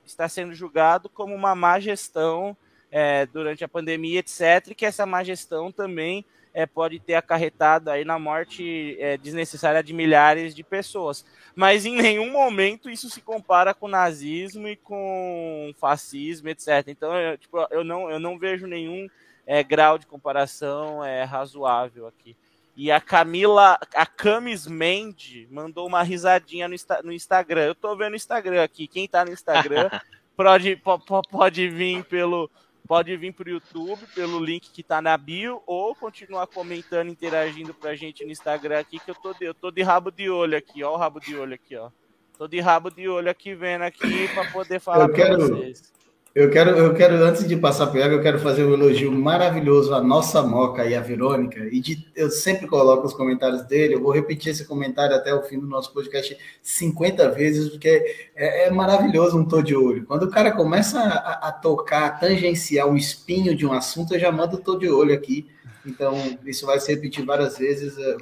está 0.09 0.29
sendo 0.29 0.55
julgado 0.55 1.09
como 1.09 1.35
uma 1.35 1.55
má 1.55 1.79
gestão 1.81 2.57
é, 2.90 3.27
durante 3.27 3.64
a 3.64 3.69
pandemia, 3.69 4.21
etc., 4.21 4.69
e 4.69 4.75
que 4.75 4.87
essa 4.87 5.05
má 5.05 5.25
gestão 5.25 5.73
também 5.73 6.25
é, 6.55 6.64
pode 6.64 7.01
ter 7.01 7.14
acarretado 7.14 7.90
aí 7.90 8.05
na 8.05 8.17
morte 8.19 8.97
é, 9.01 9.17
desnecessária 9.17 9.83
de 9.83 9.93
milhares 9.93 10.55
de 10.55 10.62
pessoas. 10.62 11.25
Mas 11.57 11.85
em 11.85 11.97
nenhum 11.97 12.31
momento 12.31 12.88
isso 12.88 13.11
se 13.11 13.21
compara 13.21 13.75
com 13.75 13.88
nazismo 13.88 14.69
e 14.69 14.77
com 14.77 15.73
fascismo, 15.77 16.49
etc. 16.49 16.69
Então, 16.87 17.12
eu, 17.17 17.37
tipo, 17.37 17.67
eu, 17.71 17.83
não, 17.83 18.09
eu 18.09 18.21
não 18.21 18.38
vejo 18.38 18.69
nenhum 18.69 19.09
é, 19.45 19.64
grau 19.64 19.99
de 19.99 20.07
comparação 20.07 21.05
é, 21.05 21.25
razoável 21.25 22.07
aqui. 22.07 22.37
E 22.77 22.91
a 22.91 23.01
Camila, 23.01 23.79
a 23.95 24.05
Camis 24.05 24.67
Mende, 24.67 25.47
mandou 25.51 25.87
uma 25.87 26.03
risadinha 26.03 26.69
no, 26.69 26.75
no 27.05 27.13
Instagram. 27.13 27.67
Eu 27.67 27.75
tô 27.75 27.97
vendo 27.97 28.15
o 28.15 28.17
Instagram 28.17 28.63
aqui. 28.63 28.89
Quem 28.89 29.07
tá 29.07 29.25
no 29.25 29.33
Instagram 29.33 29.89
pode, 30.37 30.77
pode, 30.77 31.05
pode 31.31 31.69
vir 31.69 32.05
pelo 32.05 32.51
pode 32.87 33.17
vir 33.17 33.33
para 33.33 33.49
o 33.49 33.53
YouTube 33.53 34.07
pelo 34.15 34.39
link 34.39 34.71
que 34.71 34.83
está 34.83 35.01
na 35.01 35.17
bio 35.17 35.63
ou 35.67 35.95
continuar 35.95 36.47
comentando, 36.47 37.09
interagindo 37.09 37.73
para 37.73 37.91
a 37.91 37.95
gente 37.95 38.25
no 38.25 38.31
Instagram 38.31 38.79
aqui, 38.79 38.99
que 38.99 39.11
eu 39.11 39.15
tô, 39.15 39.33
de, 39.33 39.45
eu 39.47 39.55
tô 39.55 39.71
de 39.71 39.83
rabo 39.83 40.11
de 40.11 40.29
olho 40.29 40.57
aqui, 40.57 40.85
ó, 40.85 40.93
o 40.93 40.97
rabo 40.97 41.19
de 41.19 41.35
olho 41.35 41.55
aqui, 41.55 41.77
ó. 41.77 41.91
Tô 42.37 42.47
de 42.47 42.61
rabo 42.61 42.91
de 42.91 43.09
olho 43.09 43.31
aqui 43.31 43.55
vendo 43.55 43.83
aqui 43.83 44.29
para 44.35 44.51
poder 44.51 44.81
falar 44.81 45.09
para 45.09 45.37
vocês. 45.37 45.93
Eu 46.35 46.51
quero, 46.51 46.70
eu 46.70 46.92
quero, 46.92 47.14
antes 47.23 47.47
de 47.47 47.57
passar 47.57 47.87
para 47.87 48.09
o 48.09 48.12
eu 48.12 48.20
quero 48.20 48.40
fazer 48.40 48.64
um 48.64 48.73
elogio 48.73 49.12
maravilhoso 49.12 49.94
à 49.94 50.03
nossa 50.03 50.42
Moca 50.42 50.85
e 50.85 50.92
à 50.92 51.01
Verônica. 51.01 51.61
E 51.70 51.81
de, 51.81 52.05
eu 52.16 52.29
sempre 52.29 52.66
coloco 52.66 53.07
os 53.07 53.14
comentários 53.14 53.62
dele. 53.62 53.94
Eu 53.94 54.03
vou 54.03 54.11
repetir 54.11 54.51
esse 54.51 54.64
comentário 54.64 55.14
até 55.14 55.33
o 55.33 55.44
fim 55.44 55.61
do 55.61 55.66
nosso 55.68 55.92
podcast 55.92 56.37
50 56.61 57.31
vezes, 57.31 57.68
porque 57.68 58.29
é, 58.35 58.66
é 58.66 58.70
maravilhoso 58.73 59.38
um 59.38 59.44
tô 59.44 59.62
de 59.62 59.77
olho. 59.77 60.05
Quando 60.07 60.25
o 60.25 60.31
cara 60.31 60.51
começa 60.51 60.99
a, 60.99 61.51
a, 61.51 61.53
tocar, 61.53 62.07
a 62.07 62.11
tangenciar 62.11 62.88
um 62.88 62.97
espinho 62.97 63.55
de 63.55 63.64
um 63.64 63.73
assunto, 63.73 64.14
eu 64.14 64.18
já 64.18 64.33
mando 64.33 64.57
o 64.57 64.61
tô 64.61 64.77
de 64.77 64.88
olho 64.88 65.14
aqui. 65.14 65.47
Então, 65.87 66.38
isso 66.44 66.66
vai 66.66 66.81
se 66.81 66.92
repetir 66.92 67.25
várias 67.25 67.59
vezes. 67.59 67.97
É, 67.99 68.16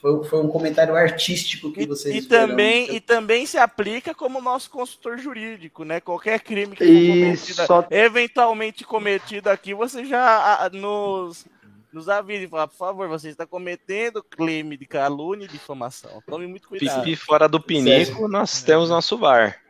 foi, 0.00 0.24
foi 0.24 0.40
um 0.40 0.48
comentário 0.48 0.94
artístico 0.94 1.72
que 1.72 1.86
vocês 1.86 2.14
e, 2.14 2.18
e 2.18 2.22
também 2.22 2.94
E 2.94 3.00
também 3.00 3.46
se 3.46 3.56
aplica 3.56 4.14
como 4.14 4.40
nosso 4.40 4.70
consultor 4.70 5.18
jurídico, 5.18 5.84
né? 5.84 6.00
Qualquer 6.00 6.40
crime 6.40 6.76
que 6.76 6.84
cometido, 6.84 7.66
só... 7.66 7.86
eventualmente 7.90 8.84
cometido 8.84 9.48
aqui, 9.48 9.72
você 9.72 10.04
já 10.04 10.68
nos, 10.72 11.46
nos 11.92 12.08
avise, 12.08 12.48
fala, 12.48 12.68
por 12.68 12.76
favor, 12.76 13.08
você 13.08 13.30
está 13.30 13.46
cometendo 13.46 14.22
crime 14.22 14.76
de 14.76 14.84
calúnia 14.84 15.46
e 15.46 15.48
difamação. 15.48 16.22
Tome 16.26 16.46
muito 16.46 16.68
cuidado. 16.68 17.02
Pipi 17.02 17.16
fora 17.16 17.48
do 17.48 17.58
pinico, 17.58 18.28
nós 18.28 18.62
temos 18.62 18.90
nosso 18.90 19.16
VAR. 19.16 19.63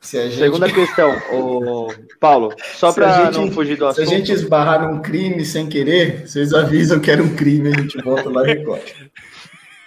Gente... 0.00 0.36
Segunda 0.36 0.72
questão, 0.72 1.10
o 1.32 1.88
Paulo, 2.20 2.54
só 2.74 2.92
para 2.92 3.30
não 3.32 3.50
fugir 3.50 3.76
do 3.76 3.86
assunto. 3.86 4.06
Se 4.06 4.14
a 4.14 4.18
gente 4.18 4.32
esbarrar 4.32 4.88
num 4.88 5.02
crime 5.02 5.44
sem 5.44 5.68
querer, 5.68 6.26
vocês 6.26 6.54
avisam 6.54 7.00
que 7.00 7.10
era 7.10 7.22
um 7.22 7.34
crime, 7.34 7.68
a 7.68 7.80
gente 7.80 8.00
volta 8.02 8.30
lá 8.30 8.44
e 8.44 8.54
recorre. 8.54 8.94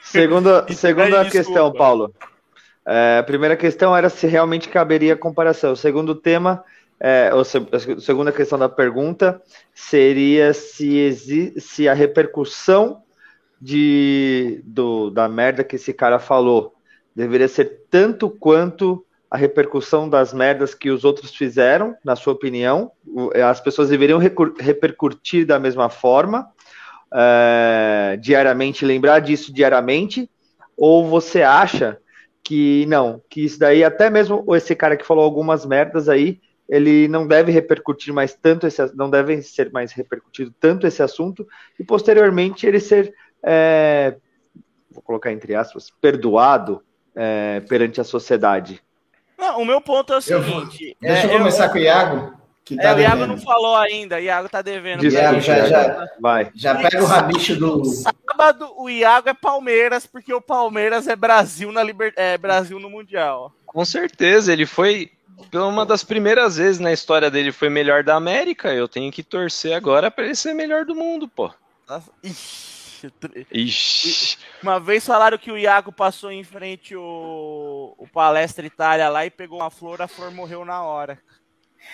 Segunda, 0.03 0.65
segunda 0.73 1.29
questão, 1.29 1.71
Paulo. 1.71 2.13
É, 2.85 3.19
a 3.19 3.23
primeira 3.23 3.55
questão 3.55 3.95
era 3.95 4.09
se 4.09 4.27
realmente 4.27 4.67
caberia 4.67 5.15
comparação. 5.15 5.71
O 5.71 5.77
segundo 5.77 6.13
tema, 6.13 6.63
é, 6.99 7.31
ou 7.33 7.45
se, 7.45 7.57
a 7.57 7.99
segunda 7.99 8.31
questão 8.31 8.59
da 8.59 8.67
pergunta 8.67 9.41
seria 9.73 10.53
se, 10.53 11.53
se 11.57 11.87
a 11.87 11.93
repercussão 11.93 13.01
de, 13.61 14.61
do, 14.65 15.09
da 15.09 15.29
merda 15.29 15.63
que 15.63 15.77
esse 15.77 15.93
cara 15.93 16.19
falou 16.19 16.73
deveria 17.15 17.47
ser 17.47 17.83
tanto 17.89 18.29
quanto 18.29 19.05
a 19.31 19.37
repercussão 19.37 20.09
das 20.09 20.33
merdas 20.33 20.75
que 20.75 20.91
os 20.91 21.05
outros 21.05 21.33
fizeram, 21.33 21.95
na 22.03 22.15
sua 22.15 22.33
opinião? 22.33 22.91
As 23.49 23.61
pessoas 23.61 23.89
deveriam 23.89 24.19
repercutir 24.59 25.47
da 25.47 25.57
mesma 25.57 25.89
forma? 25.89 26.51
uh, 27.11 28.17
diariamente, 28.17 28.85
lembrar 28.85 29.19
disso 29.19 29.53
diariamente? 29.53 30.29
Ou 30.77 31.05
você 31.05 31.41
acha 31.41 31.97
que 32.43 32.85
não, 32.87 33.21
que 33.29 33.45
isso 33.45 33.59
daí, 33.59 33.83
até 33.83 34.09
mesmo 34.09 34.43
esse 34.55 34.75
cara 34.75 34.97
que 34.97 35.05
falou 35.05 35.23
algumas 35.23 35.65
merdas 35.65 36.09
aí, 36.09 36.39
ele 36.67 37.07
não 37.07 37.27
deve 37.27 37.51
repercutir 37.51 38.13
mais 38.13 38.33
tanto 38.33 38.65
esse, 38.65 38.95
não 38.95 39.09
deve 39.09 39.41
ser 39.41 39.71
mais 39.71 39.91
repercutido 39.91 40.53
tanto 40.59 40.87
esse 40.87 41.03
assunto, 41.03 41.45
e 41.77 41.83
posteriormente 41.83 42.65
ele 42.65 42.79
ser, 42.79 43.13
é, 43.43 44.15
vou 44.89 45.03
colocar 45.03 45.31
entre 45.31 45.53
aspas, 45.53 45.91
perdoado 46.01 46.81
é, 47.13 47.59
perante 47.67 47.99
a 47.99 48.05
sociedade. 48.05 48.81
Não, 49.41 49.59
o 49.59 49.65
meu 49.65 49.81
ponto 49.81 50.13
é 50.13 50.17
o 50.17 50.21
seguinte. 50.21 50.95
Eu, 51.01 51.11
deixa 51.11 51.25
eu 51.25 51.39
começar 51.39 51.65
eu, 51.65 51.69
com 51.71 51.77
o 51.79 51.81
Iago. 51.81 52.41
Que 52.63 52.77
tá 52.77 52.89
é, 52.89 52.95
o 52.95 52.99
Iago 52.99 53.25
não 53.25 53.37
falou 53.39 53.75
ainda, 53.75 54.17
o 54.17 54.19
Iago 54.19 54.47
tá 54.47 54.61
devendo. 54.61 55.03
Iago, 55.03 55.41
já, 55.41 55.65
já, 55.65 56.07
vai. 56.19 56.51
já 56.53 56.75
pega 56.75 57.01
o 57.01 57.07
rabicho 57.07 57.55
do. 57.55 57.83
Sábado 57.83 58.71
o 58.77 58.87
Iago 58.87 59.29
é 59.29 59.33
Palmeiras, 59.33 60.05
porque 60.05 60.31
o 60.31 60.39
Palmeiras 60.39 61.07
é 61.07 61.15
Brasil, 61.15 61.71
na 61.71 61.81
liber... 61.81 62.13
é 62.15 62.37
Brasil 62.37 62.79
no 62.79 62.87
Mundial. 62.87 63.51
Com 63.65 63.83
certeza, 63.83 64.53
ele 64.53 64.67
foi. 64.67 65.11
Pela 65.49 65.65
uma 65.65 65.87
das 65.87 66.03
primeiras 66.03 66.57
vezes 66.57 66.79
na 66.79 66.93
história 66.93 67.31
dele 67.31 67.51
foi 67.51 67.67
melhor 67.67 68.03
da 68.03 68.13
América. 68.13 68.71
Eu 68.71 68.87
tenho 68.87 69.11
que 69.11 69.23
torcer 69.23 69.73
agora 69.73 70.11
para 70.11 70.25
ele 70.25 70.35
ser 70.35 70.53
melhor 70.53 70.85
do 70.85 70.93
mundo, 70.93 71.27
pô. 71.27 71.51
Ixi. 72.23 72.80
Ixi. 73.51 74.37
Uma 74.61 74.79
vez 74.79 75.05
falaram 75.05 75.37
que 75.37 75.51
o 75.51 75.57
Iago 75.57 75.91
passou 75.91 76.31
em 76.31 76.43
frente 76.43 76.95
o, 76.95 77.95
o 77.97 78.07
Palestra 78.07 78.65
Itália 78.65 79.09
lá 79.09 79.25
e 79.25 79.29
pegou 79.29 79.59
uma 79.59 79.71
flor, 79.71 80.01
a 80.01 80.07
flor 80.07 80.31
morreu 80.31 80.65
na 80.65 80.83
hora. 80.83 81.19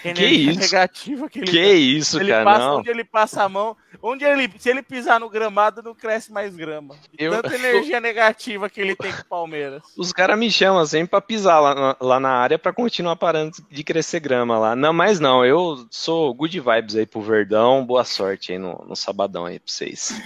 Que 0.02 0.26
isso? 0.26 0.60
negativa 0.60 1.30
que 1.30 1.40
ele 1.40 1.52
Que 1.52 1.74
isso, 1.74 2.20
ele 2.20 2.32
cara, 2.32 2.44
passa, 2.44 2.66
não. 2.66 2.78
Onde 2.78 2.90
ele 2.90 3.04
passa 3.04 3.44
a 3.44 3.50
mão, 3.50 3.76
onde 4.02 4.24
ele, 4.24 4.52
se 4.58 4.70
ele 4.70 4.82
pisar 4.82 5.20
no 5.20 5.30
gramado, 5.30 5.82
não 5.82 5.96
cresce 5.96 6.32
mais 6.32 6.56
grama. 6.56 6.96
Eu... 7.18 7.32
Tanta 7.32 7.56
energia 7.56 8.00
negativa 8.00 8.70
que 8.70 8.80
ele 8.80 8.96
tem 8.96 9.12
com 9.12 9.22
o 9.22 9.26
Palmeiras. 9.26 9.82
Os 9.98 10.14
caras 10.14 10.38
me 10.38 10.52
chamam 10.52 10.86
sempre 10.86 11.10
pra 11.10 11.22
pisar 11.22 11.60
lá 11.60 11.76
na, 11.76 11.98
lá 12.00 12.20
na 12.20 12.30
área 12.30 12.60
pra 12.60 12.72
continuar 12.72 13.16
parando 13.16 13.58
de 13.70 13.84
crescer 13.84 14.20
grama 14.20 14.60
lá. 14.60 14.76
Não, 14.76 14.94
mas 14.94 15.20
não, 15.20 15.44
eu 15.44 15.86
sou 15.90 16.34
good 16.34 16.60
vibes 16.60 16.96
aí 16.96 17.06
pro 17.06 17.22
Verdão, 17.22 17.86
boa 17.86 18.04
sorte 18.04 18.52
aí 18.52 18.60
no, 18.60 18.86
no 18.88 18.96
sabadão 18.96 19.46
aí 19.46 19.60
pra 19.60 19.72
vocês. 19.72 20.22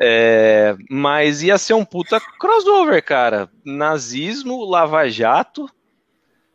É, 0.00 0.74
mas 0.88 1.42
ia 1.42 1.58
ser 1.58 1.74
um 1.74 1.84
puta 1.84 2.18
crossover, 2.38 3.04
cara. 3.04 3.50
Nazismo, 3.64 4.64
Lava 4.64 5.08
Jato 5.10 5.68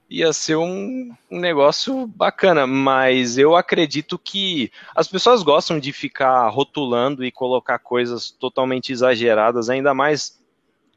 ia 0.10 0.32
ser 0.32 0.56
um, 0.56 1.16
um, 1.32 1.40
negócio 1.40 2.06
bacana, 2.08 2.68
mas 2.68 3.38
eu 3.38 3.56
acredito 3.56 4.20
que 4.20 4.72
as 4.96 5.08
pessoas 5.08 5.42
gostam 5.42 5.80
de 5.80 5.92
ficar 5.92 6.48
rotulando 6.50 7.26
e 7.26 7.32
colocar 7.32 7.80
coisas 7.80 8.30
totalmente 8.30 8.92
exageradas, 8.92 9.70
ainda 9.70 9.94
mais 9.94 10.40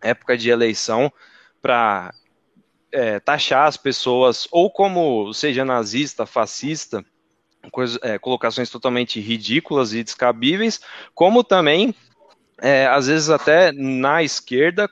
época 0.03 0.37
de 0.37 0.51
eleição, 0.51 1.12
para 1.61 2.12
é, 2.92 3.18
taxar 3.18 3.66
as 3.66 3.77
pessoas, 3.77 4.47
ou 4.51 4.71
como 4.71 5.33
seja 5.33 5.64
nazista, 5.64 6.27
fascista, 6.27 7.05
coisa, 7.73 7.99
é, 8.03 8.18
colocações 8.18 8.71
totalmente 8.71 9.21
ridículas 9.21 9.92
e 9.92 10.05
descabíveis, 10.05 10.81
como 11.14 11.42
também 11.42 11.94
é, 12.61 12.87
às 12.87 13.07
vezes 13.07 13.31
até 13.31 13.73
na 13.73 14.23
esquerda 14.23 14.88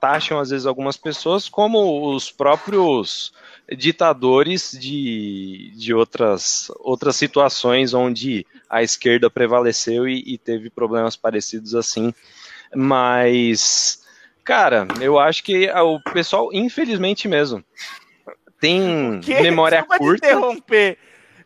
taxam 0.00 0.38
às 0.38 0.50
vezes 0.50 0.66
algumas 0.66 0.96
pessoas 0.96 1.48
como 1.48 2.14
os 2.14 2.30
próprios 2.30 3.32
ditadores 3.76 4.72
de, 4.72 5.72
de 5.74 5.92
outras, 5.92 6.70
outras 6.78 7.16
situações 7.16 7.92
onde 7.92 8.46
a 8.68 8.82
esquerda 8.82 9.28
prevaleceu 9.28 10.08
e, 10.08 10.22
e 10.26 10.38
teve 10.38 10.70
problemas 10.70 11.16
parecidos 11.16 11.74
assim. 11.74 12.12
Mas, 12.74 14.02
cara, 14.44 14.86
eu 15.00 15.18
acho 15.18 15.42
que 15.42 15.70
o 15.70 16.00
pessoal, 16.12 16.50
infelizmente 16.52 17.28
mesmo, 17.28 17.64
tem 18.60 19.20
memória 19.42 19.84
Só 19.88 19.98
curta. 19.98 20.26
interromper. 20.26 20.98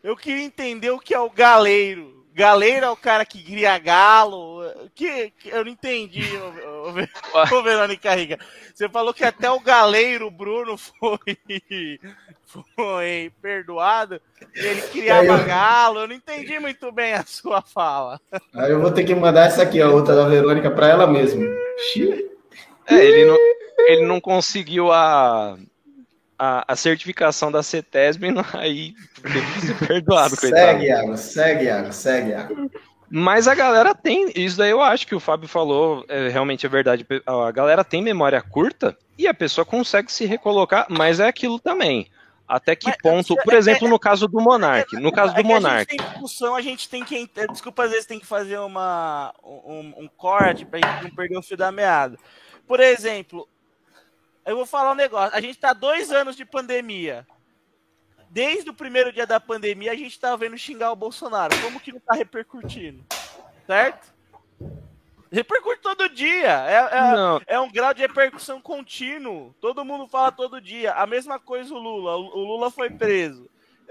Eu 0.03 0.17
queria 0.17 0.43
entender 0.43 0.91
o 0.91 0.99
que 0.99 1.13
é 1.13 1.19
o 1.19 1.29
galeiro. 1.29 2.22
Galeiro 2.33 2.85
é 2.85 2.89
o 2.89 2.95
cara 2.95 3.25
que 3.25 3.43
cria 3.43 3.77
galo. 3.77 4.63
Que, 4.95 5.31
que 5.31 5.49
eu 5.49 5.63
não 5.63 5.71
entendi, 5.71 6.25
ô, 6.37 6.89
ô, 6.89 7.57
ô, 7.57 7.63
Verônica 7.63 8.13
Riga. 8.13 8.39
Você 8.73 8.89
falou 8.89 9.13
que 9.13 9.23
até 9.23 9.49
o 9.51 9.59
galeiro 9.59 10.31
Bruno 10.31 10.75
foi, 10.77 11.37
foi 12.75 13.31
perdoado. 13.41 14.19
Ele 14.55 14.81
criava 14.81 15.25
eu... 15.25 15.45
galo. 15.45 15.99
Eu 15.99 16.07
não 16.07 16.15
entendi 16.15 16.59
muito 16.59 16.91
bem 16.91 17.13
a 17.13 17.23
sua 17.23 17.61
fala. 17.61 18.19
Aí 18.55 18.71
eu 18.71 18.81
vou 18.81 18.91
ter 18.91 19.03
que 19.03 19.13
mandar 19.13 19.47
essa 19.47 19.61
aqui, 19.61 19.81
a 19.81 19.89
outra 19.89 20.15
da 20.15 20.27
Verônica, 20.27 20.71
para 20.71 20.87
ela 20.87 21.05
mesma. 21.05 21.45
É, 22.87 22.95
ele 22.95 23.25
não, 23.25 23.37
ele 23.87 24.05
não 24.05 24.19
conseguiu 24.19 24.91
a, 24.91 25.57
a, 26.43 26.65
a 26.67 26.75
certificação 26.75 27.49
da 27.49 27.63
CETESB, 27.63 28.27
aí 28.53 28.93
teve 29.21 29.53
que 29.53 29.61
ser 29.61 29.87
perdoado, 29.87 30.35
coitado. 30.35 30.61
Segue, 30.61 30.85
Iago, 30.85 31.17
segue, 31.17 31.63
Iago, 31.63 31.93
segue, 31.93 32.29
Iago. 32.31 32.71
Mas 33.09 33.47
a 33.47 33.55
galera 33.55 33.95
tem, 33.95 34.29
isso 34.35 34.57
daí 34.57 34.71
eu 34.71 34.81
acho 34.81 35.07
que 35.07 35.15
o 35.15 35.19
Fábio 35.19 35.47
falou, 35.47 36.03
é, 36.09 36.27
realmente 36.27 36.65
é 36.65 36.69
verdade. 36.69 37.05
A 37.25 37.51
galera 37.51 37.83
tem 37.83 38.01
memória 38.01 38.41
curta 38.41 38.97
e 39.17 39.25
a 39.25 39.33
pessoa 39.33 39.63
consegue 39.63 40.11
se 40.11 40.25
recolocar, 40.25 40.87
mas 40.89 41.21
é 41.21 41.27
aquilo 41.27 41.59
também. 41.59 42.07
Até 42.45 42.75
que 42.75 42.87
mas, 42.87 42.97
ponto, 42.97 43.35
por 43.37 43.53
é, 43.53 43.57
exemplo, 43.57 43.87
é, 43.87 43.89
no 43.89 43.97
caso 43.97 44.27
do 44.27 44.41
Monark, 44.41 44.93
no 44.97 45.11
caso 45.13 45.33
do 45.33 45.43
Monark. 45.45 45.73
A 45.73 45.79
gente 45.79 45.97
tem 45.97 46.11
discussão, 46.11 46.55
a 46.55 46.61
gente 46.61 46.89
tem 46.89 47.05
que, 47.05 47.29
desculpa, 47.51 47.85
às 47.85 47.91
vezes 47.91 48.05
tem 48.05 48.19
que 48.19 48.25
fazer 48.25 48.57
uma, 48.57 49.33
um, 49.43 49.93
um 49.97 50.09
corte 50.17 50.65
pra 50.65 50.79
gente 50.79 51.03
não 51.03 51.15
perder 51.15 51.37
o 51.37 51.41
fio 51.41 51.55
da 51.55 51.71
meada. 51.71 52.17
Por 52.67 52.79
exemplo, 52.79 53.47
eu 54.45 54.55
vou 54.55 54.65
falar 54.65 54.91
um 54.91 54.95
negócio, 54.95 55.35
a 55.35 55.41
gente 55.41 55.57
tá 55.57 55.73
dois 55.73 56.11
anos 56.11 56.35
de 56.35 56.45
pandemia 56.45 57.25
desde 58.33 58.67
o 58.71 58.73
primeiro 58.73 59.13
dia 59.13 59.27
da 59.27 59.39
pandemia, 59.39 59.91
a 59.91 59.95
gente 59.95 60.19
tá 60.19 60.35
vendo 60.35 60.57
xingar 60.57 60.91
o 60.91 60.95
Bolsonaro. 60.95 61.55
Como 61.61 61.79
que 61.79 61.91
não 61.91 61.99
tá 61.99 62.15
repercutindo? 62.15 63.05
Certo? 63.67 64.11
Repercute 65.31 65.81
todo 65.81 66.09
dia. 66.09 66.65
É, 66.67 66.75
é, 66.75 67.55
é, 67.55 67.59
um 67.59 67.71
grau 67.71 67.93
de 67.93 68.01
repercussão 68.01 68.59
contínuo. 68.59 69.53
Todo 69.61 69.85
mundo 69.85 70.07
fala 70.07 70.31
todo 70.31 70.59
dia. 70.59 70.93
A 70.93 71.05
mesma 71.05 71.39
coisa 71.39 71.71
o 71.75 71.77
Lula. 71.77 72.17
O 72.17 72.39
Lula 72.39 72.71
foi 72.71 72.89
preso. 72.89 73.47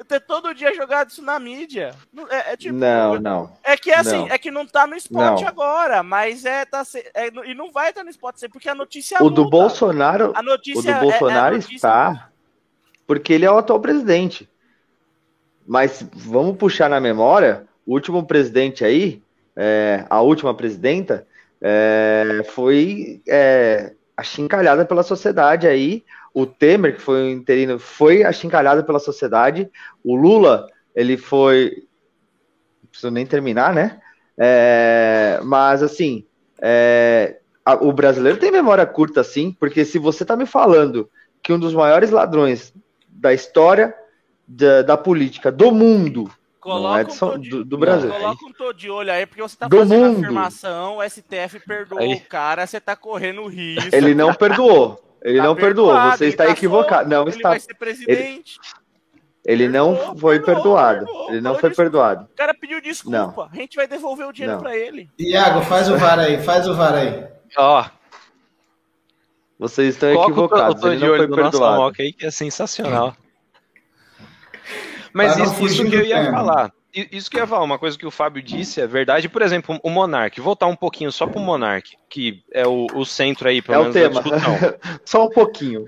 Ter 0.09 0.20
todo 0.20 0.55
dia 0.55 0.74
jogado 0.74 1.11
isso 1.11 1.22
na 1.22 1.38
mídia. 1.38 1.95
É, 2.28 2.53
é 2.53 2.57
tipo, 2.57 2.74
não, 2.74 3.20
não. 3.20 3.53
É 3.62 3.76
que 3.76 3.93
assim, 3.93 4.18
não. 4.18 4.28
é 4.28 4.38
que 4.38 4.51
não 4.51 4.66
tá 4.66 4.86
no 4.86 4.97
spot 4.97 5.40
não. 5.40 5.49
agora, 5.49 6.03
mas 6.03 6.45
é, 6.45 6.64
tá 6.64 6.82
é, 7.14 7.28
e 7.49 7.55
não 7.55 7.70
vai 7.70 7.90
estar 7.90 8.01
tá 8.01 8.05
no 8.05 8.11
spot 8.11 8.36
sempre, 8.36 8.55
porque 8.55 8.68
a 8.68 8.74
notícia 8.74 9.18
O 9.20 9.24
muda. 9.24 9.36
do 9.36 9.49
Bolsonaro, 9.49 10.32
a 10.34 10.43
notícia, 10.43 10.97
o 10.97 11.01
do 11.01 11.01
Bolsonaro 11.01 11.55
é, 11.55 11.59
é 11.59 11.61
notícia 11.61 11.76
está 11.76 12.32
porque 13.07 13.32
ele 13.32 13.45
é 13.45 13.51
o 13.51 13.59
atual 13.59 13.78
presidente. 13.80 14.49
Mas 15.66 16.03
vamos 16.14 16.57
puxar 16.57 16.88
na 16.88 17.01
memória, 17.01 17.66
o 17.86 17.93
último 17.93 18.24
presidente 18.24 18.84
aí, 18.84 19.22
é, 19.55 20.05
a 20.09 20.20
última 20.22 20.55
presidenta, 20.55 21.26
é, 21.61 22.43
foi 22.53 23.20
é, 23.28 23.93
achincalhada 24.16 24.84
pela 24.84 25.03
sociedade 25.03 25.66
aí. 25.66 26.03
O 26.34 26.46
Temer, 26.46 26.94
que 26.94 27.02
foi 27.02 27.30
interino, 27.30 27.78
foi 27.78 28.24
achincalhado 28.24 28.84
pela 28.84 28.98
sociedade. 28.98 29.70
O 30.02 30.16
Lula, 30.16 30.66
ele 30.94 31.16
foi. 31.16 31.84
Não 32.82 32.88
preciso 32.90 33.10
nem 33.10 33.26
terminar, 33.26 33.74
né? 33.74 34.00
É, 34.38 35.40
mas 35.44 35.82
assim, 35.82 36.24
é, 36.60 37.38
o 37.80 37.92
brasileiro 37.92 38.38
tem 38.38 38.50
memória 38.50 38.86
curta, 38.86 39.20
assim, 39.20 39.52
porque 39.52 39.84
se 39.84 39.98
você 39.98 40.24
tá 40.24 40.36
me 40.36 40.46
falando 40.46 41.08
que 41.42 41.52
um 41.52 41.58
dos 41.58 41.74
maiores 41.74 42.10
ladrões 42.10 42.72
da 43.08 43.32
história 43.32 43.94
da, 44.46 44.82
da 44.82 44.96
política 44.96 45.50
do 45.50 45.72
mundo. 45.72 46.30
Coloca 46.60 47.00
é 47.00 47.04
de 47.04 47.14
São, 47.14 47.38
do, 47.38 47.64
do, 47.64 47.76
Brasil. 47.76 48.08
Coloca 48.08 48.46
um 48.46 48.52
tô 48.52 48.72
de 48.72 48.88
olho 48.88 49.10
aí, 49.10 49.26
porque 49.26 49.42
você 49.42 49.56
tá 49.56 49.66
do 49.66 49.78
fazendo 49.78 50.06
mundo. 50.06 50.18
afirmação, 50.18 50.98
o 50.98 51.02
STF 51.02 51.58
perdoou 51.66 52.00
aí. 52.00 52.14
o 52.14 52.20
cara, 52.20 52.64
você 52.64 52.80
tá 52.80 52.94
correndo 52.94 53.44
risco. 53.48 53.90
Ele 53.92 54.14
não 54.14 54.32
perdoou. 54.34 55.02
Ele 55.22 55.38
tá 55.38 55.44
não 55.44 55.54
perdoou. 55.54 55.94
Você 56.10 56.26
está 56.26 56.46
tá 56.46 56.50
equivocado. 56.50 57.08
Não 57.08 57.22
ele 57.22 57.30
está. 57.30 57.50
Vai 57.50 57.60
ser 57.60 57.74
presidente. 57.74 58.58
Ele, 59.44 59.64
ele 59.64 59.72
perdoou, 59.72 60.06
não 60.06 60.16
foi 60.16 60.40
perdoou, 60.40 60.56
perdoado. 60.56 61.04
Perdoou, 61.06 61.30
ele 61.30 61.40
não 61.40 61.54
foi 61.54 61.70
desculpa. 61.70 61.90
perdoado. 61.90 62.24
O 62.24 62.36
cara 62.36 62.54
pediu 62.54 62.80
desculpa. 62.80 63.18
Não. 63.18 63.48
A 63.52 63.56
gente 63.56 63.76
vai 63.76 63.86
devolver 63.86 64.26
o 64.26 64.32
dinheiro 64.32 64.58
para 64.58 64.76
ele. 64.76 65.08
Iago, 65.18 65.62
faz 65.62 65.88
o 65.88 65.96
VAR 65.96 66.18
aí, 66.18 66.42
faz 66.42 66.68
o 66.68 66.74
VAR 66.74 66.94
aí. 66.94 67.26
Ó, 67.56 67.84
vocês 69.62 69.94
estão 69.94 70.12
equivocados. 70.12 70.82
Eu 70.82 70.90
tô 70.90 70.96
de 70.96 71.08
olho 71.08 71.28
no 71.28 71.36
nosso 71.36 71.60
Mock 71.60 72.02
aí, 72.02 72.12
que 72.12 72.26
é 72.26 72.30
sensacional. 72.32 73.16
Mas 75.12 75.36
isso, 75.36 75.64
isso 75.64 75.84
que 75.88 75.94
eu 75.94 76.04
ia 76.04 76.32
falar. 76.32 76.72
Isso 76.95 77.30
que 77.30 77.36
eu 77.38 77.40
ia 77.40 77.47
falar, 77.47 77.64
uma 77.64 77.78
coisa 77.78 77.99
que 77.99 78.07
o 78.07 78.11
Fábio 78.11 78.43
disse 78.43 78.80
é 78.80 78.86
verdade. 78.86 79.28
Por 79.28 79.40
exemplo, 79.40 79.80
o 79.82 79.88
Monark, 79.88 80.38
voltar 80.40 80.66
um 80.66 80.76
pouquinho 80.76 81.11
só 81.11 81.26
pro 81.26 81.40
Monark, 81.40 81.97
que 82.09 82.43
é 82.53 82.66
o, 82.66 82.86
o 82.95 83.05
centro 83.05 83.49
aí, 83.49 83.62
pelo 83.62 83.86
é 83.86 83.90
menos, 83.90 84.18
o 84.18 84.22
tema. 84.22 84.78
só 85.05 85.24
um 85.24 85.30
pouquinho. 85.30 85.86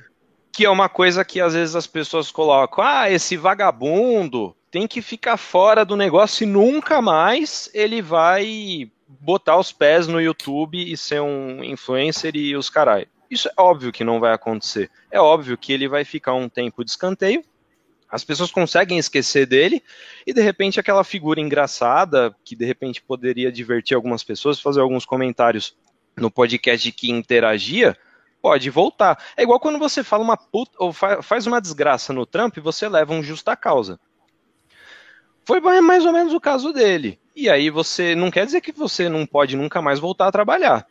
Que 0.51 0.65
é 0.65 0.71
uma 0.71 0.89
coisa 0.89 1.25
que 1.25 1.41
às 1.41 1.53
vezes 1.53 1.77
as 1.77 1.87
pessoas 1.87 2.31
colocam, 2.31 2.83
ah, 2.83 3.11
esse 3.11 3.37
vagabundo 3.37 4.57
tem 4.71 4.87
que 4.87 5.03
ficar 5.03 5.37
fora 5.37 5.85
do 5.85 5.95
negócio 5.95 6.45
e 6.45 6.47
nunca 6.47 7.03
mais 7.03 7.71
ele 7.75 8.01
vai 8.01 8.91
botar 9.07 9.59
os 9.59 9.73
pés 9.73 10.07
no 10.07 10.21
YouTube 10.21 10.79
e 10.81 10.97
ser 10.97 11.21
um 11.21 11.63
influencer 11.63 12.35
e 12.35 12.57
os 12.57 12.71
caralho. 12.71 13.07
Isso 13.31 13.49
é 13.49 13.53
óbvio 13.57 13.93
que 13.93 14.05
não 14.05 14.21
vai 14.21 14.33
acontecer. 14.33 14.91
É 15.11 15.21
óbvio 15.21 15.59
que 15.59 15.73
ele 15.73 15.89
vai 15.89 16.05
ficar 16.05 16.35
um 16.35 16.49
tempo 16.49 16.85
de 16.85 16.91
escanteio, 16.91 17.43
as 18.15 18.23
pessoas 18.23 18.53
conseguem 18.53 18.97
esquecer 18.97 19.45
dele 19.45 19.83
e 20.25 20.33
de 20.33 20.41
repente 20.41 20.79
aquela 20.79 21.03
figura 21.03 21.41
engraçada 21.41 22.33
que 22.45 22.55
de 22.55 22.65
repente 22.65 23.03
poderia 23.03 23.51
divertir 23.51 23.97
algumas 23.97 24.23
pessoas, 24.23 24.61
fazer 24.61 24.81
alguns 24.81 25.05
comentários 25.05 25.77
no 26.17 26.31
podcast 26.31 26.93
que 26.93 27.11
interagia, 27.11 27.99
pode 28.41 28.71
voltar. 28.71 29.21
É 29.37 29.43
igual 29.43 29.59
quando 29.59 29.81
você 29.81 30.05
fala 30.05 30.23
uma 30.23 30.37
puta 30.37 30.71
ou 30.79 30.93
faz 30.93 31.49
uma 31.49 31.61
desgraça 31.61 32.13
no 32.13 32.25
Trump 32.25 32.57
e 32.57 32.61
você 32.61 32.89
leva 32.89 33.13
um 33.13 33.21
justa 33.21 33.57
causa. 33.57 33.99
Foi 35.45 35.61
mais 35.61 36.07
ou 36.07 36.13
menos 36.13 36.33
o 36.33 36.41
caso 36.41 36.73
dele. 36.73 37.19
E 37.35 37.51
aí 37.51 37.69
você 37.69 38.15
não 38.15 38.31
quer 38.31 38.47
dizer 38.47 38.61
que 38.61 38.71
você 38.71 39.09
não 39.09 39.27
pode 39.27 39.57
nunca 39.57 39.83
mais 39.83 39.99
voltar 39.99 40.29
a 40.29 40.33
trabalhar. 40.33 40.87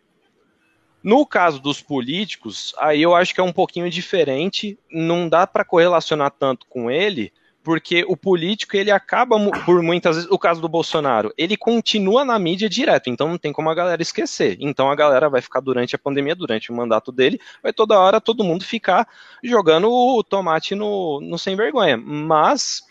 No 1.03 1.25
caso 1.25 1.59
dos 1.59 1.81
políticos, 1.81 2.73
aí 2.79 3.01
eu 3.01 3.13
acho 3.13 3.33
que 3.33 3.41
é 3.41 3.43
um 3.43 3.51
pouquinho 3.51 3.89
diferente, 3.89 4.79
não 4.89 5.27
dá 5.27 5.45
para 5.45 5.65
correlacionar 5.65 6.31
tanto 6.31 6.65
com 6.67 6.89
ele, 6.89 7.33
porque 7.63 8.03
o 8.07 8.17
político 8.17 8.75
ele 8.75 8.91
acaba 8.91 9.37
por 9.65 9.81
muitas 9.81 10.17
vezes, 10.17 10.31
o 10.31 10.37
caso 10.37 10.61
do 10.61 10.67
Bolsonaro, 10.67 11.33
ele 11.37 11.55
continua 11.55 12.25
na 12.25 12.37
mídia 12.37 12.69
direto, 12.69 13.09
então 13.09 13.29
não 13.29 13.37
tem 13.37 13.53
como 13.53 13.69
a 13.69 13.75
galera 13.75 14.01
esquecer. 14.01 14.57
Então 14.59 14.91
a 14.91 14.95
galera 14.95 15.29
vai 15.29 15.41
ficar 15.41 15.61
durante 15.61 15.95
a 15.95 15.99
pandemia, 15.99 16.35
durante 16.35 16.71
o 16.71 16.75
mandato 16.75 17.11
dele, 17.11 17.39
vai 17.61 17.71
toda 17.71 17.99
hora 17.99 18.19
todo 18.19 18.43
mundo 18.43 18.63
ficar 18.63 19.07
jogando 19.43 19.89
o 19.89 20.23
tomate 20.23 20.75
no, 20.75 21.21
no 21.21 21.37
sem 21.37 21.55
vergonha. 21.55 21.97
Mas 21.97 22.81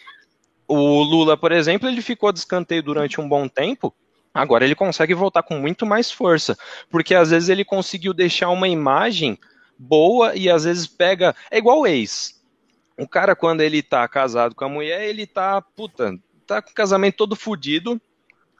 o 0.66 1.02
Lula, 1.02 1.36
por 1.36 1.52
exemplo, 1.52 1.88
ele 1.88 2.00
ficou 2.00 2.32
de 2.32 2.38
escanteio 2.38 2.82
durante 2.82 3.20
um 3.20 3.28
bom 3.28 3.46
tempo, 3.46 3.94
Agora 4.35 4.64
ele 4.64 4.74
consegue 4.74 5.14
voltar 5.14 5.43
com 5.43 5.59
muito 5.59 5.85
mais 5.85 6.11
força, 6.11 6.57
porque 6.91 7.14
às 7.14 7.30
vezes 7.30 7.49
ele 7.49 7.64
conseguiu 7.64 8.14
deixar 8.14 8.49
uma 8.49 8.68
imagem 8.68 9.39
boa 9.78 10.35
e 10.35 10.49
às 10.49 10.64
vezes 10.64 10.87
pega. 10.87 11.35
É 11.51 11.59
igual 11.59 11.80
o 11.80 11.87
ex. 11.87 12.41
O 12.97 13.07
cara, 13.07 13.35
quando 13.35 13.61
ele 13.61 13.83
tá 13.83 14.07
casado 14.09 14.55
com 14.55 14.64
a 14.64 14.68
mulher, 14.68 15.09
ele 15.09 15.26
tá, 15.26 15.61
puta, 15.61 16.18
tá 16.47 16.62
com 16.62 16.70
o 16.70 16.74
casamento 16.74 17.16
todo 17.16 17.37
fudido. 17.37 18.01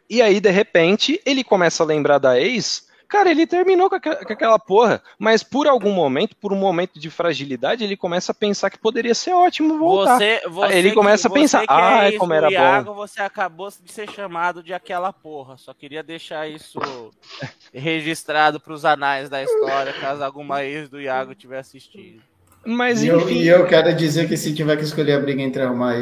E 0.09 0.21
aí, 0.21 0.41
de 0.41 0.51
repente, 0.51 1.21
ele 1.25 1.45
começa 1.45 1.83
a 1.83 1.87
lembrar 1.87 2.19
da 2.19 2.39
ex 2.39 2.89
Cara, 3.13 3.31
ele 3.31 3.47
terminou 3.47 3.91
com, 3.91 3.97
aquela 3.97 4.59
porra, 4.59 5.03
mas 5.19 5.43
por 5.43 5.69
algum 5.69 5.93
momento, 5.93 6.35
por 6.35 6.51
um 6.51 6.57
momento 6.57 6.99
de 6.99 7.11
fragilidade, 7.11 7.85
ele 7.85 7.95
começa 7.95 8.33
a 8.33 8.35
pensar 8.35 8.71
que 8.71 8.79
poderia 8.79 9.15
ser 9.15 9.35
ótimo 9.35 9.79
voltar. 9.79 10.17
Você, 10.17 10.41
você 10.49 10.79
ele 10.79 10.93
começa 10.93 11.29
que, 11.29 11.37
a 11.37 11.39
pensar, 11.39 11.65
ah, 11.69 12.09
é 12.09 12.13
como 12.13 12.33
era 12.33 12.51
Iago, 12.51 12.95
bom. 12.95 12.95
Você 12.95 13.21
acabou 13.21 13.69
de 13.69 13.93
ser 13.93 14.11
chamado 14.11 14.63
de 14.63 14.73
aquela 14.73 15.13
porra. 15.13 15.59
Só 15.59 15.75
queria 15.75 16.03
deixar 16.03 16.49
isso 16.49 16.81
registrado 17.71 18.59
para 18.59 18.73
os 18.73 18.83
anais 18.87 19.29
da 19.29 19.43
história, 19.43 19.93
caso 19.93 20.25
alguma 20.25 20.65
ex 20.65 20.89
do 20.89 20.99
Iago 20.99 21.35
tiver 21.35 21.59
assistido. 21.59 22.23
Mas, 22.65 23.03
e 23.03 23.09
eu, 23.09 23.29
e 23.29 23.47
eu 23.47 23.67
quero 23.67 23.95
dizer 23.95 24.27
que 24.27 24.39
se 24.39 24.55
tiver 24.55 24.79
que 24.79 24.85
escolher 24.85 25.13
a 25.13 25.21
briga 25.21 25.43
entre 25.43 25.61
arrumar. 25.61 25.97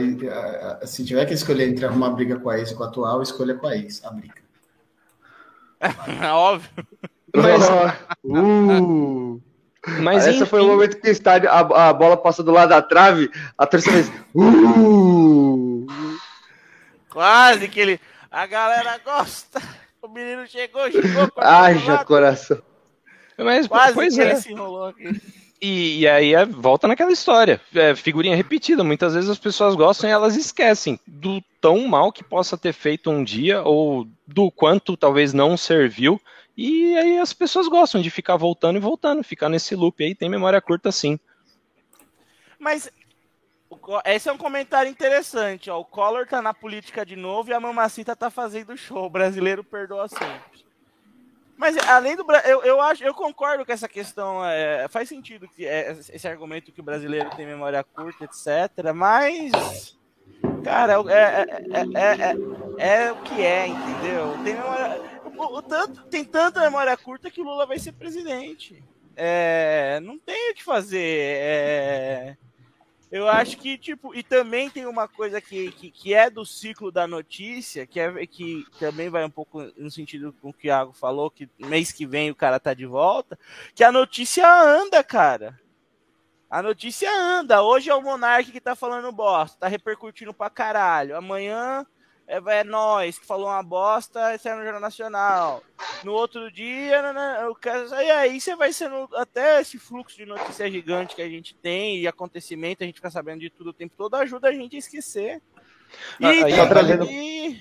Se 0.84 1.04
tiver 1.04 1.26
que 1.26 1.34
escolher 1.34 1.68
entre 1.68 1.84
arrumar 1.86 2.06
a 2.06 2.10
briga 2.10 2.38
com 2.38 2.50
a 2.50 2.56
ex 2.56 2.70
e 2.70 2.76
com 2.76 2.84
a 2.84 2.86
atual, 2.86 3.20
escolha 3.20 3.56
com 3.56 3.66
a 3.66 3.76
ex, 3.76 4.04
a 4.04 4.12
briga. 4.12 4.49
Óbvio. 6.32 6.70
Mas, 7.34 7.68
uh, 8.24 9.40
mas 10.00 10.26
esse 10.26 10.44
foi 10.46 10.60
o 10.60 10.66
momento 10.66 11.00
que 11.00 11.08
o 11.08 11.12
estádio, 11.12 11.48
a, 11.50 11.88
a, 11.88 11.92
bola 11.92 12.16
passa 12.16 12.42
do 12.42 12.50
lado 12.50 12.70
da 12.70 12.82
trave, 12.82 13.30
a 13.56 13.66
torcida 13.66 13.92
fez. 13.92 14.12
Uh, 14.34 15.86
Quase 17.10 17.68
que 17.68 17.80
ele. 17.80 18.00
A 18.30 18.46
galera 18.46 18.98
gosta. 19.04 19.60
O 20.02 20.08
menino 20.08 20.46
chegou, 20.46 20.90
chegou. 20.90 21.30
Haja 21.36 22.04
coração. 22.04 22.62
Mas, 23.36 23.66
Quase 23.66 23.94
pois 23.94 24.14
que 24.14 24.20
é. 24.20 24.24
ele 24.24 24.36
se 24.36 24.52
enrolou 24.52 24.86
aqui. 24.86 25.20
E, 25.60 26.00
e, 26.00 26.08
aí 26.08 26.34
é, 26.34 26.46
volta 26.46 26.88
naquela 26.88 27.12
história, 27.12 27.60
é, 27.74 27.94
figurinha 27.94 28.34
repetida. 28.34 28.82
Muitas 28.82 29.14
vezes 29.14 29.28
as 29.28 29.38
pessoas 29.38 29.74
gostam 29.74 30.08
e 30.08 30.12
elas 30.12 30.34
esquecem 30.34 30.98
do 31.06 31.42
tão 31.60 31.86
mal 31.86 32.10
que 32.10 32.24
possa 32.24 32.56
ter 32.56 32.72
feito 32.72 33.10
um 33.10 33.22
dia 33.22 33.62
ou 33.62 34.08
do 34.26 34.50
quanto 34.50 34.96
talvez 34.96 35.34
não 35.34 35.58
serviu. 35.58 36.18
E 36.56 36.96
aí 36.96 37.18
as 37.18 37.34
pessoas 37.34 37.68
gostam 37.68 38.00
de 38.00 38.10
ficar 38.10 38.36
voltando 38.36 38.76
e 38.76 38.80
voltando, 38.80 39.22
ficar 39.22 39.50
nesse 39.50 39.74
loop 39.74 40.02
aí. 40.02 40.14
Tem 40.14 40.30
memória 40.30 40.60
curta 40.62 40.90
sim. 40.90 41.18
Mas 42.58 42.90
esse 44.06 44.28
é 44.28 44.32
um 44.32 44.38
comentário 44.38 44.90
interessante. 44.90 45.70
Ó. 45.70 45.80
O 45.80 45.84
Collor 45.84 46.26
tá 46.26 46.40
na 46.40 46.54
política 46.54 47.04
de 47.04 47.16
novo 47.16 47.50
e 47.50 47.54
a 47.54 47.60
Mamacita 47.60 48.16
tá 48.16 48.30
fazendo 48.30 48.76
show. 48.76 49.04
O 49.04 49.10
brasileiro 49.10 49.62
perdoa 49.62 50.08
sempre. 50.08 50.69
Mas 51.60 51.76
além 51.76 52.16
do 52.16 52.24
eu, 52.46 52.62
eu 52.62 52.80
acho, 52.80 53.04
eu 53.04 53.12
concordo 53.12 53.66
com 53.66 53.70
essa 53.70 53.86
questão. 53.86 54.42
É, 54.42 54.88
faz 54.88 55.10
sentido 55.10 55.46
que 55.46 55.66
é, 55.66 55.94
esse 56.08 56.26
argumento 56.26 56.72
que 56.72 56.80
o 56.80 56.82
brasileiro 56.82 57.28
tem 57.36 57.44
memória 57.44 57.84
curta, 57.84 58.24
etc. 58.24 58.94
Mas, 58.94 59.94
cara, 60.64 60.94
é, 61.10 61.46
é, 62.78 63.04
é, 63.04 63.12
o 63.12 63.16
que 63.16 63.42
é, 63.42 63.66
entendeu? 63.66 64.38
Tem, 64.42 64.54
memória, 64.54 65.02
o, 65.36 65.58
o, 65.58 65.60
tanto, 65.60 66.02
tem 66.04 66.24
tanta 66.24 66.62
memória 66.62 66.96
curta 66.96 67.30
que 67.30 67.42
Lula 67.42 67.66
vai 67.66 67.78
ser 67.78 67.92
presidente. 67.92 68.82
não 70.02 70.18
tem 70.18 70.52
o 70.52 70.54
que 70.54 70.64
fazer. 70.64 72.38
Eu 73.10 73.28
acho 73.28 73.56
que, 73.56 73.76
tipo, 73.76 74.14
e 74.14 74.22
também 74.22 74.70
tem 74.70 74.86
uma 74.86 75.08
coisa 75.08 75.40
que, 75.40 75.72
que, 75.72 75.90
que, 75.90 76.14
é 76.14 76.30
do 76.30 76.46
ciclo 76.46 76.92
da 76.92 77.08
notícia, 77.08 77.84
que, 77.84 77.98
é, 77.98 78.24
que 78.24 78.64
também 78.78 79.08
vai 79.08 79.24
um 79.24 79.30
pouco 79.30 79.62
no 79.76 79.90
sentido 79.90 80.32
com 80.40 80.50
o 80.50 80.52
que 80.52 80.68
o 80.68 80.70
Iago 80.70 80.92
falou, 80.92 81.28
que 81.28 81.48
mês 81.58 81.90
que 81.90 82.06
vem 82.06 82.30
o 82.30 82.36
cara 82.36 82.60
tá 82.60 82.72
de 82.72 82.86
volta, 82.86 83.36
que 83.74 83.82
a 83.82 83.90
notícia 83.90 84.46
anda, 84.48 85.02
cara. 85.02 85.58
A 86.48 86.62
notícia 86.62 87.10
anda. 87.12 87.62
Hoje 87.62 87.90
é 87.90 87.94
o 87.94 88.02
Monark 88.02 88.50
que 88.52 88.60
tá 88.60 88.76
falando 88.76 89.10
bosta, 89.10 89.58
tá 89.58 89.68
repercutindo 89.68 90.32
pra 90.32 90.48
caralho. 90.48 91.16
Amanhã 91.16 91.84
é, 92.30 92.60
é 92.60 92.64
nós 92.64 93.18
que 93.18 93.26
falou 93.26 93.48
uma 93.48 93.62
bosta, 93.62 94.34
isso 94.34 94.48
é 94.48 94.54
no 94.54 94.62
Jornal 94.62 94.80
Nacional. 94.80 95.62
No 96.04 96.12
outro 96.12 96.50
dia, 96.50 97.02
né, 97.02 97.12
né 97.12 97.46
o 97.48 97.54
cara, 97.56 98.04
e 98.04 98.10
aí 98.10 98.40
você 98.40 98.54
vai 98.54 98.72
sendo 98.72 99.08
até 99.16 99.60
esse 99.60 99.78
fluxo 99.78 100.16
de 100.16 100.24
notícia 100.24 100.70
gigante 100.70 101.16
que 101.16 101.22
a 101.22 101.28
gente 101.28 101.54
tem 101.56 101.98
e 101.98 102.06
acontecimento, 102.06 102.82
a 102.82 102.86
gente 102.86 102.96
fica 102.96 103.10
sabendo 103.10 103.40
de 103.40 103.50
tudo 103.50 103.70
o 103.70 103.74
tempo 103.74 103.94
todo, 103.96 104.14
ajuda 104.14 104.48
a 104.48 104.52
gente 104.52 104.76
a 104.76 104.78
esquecer. 104.78 105.42
E, 106.20 106.24
ah, 106.24 106.46
aí, 106.46 106.68
trazendo... 106.68 107.04
e 107.10 107.60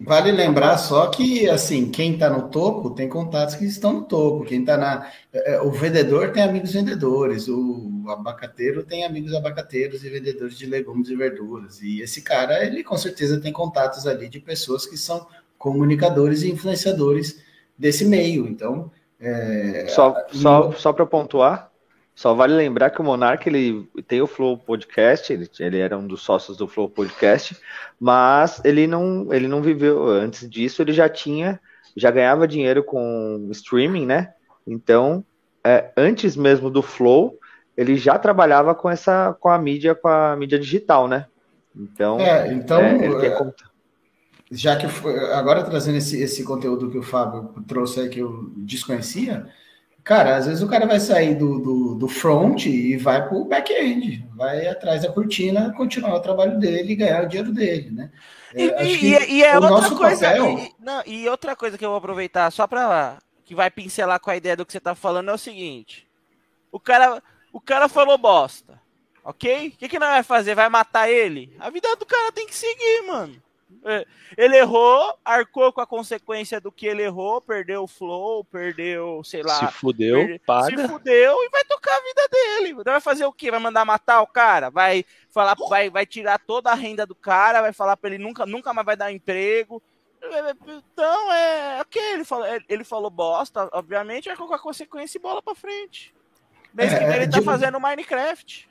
Vale 0.00 0.30
lembrar 0.30 0.78
só 0.78 1.08
que, 1.08 1.48
assim, 1.50 1.90
quem 1.90 2.12
está 2.12 2.30
no 2.30 2.48
topo 2.48 2.90
tem 2.90 3.08
contatos 3.08 3.56
que 3.56 3.64
estão 3.64 3.94
no 3.94 4.02
topo. 4.02 4.44
Quem 4.44 4.60
está 4.60 4.76
na. 4.76 5.10
É, 5.32 5.54
é, 5.54 5.60
o 5.60 5.72
vendedor 5.72 6.30
tem 6.30 6.42
amigos 6.42 6.72
vendedores, 6.72 7.48
o 7.48 8.04
abacateiro 8.08 8.84
tem 8.84 9.04
amigos 9.04 9.34
abacateiros 9.34 10.04
e 10.04 10.08
vendedores 10.08 10.56
de 10.56 10.66
legumes 10.66 11.08
e 11.08 11.16
verduras. 11.16 11.82
E 11.82 12.00
esse 12.00 12.22
cara, 12.22 12.64
ele 12.64 12.84
com 12.84 12.96
certeza 12.96 13.40
tem 13.40 13.52
contatos 13.52 14.06
ali 14.06 14.28
de 14.28 14.38
pessoas 14.38 14.86
que 14.86 14.96
são 14.96 15.26
comunicadores 15.58 16.42
e 16.42 16.50
influenciadores 16.50 17.42
desse 17.76 18.04
meio. 18.04 18.46
Então. 18.46 18.92
É... 19.20 19.86
Só, 19.88 20.14
só, 20.30 20.72
só 20.72 20.92
para 20.92 21.04
pontuar, 21.04 21.67
só 22.18 22.34
vale 22.34 22.52
lembrar 22.52 22.90
que 22.90 23.00
o 23.00 23.04
Monark 23.04 23.48
ele 23.48 23.88
tem 24.08 24.20
o 24.20 24.26
Flow 24.26 24.58
Podcast, 24.58 25.32
ele, 25.32 25.48
ele, 25.60 25.78
era 25.78 25.96
um 25.96 26.04
dos 26.04 26.20
sócios 26.20 26.56
do 26.56 26.66
Flow 26.66 26.90
Podcast, 26.90 27.56
mas 28.00 28.60
ele 28.64 28.88
não, 28.88 29.32
ele 29.32 29.46
não 29.46 29.62
viveu 29.62 30.08
antes 30.08 30.50
disso, 30.50 30.82
ele 30.82 30.92
já 30.92 31.08
tinha, 31.08 31.60
já 31.96 32.10
ganhava 32.10 32.48
dinheiro 32.48 32.82
com 32.82 33.46
streaming, 33.52 34.04
né? 34.04 34.32
Então, 34.66 35.24
é, 35.62 35.92
antes 35.96 36.34
mesmo 36.34 36.68
do 36.68 36.82
Flow, 36.82 37.38
ele 37.76 37.96
já 37.96 38.18
trabalhava 38.18 38.74
com 38.74 38.90
essa, 38.90 39.32
com 39.38 39.48
a 39.48 39.56
mídia, 39.56 39.94
com 39.94 40.08
a 40.08 40.34
mídia 40.34 40.58
digital, 40.58 41.06
né? 41.06 41.24
Então, 41.72 42.18
é, 42.18 42.52
então 42.52 42.80
é, 42.80 43.54
já 44.50 44.74
que 44.74 44.86
agora 45.34 45.62
trazendo 45.62 45.98
esse, 45.98 46.20
esse 46.20 46.42
conteúdo 46.42 46.90
que 46.90 46.98
o 46.98 47.02
Fábio 47.02 47.54
trouxe 47.68 48.00
aí 48.00 48.08
que 48.08 48.18
eu 48.18 48.50
desconhecia, 48.56 49.46
Cara, 50.08 50.36
às 50.36 50.46
vezes 50.46 50.62
o 50.62 50.66
cara 50.66 50.86
vai 50.86 50.98
sair 50.98 51.34
do, 51.34 51.58
do, 51.58 51.94
do 51.94 52.08
front 52.08 52.64
e 52.64 52.96
vai 52.96 53.28
para 53.28 53.36
o 53.36 53.44
back-end, 53.44 54.26
vai 54.34 54.66
atrás 54.66 55.02
da 55.02 55.12
cortina, 55.12 55.70
continuar 55.76 56.14
o 56.14 56.20
trabalho 56.20 56.58
dele 56.58 56.94
e 56.94 56.96
ganhar 56.96 57.24
o 57.24 57.28
dinheiro 57.28 57.52
dele, 57.52 57.90
né? 57.90 58.10
É, 58.54 58.86
e, 58.86 59.04
e, 59.04 59.32
e, 59.32 59.44
é 59.44 59.58
outra 59.58 59.94
coisa. 59.94 60.28
Papel... 60.28 60.58
E, 60.60 60.74
não, 60.80 61.02
e 61.04 61.28
outra 61.28 61.54
coisa 61.54 61.76
que 61.76 61.84
eu 61.84 61.90
vou 61.90 61.98
aproveitar 61.98 62.50
só 62.50 62.66
para 62.66 63.18
que 63.44 63.54
vai 63.54 63.70
pincelar 63.70 64.18
com 64.18 64.30
a 64.30 64.36
ideia 64.36 64.56
do 64.56 64.64
que 64.64 64.72
você 64.72 64.80
tá 64.80 64.94
falando 64.94 65.30
é 65.30 65.34
o 65.34 65.36
seguinte: 65.36 66.08
o 66.72 66.80
cara, 66.80 67.22
o 67.52 67.60
cara 67.60 67.86
falou 67.86 68.16
bosta, 68.16 68.80
ok? 69.22 69.68
O 69.68 69.72
que, 69.72 69.90
que 69.90 69.98
nós 69.98 70.08
vai 70.08 70.22
fazer? 70.22 70.54
Vai 70.54 70.70
matar 70.70 71.10
ele? 71.10 71.54
A 71.58 71.68
vida 71.68 71.94
do 71.96 72.06
cara 72.06 72.32
tem 72.32 72.46
que 72.46 72.54
seguir, 72.54 73.02
mano. 73.06 73.42
É, 73.84 74.06
ele 74.36 74.56
errou, 74.56 75.14
arcou 75.24 75.72
com 75.72 75.80
a 75.80 75.86
consequência 75.86 76.60
do 76.60 76.72
que 76.72 76.86
ele 76.86 77.02
errou, 77.02 77.40
perdeu 77.40 77.82
o 77.82 77.88
flow, 77.88 78.44
perdeu, 78.44 79.22
sei 79.24 79.42
lá. 79.42 79.54
Se 79.54 79.72
fudeu, 79.78 80.16
perde... 80.16 80.38
paga. 80.40 80.82
Se 80.82 80.88
fudeu 80.88 81.36
e 81.44 81.48
vai 81.50 81.64
tocar 81.64 81.94
a 81.94 82.00
vida 82.00 82.28
dele. 82.30 82.70
Então 82.80 82.92
vai 82.92 83.00
fazer 83.00 83.24
o 83.26 83.32
quê? 83.32 83.50
Vai 83.50 83.60
mandar 83.60 83.84
matar 83.84 84.22
o 84.22 84.26
cara? 84.26 84.70
Vai 84.70 85.04
falar, 85.30 85.54
vai, 85.68 85.90
vai 85.90 86.06
tirar 86.06 86.38
toda 86.38 86.70
a 86.70 86.74
renda 86.74 87.04
do 87.04 87.14
cara, 87.14 87.60
vai 87.60 87.72
falar 87.72 87.96
para 87.96 88.10
ele 88.10 88.22
nunca, 88.22 88.46
nunca 88.46 88.72
mais 88.72 88.86
vai 88.86 88.96
dar 88.96 89.12
emprego. 89.12 89.82
Então 90.66 91.32
é 91.32 91.80
ok, 91.80 92.02
ele 92.14 92.24
falou, 92.24 92.46
ele 92.68 92.84
falou 92.84 93.10
bosta, 93.10 93.68
obviamente, 93.72 94.28
arcou 94.28 94.48
com 94.48 94.54
a 94.54 94.58
consequência 94.58 95.18
e 95.18 95.20
bola 95.22 95.42
para 95.42 95.54
frente. 95.54 96.12
Mês 96.74 96.92
é, 96.92 96.98
que 96.98 97.04
ele 97.04 97.28
tá 97.28 97.38
de... 97.38 97.44
fazendo 97.44 97.80
Minecraft. 97.80 98.68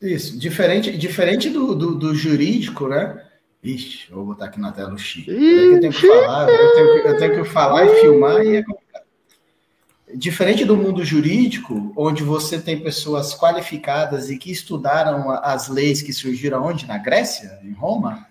Isso, 0.00 0.38
diferente, 0.38 0.96
diferente 0.96 1.50
do, 1.50 1.74
do, 1.74 1.94
do 1.94 2.14
jurídico, 2.14 2.86
né? 2.86 3.24
Ixi, 3.62 4.10
vou 4.10 4.24
botar 4.24 4.46
aqui 4.46 4.60
na 4.60 4.70
tela 4.70 4.94
o 4.94 4.98
X. 4.98 5.26
Eu 5.26 5.80
tenho 5.80 5.92
que 5.92 6.06
falar, 6.06 6.48
eu 6.48 6.72
tenho 6.74 6.92
que, 6.92 7.08
eu 7.08 7.18
tenho 7.18 7.34
que 7.42 7.44
falar 7.48 7.86
e 7.86 8.00
filmar 8.00 8.44
e 8.44 8.56
é 8.56 8.62
complicado. 8.62 9.04
Diferente 10.14 10.64
do 10.64 10.76
mundo 10.76 11.04
jurídico, 11.04 11.92
onde 11.96 12.22
você 12.22 12.58
tem 12.58 12.80
pessoas 12.80 13.34
qualificadas 13.34 14.30
e 14.30 14.38
que 14.38 14.50
estudaram 14.50 15.30
as 15.42 15.68
leis 15.68 16.00
que 16.00 16.12
surgiram 16.12 16.64
onde? 16.64 16.86
Na 16.86 16.96
Grécia? 16.96 17.58
Em 17.62 17.72
Roma? 17.72 18.26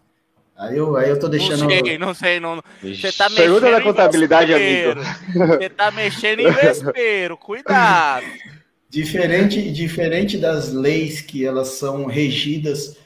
Aí 0.57 0.75
eu, 0.75 0.95
aí 0.97 1.09
eu 1.09 1.19
tô 1.19 1.27
deixando. 1.27 1.61
Não 1.61 1.69
sei, 1.69 1.97
não 1.99 2.13
sei. 2.15 2.39
Não... 2.39 2.63
Você 2.81 3.11
tá 3.11 3.29
Pergunta 3.29 3.69
da 3.69 3.79
contabilidade, 3.79 4.53
amigo. 4.53 5.01
Você 5.49 5.69
tá 5.69 5.91
mexendo 5.91 6.39
em 6.39 6.51
vespeiro, 6.51 7.37
cuidado. 7.37 8.25
Diferente, 8.89 9.71
diferente 9.71 10.37
das 10.37 10.71
leis 10.71 11.21
que 11.21 11.45
elas 11.45 11.67
são 11.67 12.05
regidas 12.05 12.97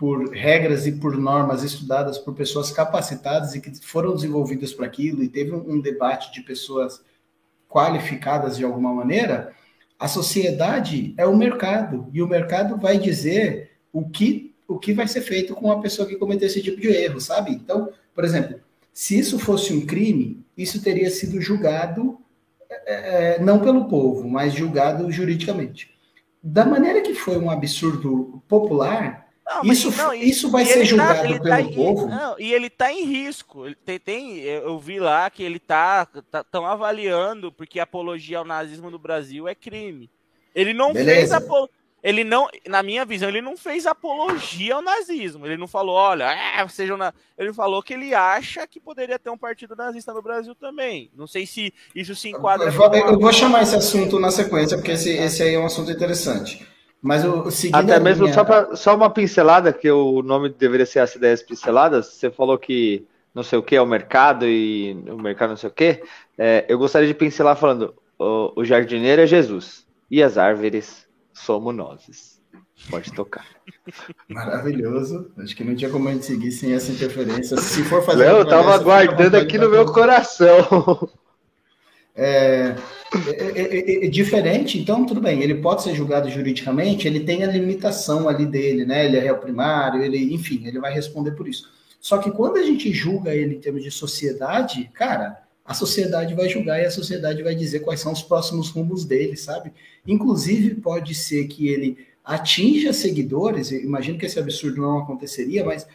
por 0.00 0.30
regras 0.30 0.86
e 0.86 0.92
por 0.92 1.14
normas 1.18 1.62
estudadas 1.62 2.16
por 2.16 2.32
pessoas 2.34 2.70
capacitadas 2.70 3.54
e 3.54 3.60
que 3.60 3.70
foram 3.82 4.14
desenvolvidas 4.14 4.72
para 4.72 4.86
aquilo, 4.86 5.22
e 5.22 5.28
teve 5.28 5.52
um, 5.52 5.78
debate 5.78 6.32
de 6.32 6.40
pessoas 6.40 7.04
qualificadas 7.68 8.56
de 8.56 8.64
alguma 8.64 8.94
maneira, 8.94 9.52
a 9.98 10.08
sociedade 10.08 11.12
é 11.18 11.26
o 11.26 11.36
mercado, 11.36 12.08
e 12.14 12.22
o 12.22 12.26
mercado 12.26 12.78
vai 12.78 12.96
dizer 12.96 13.72
o 13.92 14.08
que, 14.08 14.54
o 14.66 14.78
que 14.78 14.94
vai 14.94 15.06
ser 15.06 15.20
feito 15.20 15.54
com 15.54 15.70
a 15.70 15.82
pessoa 15.82 16.08
que 16.08 16.16
cometeu 16.16 16.46
esse 16.46 16.62
tipo 16.62 16.80
de 16.80 16.88
erro, 16.88 17.20
sabe? 17.20 17.50
Então, 17.50 17.92
por 18.14 18.24
exemplo, 18.24 18.58
se 18.94 19.18
isso 19.18 19.38
fosse 19.38 19.74
um 19.74 19.84
crime, 19.84 20.42
isso 20.56 20.82
teria 20.82 21.10
sido 21.10 21.42
julgado 21.42 22.18
é, 22.86 23.34
é 23.34 23.38
não 23.38 23.60
pelo 23.60 23.84
povo, 23.84 24.26
mas 24.26 24.54
julgado 24.54 25.12
juridicamente. 25.12 25.94
Da 26.42 26.64
maneira 26.64 27.02
que 27.02 27.12
foi 27.12 27.36
um 27.36 27.50
absurdo 27.50 28.42
popular, 28.48 29.29
não, 29.50 29.72
isso, 29.72 29.90
não, 29.96 30.14
isso 30.14 30.50
vai 30.50 30.64
ser 30.64 30.78
tá, 30.78 30.84
julgado 30.84 31.14
tá, 31.14 31.22
pelo 31.22 31.44
tá 31.44 31.74
povo? 31.74 32.06
Em, 32.06 32.10
não, 32.10 32.36
e 32.38 32.52
ele 32.52 32.66
está 32.66 32.92
em 32.92 33.04
risco. 33.04 33.66
Ele 33.66 33.74
tem, 33.74 33.98
tem, 33.98 34.38
eu 34.40 34.78
vi 34.78 35.00
lá 35.00 35.28
que 35.28 35.42
ele 35.42 35.56
está 35.56 36.06
tão 36.50 36.62
tá, 36.62 36.70
avaliando 36.70 37.50
porque 37.50 37.80
apologia 37.80 38.38
ao 38.38 38.44
nazismo 38.44 38.90
no 38.90 38.98
Brasil 38.98 39.48
é 39.48 39.54
crime. 39.54 40.08
Ele 40.54 40.72
não 40.72 40.92
Beleza. 40.92 41.16
fez 41.16 41.32
apologia 41.32 41.80
ele 42.02 42.24
não, 42.24 42.48
na 42.66 42.82
minha 42.82 43.04
visão, 43.04 43.28
ele 43.28 43.42
não 43.42 43.56
fez 43.56 43.86
apologia 43.86 44.74
ao 44.74 44.82
nazismo. 44.82 45.46
Ele 45.46 45.58
não 45.58 45.68
falou, 45.68 45.94
olha, 45.94 46.32
é, 46.32 46.66
seja 46.68 46.96
na... 46.96 47.12
ele 47.36 47.52
falou 47.52 47.82
que 47.82 47.92
ele 47.92 48.14
acha 48.14 48.66
que 48.66 48.80
poderia 48.80 49.18
ter 49.18 49.28
um 49.30 49.36
partido 49.36 49.76
nazista 49.76 50.12
no 50.12 50.22
Brasil 50.22 50.54
também. 50.54 51.10
Não 51.14 51.26
sei 51.26 51.46
se 51.46 51.74
isso 51.94 52.14
se 52.14 52.30
enquadra. 52.30 52.68
Eu 52.68 52.72
vou, 52.72 52.94
eu 52.94 53.20
vou 53.20 53.32
chamar 53.32 53.62
esse 53.62 53.76
assunto 53.76 54.18
na 54.18 54.30
sequência, 54.30 54.78
porque 54.78 54.92
esse, 54.92 55.10
esse 55.10 55.42
aí 55.42 55.54
é 55.54 55.58
um 55.58 55.66
assunto 55.66 55.90
interessante. 55.90 56.66
Mas 57.02 57.24
o, 57.24 57.44
o 57.44 57.48
Até 57.72 57.98
mesmo 57.98 58.24
minha... 58.24 58.34
só, 58.34 58.44
pra, 58.44 58.76
só 58.76 58.94
uma 58.94 59.08
pincelada, 59.08 59.72
que 59.72 59.90
o 59.90 60.22
nome 60.22 60.50
deveria 60.50 60.84
ser 60.84 60.98
as 60.98 61.14
ideias 61.14 61.42
pinceladas. 61.42 62.06
Você 62.06 62.30
falou 62.30 62.58
que 62.58 63.06
não 63.34 63.42
sei 63.42 63.58
o 63.58 63.62
que 63.62 63.76
é 63.76 63.80
o 63.80 63.86
mercado 63.86 64.46
e 64.46 64.92
o 65.08 65.16
mercado 65.16 65.50
não 65.50 65.56
sei 65.56 65.70
o 65.70 65.72
que. 65.72 66.02
É, 66.36 66.66
eu 66.68 66.78
gostaria 66.78 67.08
de 67.08 67.14
pincelar 67.14 67.56
falando: 67.56 67.94
o, 68.18 68.52
o 68.60 68.64
jardineiro 68.64 69.22
é 69.22 69.26
Jesus 69.26 69.86
e 70.10 70.22
as 70.22 70.36
árvores 70.36 71.06
somos 71.32 71.74
nós. 71.74 72.40
Pode 72.90 73.12
tocar. 73.12 73.46
Maravilhoso. 74.28 75.30
Acho 75.38 75.54
que 75.54 75.64
não 75.64 75.74
tinha 75.74 75.90
como 75.90 76.08
a 76.08 76.12
gente 76.12 76.24
seguir 76.24 76.50
sem 76.50 76.72
essa 76.72 76.90
interferência. 76.90 77.56
Se 77.58 77.82
for 77.84 78.02
fazer. 78.02 78.26
Não, 78.26 78.38
eu 78.38 78.46
tava 78.46 78.78
guardando 78.78 79.34
aqui 79.34 79.58
no 79.58 79.68
meu 79.68 79.86
coração. 79.86 81.08
É, 82.14 82.74
é, 83.28 83.60
é, 83.62 84.06
é, 84.06 84.08
diferente, 84.08 84.78
então 84.78 85.06
tudo 85.06 85.20
bem, 85.20 85.42
ele 85.42 85.54
pode 85.54 85.82
ser 85.82 85.94
julgado 85.94 86.28
juridicamente, 86.28 87.06
ele 87.06 87.20
tem 87.20 87.44
a 87.44 87.46
limitação 87.46 88.28
ali 88.28 88.44
dele, 88.44 88.84
né? 88.84 89.06
Ele 89.06 89.16
é 89.16 89.20
réu 89.20 89.38
primário, 89.38 90.02
ele, 90.02 90.34
enfim, 90.34 90.66
ele 90.66 90.80
vai 90.80 90.92
responder 90.92 91.32
por 91.32 91.48
isso. 91.48 91.70
Só 92.00 92.18
que 92.18 92.30
quando 92.30 92.56
a 92.56 92.62
gente 92.62 92.92
julga 92.92 93.34
ele 93.34 93.54
em 93.54 93.60
termos 93.60 93.82
de 93.82 93.90
sociedade, 93.90 94.90
cara, 94.92 95.42
a 95.64 95.74
sociedade 95.74 96.34
vai 96.34 96.48
julgar 96.48 96.80
e 96.80 96.86
a 96.86 96.90
sociedade 96.90 97.42
vai 97.42 97.54
dizer 97.54 97.80
quais 97.80 98.00
são 98.00 98.12
os 98.12 98.22
próximos 98.22 98.70
rumos 98.70 99.04
dele, 99.04 99.36
sabe? 99.36 99.72
Inclusive, 100.06 100.74
pode 100.76 101.14
ser 101.14 101.46
que 101.46 101.68
ele 101.68 101.98
atinja 102.24 102.92
seguidores, 102.92 103.70
imagino 103.70 104.18
que 104.18 104.26
esse 104.26 104.38
absurdo 104.38 104.80
não 104.80 104.98
aconteceria, 104.98 105.64
mas 105.64 105.86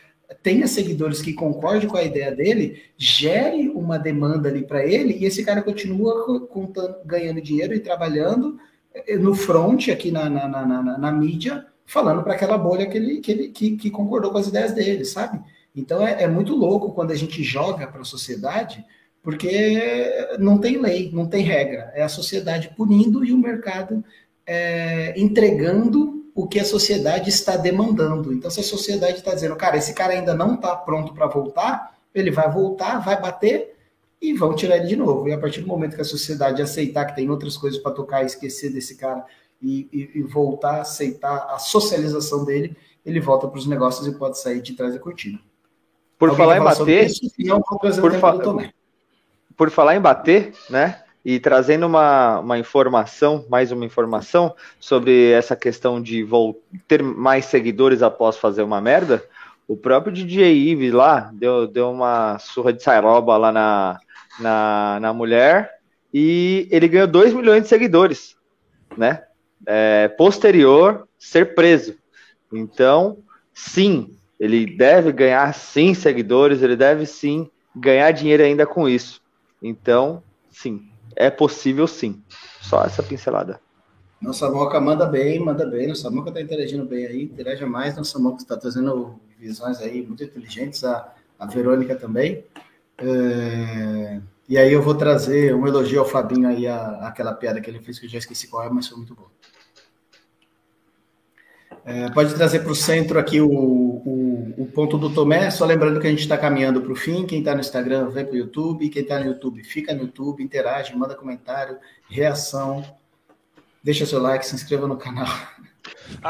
tenha 0.41 0.67
seguidores 0.67 1.21
que 1.21 1.33
concordem 1.33 1.87
com 1.87 1.97
a 1.97 2.03
ideia 2.03 2.31
dele, 2.31 2.83
gere 2.97 3.69
uma 3.69 3.97
demanda 3.97 4.49
ali 4.49 4.63
para 4.63 4.85
ele 4.85 5.13
e 5.13 5.25
esse 5.25 5.43
cara 5.43 5.61
continua 5.61 6.47
contando, 6.47 6.97
ganhando 7.05 7.41
dinheiro 7.41 7.73
e 7.73 7.79
trabalhando 7.79 8.57
eh, 8.93 9.17
no 9.17 9.35
front 9.35 9.89
aqui 9.89 10.11
na, 10.11 10.29
na, 10.29 10.47
na, 10.47 10.65
na, 10.65 10.97
na 10.97 11.11
mídia, 11.11 11.65
falando 11.85 12.23
para 12.23 12.33
aquela 12.33 12.57
bolha 12.57 12.87
que 12.87 12.97
ele, 12.97 13.19
que, 13.19 13.31
ele 13.31 13.47
que, 13.49 13.77
que, 13.77 13.89
concordou 13.89 14.31
com 14.31 14.37
as 14.37 14.47
ideias 14.47 14.73
dele, 14.73 15.05
sabe? 15.05 15.39
Então 15.75 16.05
é, 16.05 16.23
é 16.23 16.27
muito 16.27 16.55
louco 16.55 16.93
quando 16.93 17.11
a 17.11 17.15
gente 17.15 17.43
joga 17.43 17.87
para 17.87 18.01
a 18.01 18.05
sociedade, 18.05 18.83
porque 19.21 20.37
não 20.39 20.59
tem 20.59 20.77
lei, 20.77 21.09
não 21.11 21.27
tem 21.27 21.43
regra. 21.43 21.91
É 21.95 22.03
a 22.03 22.09
sociedade 22.09 22.71
punindo 22.75 23.25
e 23.25 23.33
o 23.33 23.37
mercado 23.37 24.03
é, 24.45 25.19
entregando 25.19 26.24
o 26.35 26.45
que 26.45 26.59
a 26.59 26.65
sociedade 26.65 27.29
está 27.29 27.55
demandando. 27.55 28.33
Então, 28.33 28.51
se 28.51 28.59
a 28.59 28.63
sociedade 28.63 29.19
está 29.19 29.33
dizendo, 29.33 29.55
cara, 29.55 29.77
esse 29.77 29.93
cara 29.93 30.11
ainda 30.11 30.33
não 30.33 30.55
está 30.55 30.75
pronto 30.75 31.13
para 31.13 31.27
voltar, 31.27 31.97
ele 32.13 32.29
vai 32.29 32.51
voltar, 32.51 32.99
vai 32.99 33.19
bater 33.19 33.73
e 34.21 34.33
vão 34.33 34.53
tirar 34.53 34.75
ele 34.75 34.87
de 34.87 34.97
novo. 34.97 35.29
E 35.29 35.33
a 35.33 35.37
partir 35.37 35.61
do 35.61 35.67
momento 35.67 35.95
que 35.95 36.01
a 36.01 36.05
sociedade 36.05 36.61
aceitar 36.61 37.05
que 37.05 37.15
tem 37.15 37.29
outras 37.29 37.55
coisas 37.55 37.79
para 37.79 37.93
tocar 37.93 38.25
esquecer 38.25 38.69
desse 38.69 38.97
cara 38.97 39.25
e, 39.61 39.87
e, 39.93 40.19
e, 40.19 40.23
voltar 40.23 40.75
a 40.75 40.81
aceitar 40.81 41.47
a 41.49 41.57
socialização 41.57 42.43
dele, 42.43 42.75
ele 43.05 43.21
volta 43.21 43.47
para 43.47 43.57
os 43.57 43.65
negócios 43.65 44.05
e 44.05 44.11
pode 44.11 44.37
sair 44.37 44.61
de 44.61 44.73
trás 44.73 44.93
da 44.93 44.99
cortina. 44.99 45.39
Por 46.19 46.29
Alguém 46.29 46.45
falar 46.45 46.57
em 46.57 46.63
bater, 46.63 47.05
isso, 47.05 47.31
não, 47.39 47.61
por, 47.61 47.79
fa 48.19 48.33
por 49.55 49.69
falar 49.69 49.95
em 49.95 50.01
bater, 50.01 50.53
né? 50.69 51.01
E 51.25 51.39
trazendo 51.39 51.87
uma, 51.87 52.39
uma 52.39 52.59
informação, 52.59 53.43
mais 53.49 53.71
uma 53.71 53.83
informação, 53.83 54.55
sobre 54.79 55.31
essa 55.31 55.55
questão 55.55 55.99
de 55.99 56.23
ter 56.87 57.01
mais 57.01 57.45
seguidores 57.45 58.03
após 58.03 58.37
fazer 58.37 58.61
uma 58.61 58.79
merda, 58.79 59.23
o 59.67 59.75
próprio 59.75 60.13
DJ 60.13 60.55
Ives 60.55 60.93
lá 60.93 61.31
deu, 61.33 61.65
deu 61.65 61.89
uma 61.89 62.37
surra 62.37 62.71
de 62.71 62.83
sairoba 62.83 63.35
lá 63.37 63.51
na, 63.51 63.99
na, 64.39 64.99
na 65.01 65.13
mulher 65.13 65.71
e 66.13 66.67
ele 66.69 66.87
ganhou 66.87 67.07
2 67.07 67.33
milhões 67.33 67.63
de 67.63 67.69
seguidores, 67.69 68.35
né? 68.95 69.23
É, 69.65 70.07
posterior 70.09 71.07
ser 71.17 71.55
preso. 71.55 71.97
Então, 72.53 73.17
sim, 73.51 74.15
ele 74.39 74.65
deve 74.65 75.11
ganhar 75.11 75.51
sim 75.55 75.95
seguidores, 75.95 76.61
ele 76.61 76.75
deve 76.75 77.07
sim 77.07 77.49
ganhar 77.75 78.11
dinheiro 78.11 78.43
ainda 78.43 78.67
com 78.67 78.87
isso. 78.87 79.19
Então, 79.61 80.21
sim, 80.51 80.87
é 81.15 81.29
possível 81.29 81.87
sim. 81.87 82.21
Só 82.61 82.83
essa 82.83 83.03
pincelada. 83.03 83.59
Nossa 84.21 84.49
Moca 84.49 84.79
manda 84.79 85.05
bem, 85.05 85.39
manda 85.39 85.65
bem. 85.65 85.87
Nossa 85.87 86.09
Moca 86.09 86.29
está 86.29 86.41
interagindo 86.41 86.85
bem 86.85 87.05
aí, 87.05 87.23
interaja 87.23 87.65
mais. 87.67 87.95
Nossa 87.95 88.17
Moca 88.17 88.41
está 88.41 88.57
trazendo 88.57 89.19
visões 89.39 89.79
aí 89.79 90.05
muito 90.05 90.23
inteligentes. 90.23 90.83
A, 90.83 91.13
a 91.37 91.45
Verônica 91.45 91.95
também. 91.95 92.43
É... 92.97 94.19
E 94.47 94.57
aí 94.57 94.71
eu 94.71 94.81
vou 94.81 94.95
trazer 94.95 95.55
um 95.55 95.67
elogio 95.67 95.99
ao 95.99 96.05
Fabinho 96.05 96.47
aí, 96.47 96.67
a, 96.67 97.07
aquela 97.07 97.33
piada 97.33 97.59
que 97.59 97.69
ele 97.69 97.79
fez, 97.79 97.97
que 97.97 98.05
eu 98.05 98.09
já 98.09 98.19
esqueci 98.19 98.47
qual 98.47 98.63
é, 98.63 98.69
mas 98.69 98.87
foi 98.87 98.97
muito 98.97 99.15
bom. 99.15 99.27
É, 101.85 102.09
pode 102.09 102.33
trazer 102.33 102.61
para 102.61 102.71
o 102.71 102.75
centro 102.75 103.19
aqui 103.19 103.39
o, 103.39 103.47
o, 103.47 104.53
o, 104.57 104.65
ponto 104.73 104.97
do 104.97 105.13
Tomé, 105.13 105.51
só 105.51 105.65
lembrando 105.65 106.01
que 106.01 106.07
a 106.07 106.09
gente 106.09 106.21
está 106.21 106.35
caminhando 106.35 106.81
para 106.81 106.91
o 106.91 106.95
fim. 106.95 107.27
Quem 107.27 107.39
está 107.39 107.53
no 107.53 107.61
Instagram, 107.61 108.09
vem 108.09 108.25
para 108.25 108.33
o 108.33 108.37
YouTube. 108.37 108.89
Quem 108.89 109.03
está 109.03 109.19
no 109.19 109.27
YouTube, 109.27 109.63
fica 109.63 109.93
no 109.93 110.01
YouTube, 110.01 110.43
interage, 110.43 110.95
manda 110.95 111.13
comentário, 111.13 111.77
reação. 112.09 112.83
Deixa 113.83 114.03
seu 114.03 114.19
like, 114.19 114.43
se 114.43 114.55
inscreva 114.55 114.87
no 114.87 114.97
canal. 114.97 115.27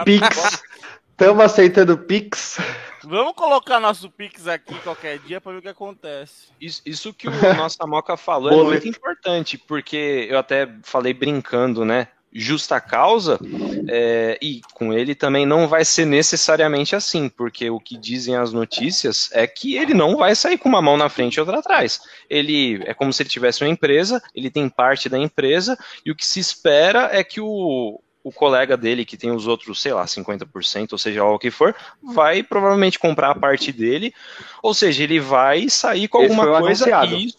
Pix. 0.04 0.62
Estamos 1.12 1.46
aceitando 1.46 1.98
Pix. 1.98 2.58
Vamos 3.06 3.34
colocar 3.34 3.80
nosso 3.80 4.10
Pix 4.10 4.48
aqui 4.48 4.78
qualquer 4.80 5.20
dia 5.20 5.40
para 5.40 5.54
ver 5.54 5.60
o 5.60 5.62
que 5.62 5.70
acontece. 5.70 6.48
Isso, 6.60 6.82
isso 6.86 7.14
que 7.14 7.30
o 7.30 7.32
nosso 7.56 7.78
Moca 7.88 8.18
falou 8.18 8.52
é 8.52 8.64
muito 8.66 8.90
importante, 8.90 9.58
porque 9.58 10.28
eu 10.30 10.38
até 10.38 10.70
falei 10.84 11.14
brincando, 11.14 11.86
né? 11.86 12.10
Justa 12.38 12.82
causa, 12.82 13.40
é, 13.88 14.38
e 14.42 14.60
com 14.74 14.92
ele 14.92 15.16
também 15.16 15.46
não 15.46 15.70
vai 15.70 15.86
ser 15.86 16.06
necessariamente 16.06 16.94
assim, 16.94 17.30
porque 17.30 17.70
o 17.70 17.80
que 17.80 17.98
dizem 17.98 18.36
as 18.36 18.52
notícias 18.52 19.30
é 19.32 19.48
que 19.48 19.78
ele 19.78 19.94
não 19.94 20.18
vai 20.18 20.36
sair 20.36 20.58
com 20.58 20.68
uma 20.68 20.82
mão 20.82 20.98
na 20.98 21.08
frente 21.08 21.36
e 21.36 21.40
outra 21.40 21.60
atrás. 21.60 22.02
Ele 22.30 22.84
é 22.86 22.94
como 22.94 23.14
se 23.14 23.24
ele 23.24 23.30
tivesse 23.30 23.64
uma 23.64 23.70
empresa, 23.70 24.22
ele 24.36 24.52
tem 24.52 24.68
parte 24.68 25.08
da 25.08 25.18
empresa, 25.18 25.78
e 26.06 26.12
o 26.12 26.16
que 26.16 26.28
se 26.28 26.42
espera 26.42 27.10
é 27.14 27.24
que 27.24 27.40
o, 27.40 28.02
o 28.22 28.32
colega 28.34 28.76
dele, 28.76 29.06
que 29.06 29.16
tem 29.16 29.32
os 29.32 29.48
outros, 29.48 29.82
sei 29.82 29.94
lá, 29.94 30.04
50%, 30.04 30.92
ou 30.92 30.98
seja, 30.98 31.24
o 31.24 31.40
que 31.40 31.50
for, 31.50 31.74
vai 32.04 32.44
provavelmente 32.44 33.00
comprar 33.00 33.32
a 33.32 33.36
parte 33.36 33.72
dele, 33.72 34.14
ou 34.62 34.74
seja, 34.74 35.04
ele 35.04 35.22
vai 35.22 35.70
sair 35.70 36.10
com 36.10 36.18
alguma 36.18 36.60
coisa. 36.60 36.86
E, 37.06 37.34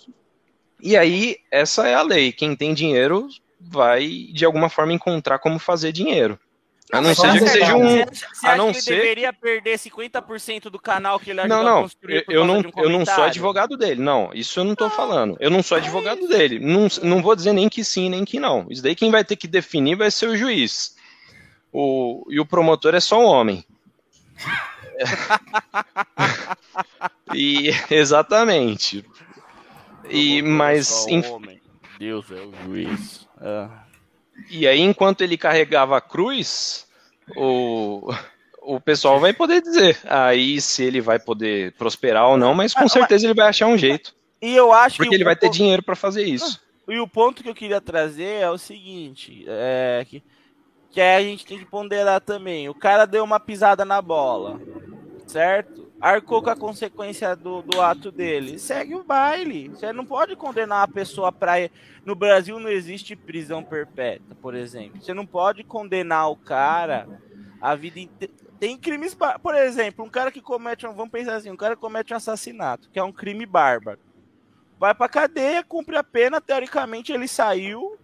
e 0.81 0.97
aí, 0.97 1.37
essa 1.51 1.87
é 1.87 1.95
a 1.95 2.01
lei. 2.01 2.33
Quem 2.33 2.57
tem 2.57 2.73
dinheiro 2.73 3.29
vai 3.69 4.29
de 4.33 4.45
alguma 4.45 4.69
forma 4.69 4.93
encontrar 4.93 5.39
como 5.39 5.59
fazer 5.59 5.93
dinheiro. 5.93 6.39
A 6.93 7.01
não 7.01 7.15
ser 7.15 7.33
que 7.33 7.49
seja 7.49 7.77
um. 7.77 8.07
Você 8.07 8.47
a 8.47 8.57
não 8.57 8.73
que 8.73 8.81
ser... 8.81 8.93
ele 8.93 9.03
deveria 9.03 9.33
perder 9.33 9.77
50% 9.77 10.71
do 10.71 10.79
canal 10.79 11.19
que 11.19 11.31
ele 11.31 11.41
ajudou 11.41 11.59
não, 11.59 11.65
não, 11.65 11.79
a 11.79 11.83
construir? 11.83 12.25
Eu, 12.29 12.45
não, 12.45 12.61
um 12.61 12.71
eu 12.77 12.89
não 12.89 13.05
sou 13.05 13.25
advogado 13.25 13.77
dele, 13.77 14.01
não. 14.01 14.31
Isso 14.33 14.61
eu 14.61 14.65
não 14.65 14.77
tô 14.77 14.89
falando. 14.89 15.37
Eu 15.41 15.51
não 15.51 15.65
sou 15.65 15.77
advogado 15.77 16.29
dele. 16.29 16.61
Não, 16.61 16.87
não 17.03 17.23
vou 17.23 17.35
dizer 17.35 17.53
nem 17.53 17.69
que 17.69 17.83
sim, 17.83 18.09
nem 18.09 18.25
que 18.25 18.39
não. 18.39 18.67
Isso 18.71 18.83
daí 18.83 18.95
quem 18.95 19.11
vai 19.11 19.25
ter 19.25 19.35
que 19.35 19.49
definir 19.49 19.97
vai 19.97 20.13
ser 20.13 20.29
o 20.29 20.37
juiz. 20.37 20.95
O, 21.73 22.25
e 22.31 22.39
o 22.39 22.47
promotor 22.47 22.95
é 22.95 23.01
só 23.01 23.21
um 23.21 23.25
homem. 23.25 23.65
e 27.35 27.71
exatamente. 27.91 29.05
E 30.09 30.41
mas. 30.41 31.05
É 31.09 31.13
um 31.13 31.21
Deus 31.99 32.31
é 32.31 32.35
o 32.35 32.53
juiz. 32.65 33.26
É. 33.41 33.69
E 34.51 34.67
aí, 34.67 34.81
enquanto 34.81 35.23
ele 35.23 35.37
carregava 35.37 35.97
a 35.97 36.01
cruz, 36.01 36.87
o, 37.37 38.13
o 38.63 38.81
pessoal 38.81 39.19
vai 39.19 39.33
poder 39.33 39.63
dizer 39.63 39.99
aí 40.05 40.61
se 40.61 40.83
ele 40.83 41.01
vai 41.01 41.19
poder 41.19 41.73
prosperar 41.73 42.29
ou 42.29 42.37
não, 42.37 42.55
mas 42.55 42.75
com 42.75 42.85
ah, 42.85 42.89
certeza 42.89 43.27
ele 43.27 43.35
vai 43.35 43.49
achar 43.49 43.67
um 43.67 43.79
jeito. 43.79 44.15
E 44.43 44.55
eu 44.55 44.73
acho 44.73 44.99
porque 44.99 45.15
ele 45.15 45.25
vai 45.25 45.37
ter 45.37 45.49
dinheiro 45.49 45.83
para 45.83 45.97
fazer 45.97 46.25
isso. 46.25 46.61
Ah, 46.61 46.93
e 46.93 47.01
o 47.01 47.09
ponto 47.09 47.43
que 47.43 47.49
eu 47.49 47.55
queria 47.55 47.81
trazer 47.81 48.43
é 48.43 48.51
o 48.51 48.59
seguinte, 48.59 49.45
é 49.49 50.05
que, 50.09 50.23
que 50.91 51.01
a 51.01 51.21
gente 51.21 51.47
tem 51.47 51.59
que 51.59 51.65
ponderar 51.65 52.21
também. 52.21 52.69
O 52.69 52.75
cara 52.75 53.07
deu 53.07 53.25
uma 53.25 53.41
pisada 53.41 53.85
na 53.85 54.01
bola, 54.03 54.61
certo? 55.27 55.86
Arcou 56.01 56.43
com 56.43 56.51
a 56.51 56.57
consequência 56.57 57.35
do, 57.35 57.63
do 57.63 57.81
ato 57.81 58.11
dele. 58.11 58.59
Segue 58.59 58.95
o 58.95 59.05
baile. 59.05 59.69
Você 59.69 59.93
não 59.93 60.05
pode 60.05 60.37
condenar 60.37 60.83
a 60.83 60.89
pessoa 60.89 61.33
para. 61.33 61.71
No 62.05 62.15
Brasil 62.15 62.59
não 62.59 62.69
existe 62.69 63.17
prisão 63.17 63.63
perpétua, 63.63 64.37
por 64.41 64.55
exemplo. 64.55 65.03
Você 65.03 65.13
não 65.13 65.27
pode 65.27 65.65
condenar 65.65 66.31
o 66.31 66.37
cara 66.37 67.09
a 67.61 67.75
vida 67.75 68.01
inteira. 68.01 68.35
Tem 68.59 68.77
crimes. 68.77 69.17
Por 69.43 69.55
exemplo, 69.55 70.05
um 70.05 70.09
cara 70.09 70.31
que 70.31 70.41
comete. 70.41 70.87
Um... 70.87 70.95
Vamos 70.95 71.11
pensar 71.11 71.37
assim: 71.37 71.51
um 71.51 71.57
cara 71.57 71.75
que 71.75 71.81
comete 71.81 72.13
um 72.13 72.17
assassinato, 72.17 72.89
que 72.91 72.99
é 72.99 73.03
um 73.03 73.13
crime 73.13 73.47
bárbaro. 73.47 73.99
Vai 74.79 74.95
pra 74.95 75.09
cadeia, 75.09 75.65
cumpre 75.65 75.97
a 75.97 76.05
pena, 76.05 76.39
teoricamente 76.39 77.11
ele 77.11 77.27
saiu, 77.27 77.97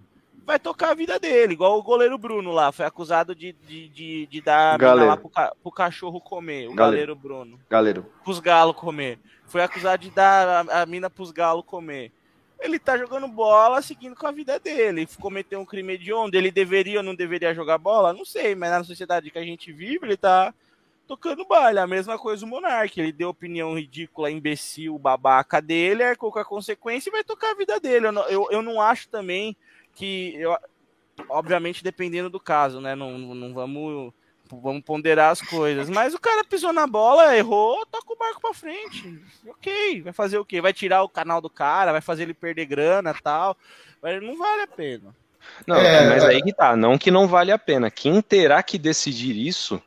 vai 0.45 0.59
tocar 0.59 0.91
a 0.91 0.95
vida 0.95 1.19
dele, 1.19 1.53
igual 1.53 1.79
o 1.79 1.83
goleiro 1.83 2.19
Bruno 2.19 2.51
lá, 2.51 2.73
foi 2.73 2.85
acusado 2.85 3.35
de, 3.35 3.53
de, 3.53 3.89
de, 3.89 4.27
de 4.27 4.41
dar 4.41 4.81
lá 4.81 5.17
pro, 5.17 5.31
pro, 5.63 5.73
cachorro 5.73 6.21
comer, 6.21 6.69
o 6.69 6.75
goleiro 6.75 7.15
Bruno. 7.15 7.59
Galeiro. 7.69 8.07
Pros 8.25 8.41
galos 8.41 8.77
comer. 8.77 9.19
Foi 9.47 9.63
acusado 9.63 10.03
de 10.03 10.11
dar 10.11 10.67
a, 10.69 10.83
a 10.83 10.87
mina 10.87 11.09
pros 11.09 11.31
galos 11.31 11.65
comer. 11.65 12.13
Ele 12.59 12.79
tá 12.79 12.97
jogando 12.97 13.27
bola, 13.27 13.83
seguindo 13.83 14.15
com 14.15 14.27
a 14.27 14.31
vida 14.31 14.59
dele. 14.59 15.09
Cometeu 15.21 15.61
um 15.61 15.67
crime 15.67 15.99
de 15.99 16.13
onde? 16.13 16.39
Ele 16.39 16.51
deveria 16.51 16.99
ou 16.99 17.03
não 17.03 17.15
deveria 17.15 17.55
jogar 17.55 17.77
bola? 17.77 18.13
Não 18.13 18.25
sei, 18.25 18.55
mas 18.55 18.71
na 18.71 18.85
sociedade 18.85 19.33
que 19.33 19.39
a 19.39 19.45
gente 19.45 19.73
vive, 19.73 20.07
ele 20.07 20.17
tá 20.17 20.55
tocando 21.09 21.45
baile. 21.45 21.81
A 21.81 21.89
mesma 21.89 22.17
coisa 22.17 22.47
o 22.47 22.49
Monark. 22.49 23.01
Ele 23.01 23.11
deu 23.11 23.31
opinião 23.31 23.75
ridícula, 23.75 24.31
imbecil, 24.31 24.97
babaca 24.97 25.61
dele, 25.61 26.05
arcou 26.05 26.31
com 26.31 26.39
a 26.39 26.45
consequência 26.45 27.11
e 27.11 27.13
vai 27.13 27.25
tocar 27.25 27.51
a 27.51 27.57
vida 27.57 27.81
dele. 27.81 28.07
Eu, 28.07 28.15
eu, 28.29 28.49
eu 28.53 28.63
não 28.63 28.81
acho 28.81 29.09
também 29.09 29.57
que 29.95 30.35
eu, 30.37 30.57
obviamente 31.29 31.85
dependendo 31.85 32.31
do 32.31 32.41
caso, 32.41 32.81
né? 32.81 32.95
Não, 32.95 33.19
não 33.19 33.53
vamos 33.53 34.13
vamos 34.61 34.83
ponderar 34.83 35.31
as 35.31 35.41
coisas. 35.41 35.89
Mas 35.89 36.15
o 36.15 36.21
cara 36.21 36.45
pisou 36.45 36.73
na 36.73 36.87
bola, 36.87 37.37
errou, 37.37 37.87
toca 37.87 38.13
o 38.13 38.17
barco 38.17 38.41
para 38.41 38.55
frente. 38.55 39.21
Ok, 39.47 40.03
vai 40.03 40.13
fazer 40.13 40.39
o 40.39 40.45
quê? 40.45 40.61
Vai 40.61 40.73
tirar 40.73 41.03
o 41.03 41.09
canal 41.09 41.41
do 41.41 41.49
cara, 41.49 41.93
vai 41.93 42.01
fazer 42.01 42.25
ele 42.25 42.35
perder 42.35 42.67
grana, 42.67 43.15
tal. 43.23 43.57
Mas 44.03 44.23
não 44.23 44.37
vale 44.37 44.63
a 44.63 44.67
pena. 44.67 45.15
Não, 45.67 45.77
é, 45.77 46.09
mas 46.09 46.25
aí 46.25 46.43
que 46.43 46.53
tá, 46.53 46.77
não 46.77 46.99
que 46.99 47.11
não 47.11 47.27
vale 47.27 47.51
a 47.51 47.59
pena. 47.59 47.91
Quem 47.91 48.21
terá 48.21 48.63
que 48.63 48.79
decidir 48.79 49.37
isso 49.37 49.83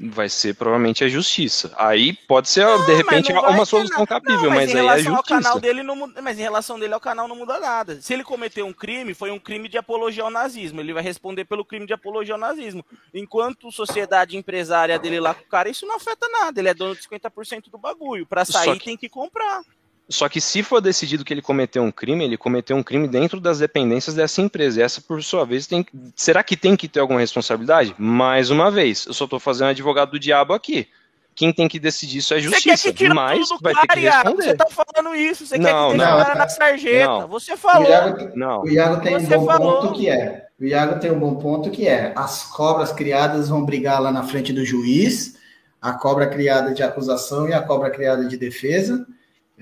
vai 0.00 0.28
ser 0.28 0.54
provavelmente 0.54 1.04
a 1.04 1.08
justiça. 1.08 1.72
Aí 1.76 2.14
pode 2.14 2.48
ser, 2.48 2.64
não, 2.64 2.86
de 2.86 2.94
repente, 2.94 3.32
uma 3.32 3.66
solução 3.66 4.06
cabível, 4.06 4.44
não, 4.44 4.50
mas, 4.50 4.72
mas 4.72 4.76
aí 4.76 4.86
é 4.86 4.88
a 4.88 4.98
justiça. 4.98 5.16
Ao 5.16 5.22
canal 5.22 5.60
dele 5.60 5.82
não, 5.82 6.12
mas 6.22 6.38
em 6.38 6.42
relação 6.42 6.78
dele 6.78 6.94
ao 6.94 7.00
canal 7.00 7.28
não 7.28 7.36
muda 7.36 7.60
nada. 7.60 8.00
Se 8.00 8.14
ele 8.14 8.24
cometeu 8.24 8.66
um 8.66 8.72
crime, 8.72 9.12
foi 9.12 9.30
um 9.30 9.38
crime 9.38 9.68
de 9.68 9.76
apologia 9.76 10.22
ao 10.22 10.30
nazismo. 10.30 10.80
Ele 10.80 10.94
vai 10.94 11.02
responder 11.02 11.44
pelo 11.44 11.64
crime 11.64 11.86
de 11.86 11.92
apologia 11.92 12.34
ao 12.34 12.40
nazismo. 12.40 12.84
Enquanto 13.12 13.70
sociedade 13.70 14.36
empresária 14.36 14.98
dele 14.98 15.20
lá 15.20 15.34
com 15.34 15.42
o 15.42 15.48
cara, 15.48 15.68
isso 15.68 15.86
não 15.86 15.96
afeta 15.96 16.28
nada. 16.28 16.60
Ele 16.60 16.68
é 16.68 16.74
dono 16.74 16.94
de 16.94 17.02
50% 17.02 17.70
do 17.70 17.76
bagulho. 17.76 18.26
Para 18.26 18.44
sair, 18.44 18.78
que... 18.78 18.86
tem 18.86 18.96
que 18.96 19.08
comprar. 19.08 19.62
Só 20.10 20.28
que 20.28 20.40
se 20.40 20.64
for 20.64 20.80
decidido 20.80 21.24
que 21.24 21.32
ele 21.32 21.40
cometeu 21.40 21.84
um 21.84 21.92
crime, 21.92 22.24
ele 22.24 22.36
cometeu 22.36 22.76
um 22.76 22.82
crime 22.82 23.06
dentro 23.06 23.40
das 23.40 23.60
dependências 23.60 24.12
dessa 24.12 24.42
empresa. 24.42 24.80
E 24.80 24.82
essa, 24.82 25.00
por 25.00 25.22
sua 25.22 25.46
vez, 25.46 25.68
tem. 25.68 25.86
Será 26.16 26.42
que 26.42 26.56
tem 26.56 26.74
que 26.74 26.88
ter 26.88 26.98
alguma 26.98 27.20
responsabilidade? 27.20 27.94
Mais 27.96 28.50
uma 28.50 28.72
vez, 28.72 29.06
eu 29.06 29.14
só 29.14 29.22
estou 29.24 29.38
fazendo 29.38 29.68
advogado 29.68 30.10
do 30.10 30.18
diabo 30.18 30.52
aqui. 30.52 30.88
Quem 31.32 31.52
tem 31.52 31.68
que 31.68 31.78
decidir 31.78 32.18
isso 32.18 32.34
é 32.34 32.38
a 32.38 32.40
justiça. 32.40 32.92
Que 32.92 33.08
mas 33.08 33.48
vai 33.62 33.72
ter 33.72 33.86
que 33.86 34.00
responder. 34.00 34.42
Você 34.42 34.54
tá 34.56 34.66
falando 34.68 35.14
isso, 35.14 35.46
você 35.46 35.56
não, 35.56 35.64
quer 35.64 35.92
que 35.92 35.96
não, 35.96 36.18
não, 36.18 36.34
na 36.34 36.48
sarjeta. 36.48 37.06
Não. 37.06 37.28
Você 37.28 37.56
falou. 37.56 37.86
O 37.86 37.90
Iago, 37.90 38.30
não. 38.34 38.62
O 38.62 38.68
Iago 38.68 39.00
tem 39.02 39.14
você 39.14 39.36
um 39.36 39.38
bom 39.38 39.46
falou. 39.46 39.80
ponto 39.80 39.92
que 39.94 40.10
é. 40.10 40.48
O 40.60 40.64
Iago 40.64 40.98
tem 40.98 41.12
um 41.12 41.20
bom 41.20 41.36
ponto 41.36 41.70
que 41.70 41.86
é. 41.86 42.12
As 42.16 42.42
cobras 42.42 42.90
criadas 42.92 43.48
vão 43.48 43.64
brigar 43.64 44.02
lá 44.02 44.10
na 44.10 44.24
frente 44.24 44.52
do 44.52 44.64
juiz, 44.64 45.38
a 45.80 45.92
cobra 45.92 46.26
criada 46.26 46.74
de 46.74 46.82
acusação 46.82 47.48
e 47.48 47.54
a 47.54 47.62
cobra 47.62 47.90
criada 47.90 48.24
de 48.24 48.36
defesa 48.36 49.06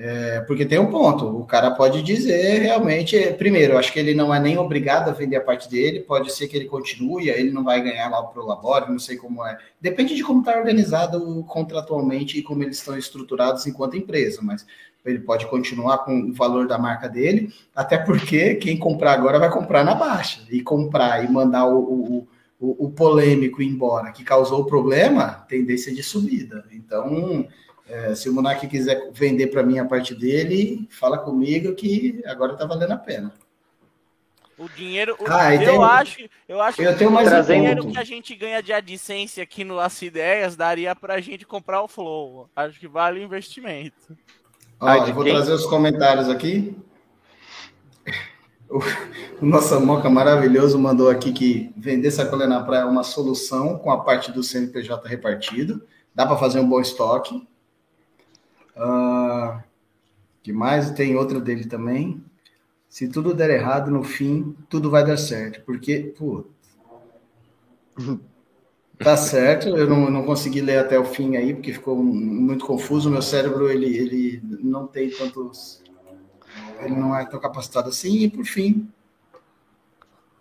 é, 0.00 0.40
porque 0.42 0.64
tem 0.64 0.78
um 0.78 0.92
ponto, 0.92 1.26
o 1.26 1.44
cara 1.44 1.72
pode 1.72 2.04
dizer 2.04 2.60
realmente, 2.60 3.18
primeiro, 3.32 3.76
acho 3.76 3.92
que 3.92 3.98
ele 3.98 4.14
não 4.14 4.32
é 4.32 4.38
nem 4.38 4.56
obrigado 4.56 5.08
a 5.08 5.12
vender 5.12 5.34
a 5.34 5.40
parte 5.40 5.68
dele, 5.68 5.98
pode 5.98 6.32
ser 6.32 6.46
que 6.46 6.56
ele 6.56 6.66
continue, 6.66 7.28
ele 7.28 7.50
não 7.50 7.64
vai 7.64 7.82
ganhar 7.82 8.08
lá 8.08 8.22
pro 8.22 8.46
labore, 8.46 8.92
não 8.92 9.00
sei 9.00 9.16
como 9.16 9.44
é. 9.44 9.58
Depende 9.80 10.14
de 10.14 10.22
como 10.22 10.38
está 10.38 10.56
organizado 10.56 11.42
contratualmente 11.48 12.38
e 12.38 12.42
como 12.42 12.62
eles 12.62 12.78
estão 12.78 12.96
estruturados 12.96 13.66
enquanto 13.66 13.96
empresa, 13.96 14.38
mas 14.40 14.64
ele 15.04 15.18
pode 15.18 15.46
continuar 15.46 15.98
com 15.98 16.16
o 16.16 16.32
valor 16.32 16.68
da 16.68 16.78
marca 16.78 17.08
dele, 17.08 17.52
até 17.74 17.98
porque 17.98 18.54
quem 18.54 18.78
comprar 18.78 19.14
agora 19.14 19.40
vai 19.40 19.50
comprar 19.50 19.82
na 19.82 19.96
baixa, 19.96 20.42
e 20.48 20.60
comprar 20.60 21.24
e 21.24 21.28
mandar 21.28 21.66
o, 21.66 21.78
o, 21.80 22.28
o, 22.60 22.86
o 22.86 22.90
polêmico 22.92 23.60
embora, 23.60 24.12
que 24.12 24.22
causou 24.22 24.60
o 24.60 24.66
problema, 24.66 25.44
tendência 25.48 25.92
de 25.92 26.04
subida. 26.04 26.64
Então 26.70 27.48
é, 27.88 28.14
se 28.14 28.28
o 28.28 28.34
Monark 28.34 28.66
quiser 28.68 29.10
vender 29.12 29.46
para 29.48 29.62
mim 29.62 29.78
a 29.78 29.84
parte 29.84 30.14
dele, 30.14 30.86
fala 30.90 31.18
comigo 31.18 31.74
que 31.74 32.22
agora 32.26 32.52
está 32.52 32.66
valendo 32.66 32.92
a 32.92 32.98
pena. 32.98 33.32
O 34.58 34.68
dinheiro, 34.68 35.16
ah, 35.28 35.54
eu, 35.54 35.84
acho, 35.84 36.28
eu 36.48 36.60
acho 36.60 36.82
eu 36.82 36.92
que 36.92 36.98
tenho 36.98 37.12
mais 37.12 37.32
o 37.32 37.42
dinheiro 37.44 37.86
que 37.86 37.98
a 37.98 38.02
gente 38.02 38.34
ganha 38.34 38.60
de 38.60 38.72
adicência 38.72 39.42
aqui 39.42 39.62
no 39.62 39.78
As 39.78 40.02
Ideias 40.02 40.56
daria 40.56 40.96
para 40.96 41.14
a 41.14 41.20
gente 41.20 41.46
comprar 41.46 41.80
o 41.80 41.86
Flow. 41.86 42.50
Acho 42.56 42.78
que 42.78 42.88
vale 42.88 43.20
o 43.20 43.22
investimento. 43.22 44.16
Ó, 44.80 45.06
eu 45.06 45.14
vou 45.14 45.24
trazer 45.24 45.52
os 45.52 45.64
comentários 45.64 46.28
aqui. 46.28 46.76
O, 48.68 48.80
o 49.40 49.46
nosso 49.46 49.80
Moca 49.80 50.10
maravilhoso 50.10 50.76
mandou 50.76 51.08
aqui 51.08 51.32
que 51.32 51.72
vender 51.76 52.10
sacolé 52.10 52.48
na 52.48 52.60
praia 52.60 52.82
é 52.82 52.84
uma 52.84 53.04
solução 53.04 53.78
com 53.78 53.92
a 53.92 54.02
parte 54.02 54.32
do 54.32 54.42
CNPJ 54.42 55.08
repartido. 55.08 55.80
Dá 56.12 56.26
para 56.26 56.36
fazer 56.36 56.58
um 56.58 56.68
bom 56.68 56.80
estoque. 56.80 57.46
Uh, 58.78 59.60
que 60.42 60.52
mais 60.52 60.90
tem 60.92 61.16
outra 61.16 61.40
dele 61.40 61.66
também. 61.66 62.22
Se 62.88 63.08
tudo 63.08 63.34
der 63.34 63.50
errado 63.50 63.90
no 63.90 64.02
fim, 64.02 64.56
tudo 64.68 64.90
vai 64.90 65.04
dar 65.04 65.16
certo. 65.16 65.62
Porque, 65.64 66.14
pô, 66.16 66.46
tá 68.98 69.16
certo. 69.16 69.68
Eu 69.68 69.88
não, 69.88 70.10
não 70.10 70.24
consegui 70.24 70.60
ler 70.60 70.78
até 70.78 70.98
o 70.98 71.04
fim 71.04 71.36
aí, 71.36 71.52
porque 71.52 71.72
ficou 71.72 71.96
muito 72.02 72.64
confuso. 72.64 73.10
Meu 73.10 73.20
cérebro, 73.20 73.68
ele, 73.68 73.96
ele 73.96 74.42
não 74.62 74.86
tem 74.86 75.10
tantos. 75.10 75.82
Ele 76.80 76.94
não 76.94 77.14
é 77.14 77.26
tão 77.26 77.40
capacitado 77.40 77.88
assim. 77.88 78.20
E, 78.20 78.30
por 78.30 78.44
fim, 78.44 78.88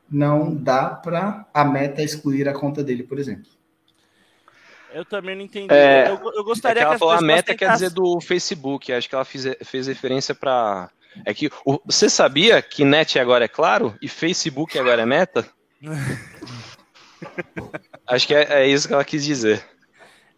não 0.09 0.55
dá 0.55 0.89
para 0.89 1.45
a 1.53 1.65
meta 1.65 2.01
excluir 2.01 2.47
a 2.47 2.53
conta 2.53 2.83
dele, 2.83 3.03
por 3.03 3.19
exemplo. 3.19 3.56
Eu 4.93 5.05
também 5.05 5.35
não 5.35 5.43
entendi. 5.43 5.73
É, 5.73 6.09
eu, 6.09 6.31
eu, 6.33 6.43
gostaria 6.43 6.81
é 6.81 6.83
que, 6.83 6.85
ela 6.85 6.95
que 6.95 6.99
falou 6.99 7.13
a 7.13 7.21
meta 7.21 7.53
tentassem... 7.53 7.57
quer 7.57 7.73
dizer 7.73 7.89
do 7.89 8.19
Facebook. 8.21 8.91
Acho 8.91 9.09
que 9.09 9.15
ela 9.15 9.25
fez, 9.25 9.45
fez 9.63 9.87
referência 9.87 10.33
para. 10.33 10.89
É 11.25 11.33
que 11.33 11.49
o, 11.65 11.79
você 11.85 12.09
sabia 12.09 12.61
que 12.61 12.85
net 12.85 13.19
agora 13.19 13.45
é 13.45 13.47
claro 13.47 13.95
e 14.01 14.07
Facebook 14.07 14.77
agora 14.77 15.01
é 15.01 15.05
meta? 15.05 15.47
Acho 18.07 18.27
que 18.27 18.35
é, 18.35 18.61
é, 18.61 18.67
isso 18.67 18.87
que 18.87 18.93
ela 18.93 19.03
quis 19.03 19.25
dizer. 19.25 19.63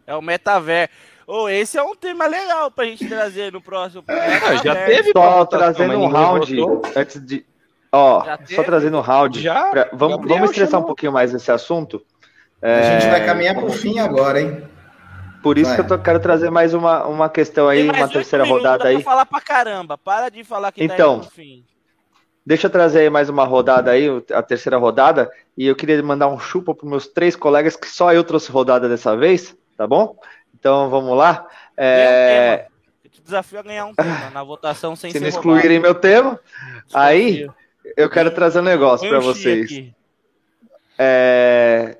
É 0.07 0.15
o 0.15 0.21
metaverso. 0.21 0.93
Oh, 1.27 1.47
esse 1.47 1.77
é 1.77 1.83
um 1.83 1.95
tema 1.95 2.25
legal 2.25 2.71
pra 2.71 2.85
gente 2.85 3.07
trazer 3.07 3.51
no 3.51 3.61
próximo. 3.61 4.03
É, 4.07 4.57
já 4.63 4.85
teve. 4.87 5.11
Só 5.11 5.45
trazendo 5.45 5.99
um 5.99 6.07
round 6.07 6.57
antes 6.95 7.23
de. 7.23 7.45
Ó, 7.91 8.23
só 8.45 8.63
trazendo 8.63 8.97
um 8.97 9.01
round. 9.01 9.39
Já? 9.39 9.69
Pra, 9.69 9.89
vamos, 9.93 10.27
vamos 10.27 10.49
estressar 10.49 10.71
chamou. 10.71 10.85
um 10.85 10.87
pouquinho 10.87 11.11
mais 11.11 11.33
esse 11.33 11.51
assunto. 11.51 12.03
É... 12.61 12.79
A 12.79 12.99
gente 12.99 13.09
vai 13.09 13.25
caminhar 13.25 13.55
para 13.55 13.65
o 13.65 13.71
fim 13.71 13.99
agora, 13.99 14.41
hein? 14.41 14.63
Por 15.41 15.57
isso 15.57 15.67
vai. 15.67 15.75
que 15.75 15.81
eu 15.81 15.87
tô, 15.87 16.03
quero 16.03 16.19
trazer 16.19 16.49
mais 16.49 16.73
uma, 16.73 17.05
uma 17.05 17.29
questão 17.29 17.67
aí, 17.67 17.89
uma 17.89 18.09
terceira 18.09 18.43
rodada 18.43 18.87
aí. 18.87 19.01
falar 19.01 19.25
para 19.25 19.39
caramba, 19.39 19.97
para 19.97 20.29
de 20.29 20.43
falar 20.43 20.71
que 20.71 20.85
tá 20.85 20.93
então, 20.93 21.21
tá 21.21 21.29
fim. 21.29 21.63
Deixa 22.45 22.67
eu 22.67 22.71
trazer 22.71 23.01
aí 23.01 23.09
mais 23.09 23.29
uma 23.29 23.45
rodada 23.45 23.91
aí, 23.91 24.07
a 24.33 24.41
terceira 24.41 24.77
rodada, 24.77 25.31
e 25.57 25.67
eu 25.67 25.75
queria 25.75 26.01
mandar 26.03 26.27
um 26.27 26.39
chupa 26.39 26.73
para 26.75 26.89
meus 26.89 27.07
três 27.07 27.35
colegas, 27.35 27.75
que 27.75 27.87
só 27.87 28.11
eu 28.11 28.23
trouxe 28.23 28.51
rodada 28.51 28.89
dessa 28.89 29.15
vez, 29.15 29.55
tá 29.77 29.87
bom? 29.87 30.17
Então 30.57 30.89
vamos 30.89 31.17
lá. 31.17 31.47
É... 31.77 32.65
Eu 33.03 33.09
te 33.09 33.21
desafio 33.21 33.59
a 33.59 33.63
ganhar 33.63 33.85
um 33.85 33.93
tema 33.93 34.29
na 34.33 34.43
votação 34.43 34.95
sem 34.95 35.11
Se 35.11 35.19
não 35.19 35.27
excluírem 35.27 35.79
meu 35.79 35.95
tema, 35.95 36.37
aí 36.93 37.47
eu 37.95 38.09
quero 38.09 38.31
trazer 38.31 38.59
um 38.59 38.63
negócio 38.63 39.07
para 39.07 39.19
vocês. 39.19 39.85
É 40.97 41.98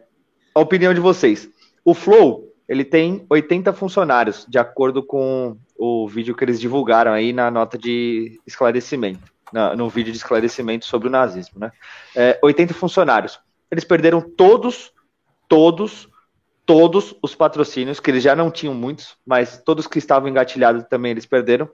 a 0.60 0.62
opinião 0.62 0.94
de 0.94 1.00
vocês. 1.00 1.50
O 1.86 1.94
Flow, 1.94 2.54
ele 2.68 2.84
tem 2.84 3.26
80 3.30 3.72
funcionários, 3.74 4.46
de 4.48 4.60
acordo 4.60 5.02
com 5.02 5.58
o 5.78 6.08
vídeo 6.08 6.36
que 6.36 6.44
eles 6.44 6.60
divulgaram 6.60 7.14
aí 7.14 7.32
na 7.32 7.50
nota 7.50 7.78
de 7.78 8.40
esclarecimento, 8.46 9.32
na, 9.54 9.74
no 9.76 9.90
vídeo 9.90 10.12
de 10.12 10.18
esclarecimento 10.18 10.86
sobre 10.86 11.08
o 11.08 11.12
nazismo, 11.12 11.60
né? 11.60 11.72
É, 12.16 12.38
80 12.44 12.74
funcionários. 12.74 13.40
Eles 13.72 13.86
perderam 13.86 14.22
todos, 14.22 14.92
todos, 15.48 16.10
todos 16.66 17.16
os 17.24 17.34
patrocínios, 17.34 18.00
que 18.00 18.12
eles 18.12 18.22
já 18.22 18.36
não 18.36 18.52
tinham 18.52 18.74
muitos, 18.74 19.16
mas 19.26 19.62
todos 19.64 19.88
que 19.88 19.98
estavam 19.98 20.28
engatilhados 20.28 20.84
também 20.90 21.12
eles 21.12 21.26
perderam. 21.26 21.70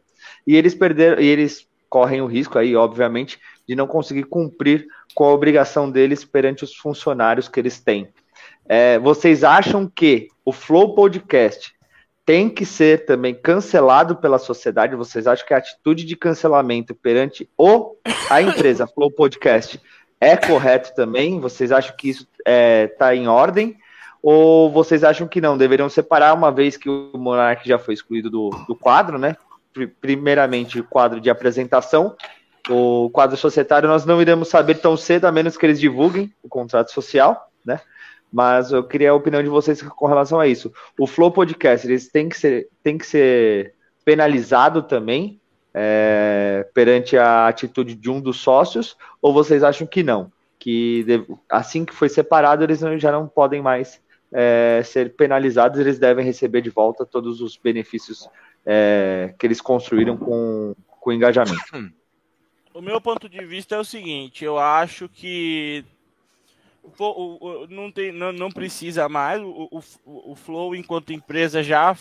E 0.45 0.55
eles 0.55 0.75
perderam, 0.75 1.19
e 1.19 1.25
eles 1.25 1.67
correm 1.89 2.21
o 2.21 2.27
risco 2.27 2.59
aí, 2.59 2.75
obviamente, 2.75 3.39
de 3.67 3.75
não 3.75 3.87
conseguir 3.87 4.25
cumprir 4.25 4.85
com 5.15 5.23
a 5.23 5.33
obrigação 5.33 5.89
deles 5.89 6.23
perante 6.23 6.63
os 6.63 6.75
funcionários 6.75 7.47
que 7.47 7.59
eles 7.59 7.79
têm. 7.79 8.13
É, 8.67 8.97
vocês 8.99 9.43
acham 9.43 9.87
que 9.87 10.27
o 10.43 10.51
Flow 10.51 10.95
Podcast 10.95 11.73
tem 12.25 12.49
que 12.49 12.65
ser 12.65 13.05
também 13.05 13.35
cancelado 13.35 14.15
pela 14.15 14.39
sociedade? 14.39 14.95
Vocês 14.95 15.27
acham 15.27 15.45
que 15.45 15.53
a 15.53 15.57
atitude 15.57 16.03
de 16.03 16.15
cancelamento 16.15 16.95
perante 16.95 17.47
o, 17.57 17.95
a 18.29 18.41
empresa 18.41 18.87
Flow 18.93 19.11
Podcast 19.11 19.79
é 20.19 20.35
correto 20.35 20.93
também? 20.95 21.39
Vocês 21.39 21.71
acham 21.71 21.95
que 21.95 22.09
isso 22.09 22.23
está 22.23 22.51
é, 22.51 22.87
tá 22.87 23.15
em 23.15 23.27
ordem? 23.27 23.77
Ou 24.23 24.71
vocês 24.71 25.03
acham 25.03 25.27
que 25.27 25.39
não? 25.39 25.55
Deveriam 25.55 25.87
separar 25.87 26.33
uma 26.33 26.51
vez 26.51 26.77
que 26.77 26.89
o 26.89 27.11
Monark 27.13 27.67
já 27.67 27.77
foi 27.77 27.93
excluído 27.93 28.27
do, 28.27 28.49
do 28.67 28.75
quadro, 28.75 29.19
né? 29.19 29.37
Primeiramente, 30.01 30.79
o 30.79 30.83
quadro 30.83 31.21
de 31.21 31.29
apresentação. 31.29 32.15
O 32.67 33.11
quadro 33.11 33.37
societário 33.37 33.87
nós 33.87 34.03
não 34.03 34.19
iremos 34.19 34.47
saber 34.47 34.79
tão 34.79 34.97
cedo, 34.97 35.25
a 35.25 35.31
menos 35.31 35.55
que 35.55 35.63
eles 35.63 35.79
divulguem 35.79 36.33
o 36.41 36.49
contrato 36.49 36.91
social, 36.91 37.51
né? 37.63 37.79
Mas 38.31 38.71
eu 38.71 38.83
queria 38.83 39.11
a 39.11 39.15
opinião 39.15 39.41
de 39.41 39.49
vocês 39.49 39.81
com 39.81 40.07
relação 40.07 40.39
a 40.39 40.47
isso. 40.47 40.73
O 40.99 41.07
Flow 41.07 41.31
Podcast, 41.31 41.87
eles 41.87 42.09
têm 42.09 42.27
que 42.27 42.37
ser, 42.37 42.67
têm 42.83 42.97
que 42.97 43.05
ser 43.05 43.73
penalizado 44.03 44.81
também 44.83 45.39
é, 45.73 46.67
perante 46.73 47.17
a 47.17 47.47
atitude 47.47 47.95
de 47.95 48.09
um 48.09 48.21
dos 48.21 48.37
sócios, 48.37 48.95
ou 49.21 49.33
vocês 49.33 49.63
acham 49.63 49.85
que 49.85 50.03
não? 50.03 50.31
Que 50.57 51.05
assim 51.49 51.83
que 51.83 51.93
foi 51.93 52.07
separado, 52.07 52.63
eles 52.63 52.79
já 52.97 53.11
não 53.11 53.27
podem 53.27 53.61
mais 53.61 54.01
é, 54.31 54.81
ser 54.83 55.15
penalizados, 55.15 55.79
eles 55.79 55.99
devem 55.99 56.25
receber 56.25 56.61
de 56.61 56.69
volta 56.69 57.05
todos 57.05 57.41
os 57.41 57.57
benefícios 57.57 58.29
é, 58.65 59.33
que 59.37 59.45
eles 59.45 59.59
construíram 59.59 60.17
com, 60.17 60.75
com 60.87 61.09
o 61.09 61.13
engajamento. 61.13 61.61
O 62.73 62.81
meu 62.81 62.99
ponto 62.99 63.29
de 63.29 63.39
vista 63.45 63.75
é 63.75 63.79
o 63.79 63.85
seguinte: 63.85 64.43
eu 64.43 64.59
acho 64.59 65.07
que 65.07 65.85
o, 66.97 67.63
o, 67.63 67.67
não, 67.67 67.91
tem, 67.91 68.11
não, 68.11 68.31
não 68.31 68.51
precisa 68.51 69.09
mais. 69.09 69.41
O, 69.41 69.69
o, 70.05 70.31
o 70.31 70.35
Flow, 70.35 70.75
enquanto 70.75 71.13
empresa, 71.13 71.63
já, 71.63 71.95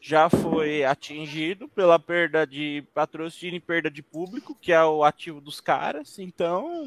já 0.00 0.28
foi 0.28 0.84
atingido 0.84 1.68
pela 1.68 1.98
perda 1.98 2.46
de 2.46 2.84
patrocínio 2.94 3.56
e 3.56 3.60
perda 3.60 3.90
de 3.90 4.02
público, 4.02 4.56
que 4.60 4.72
é 4.72 4.82
o 4.84 5.02
ativo 5.02 5.40
dos 5.40 5.60
caras. 5.60 6.18
Então, 6.18 6.86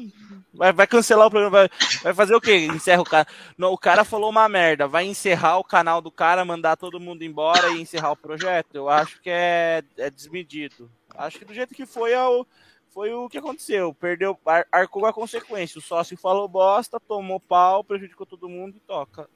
vai, 0.52 0.72
vai 0.72 0.86
cancelar 0.86 1.26
o 1.26 1.30
programa. 1.30 1.50
Vai, 1.50 1.70
vai, 2.02 2.14
fazer 2.14 2.34
o 2.34 2.40
quê? 2.40 2.66
Encerra 2.66 3.02
o 3.02 3.06
cara. 3.06 3.26
Não, 3.56 3.72
o 3.72 3.78
cara 3.78 4.04
falou 4.04 4.30
uma 4.30 4.48
merda. 4.48 4.86
Vai 4.88 5.04
encerrar 5.04 5.58
o 5.58 5.64
canal 5.64 6.00
do 6.00 6.10
cara, 6.10 6.44
mandar 6.44 6.76
todo 6.76 7.00
mundo 7.00 7.22
embora 7.22 7.70
e 7.70 7.80
encerrar 7.80 8.12
o 8.12 8.16
projeto? 8.16 8.74
Eu 8.74 8.88
acho 8.88 9.20
que 9.20 9.30
é, 9.30 9.82
é 9.98 10.10
desmedido. 10.10 10.90
Acho 11.14 11.38
que 11.38 11.44
do 11.44 11.54
jeito 11.54 11.74
que 11.74 11.84
foi, 11.84 12.12
é 12.12 12.22
o, 12.22 12.46
foi 12.92 13.12
o 13.12 13.28
que 13.28 13.38
aconteceu. 13.38 13.94
Perdeu, 13.94 14.38
arcou 14.70 15.06
a 15.06 15.12
consequência. 15.12 15.78
O 15.78 15.82
sócio 15.82 16.16
falou 16.16 16.46
bosta, 16.46 17.00
tomou 17.00 17.40
pau, 17.40 17.82
prejudicou 17.82 18.26
todo 18.26 18.48
mundo 18.48 18.76
e 18.76 18.80
toca. 18.80 19.28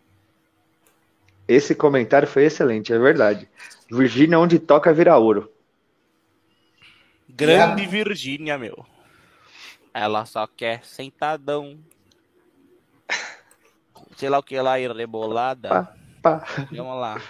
Esse 1.49 1.75
comentário 1.75 2.29
foi 2.29 2.45
excelente, 2.45 2.93
é 2.93 2.99
verdade. 2.99 3.49
Virgínia, 3.91 4.39
onde 4.39 4.59
toca, 4.59 4.93
vira 4.93 5.17
ouro. 5.17 5.51
Grande 7.29 7.85
é. 7.85 7.87
Virgínia, 7.87 8.59
meu. 8.59 8.85
Ela 9.95 10.27
só 10.27 10.47
quer 10.47 10.85
sentadão. 10.85 11.79
Sei 14.17 14.29
lá 14.29 14.39
o 14.39 14.43
que 14.43 14.59
lá, 14.61 14.77
rebolada. 14.77 15.69
Pá, 15.69 15.95
pá. 16.23 16.45
Vamos 16.71 17.01
lá. 17.01 17.21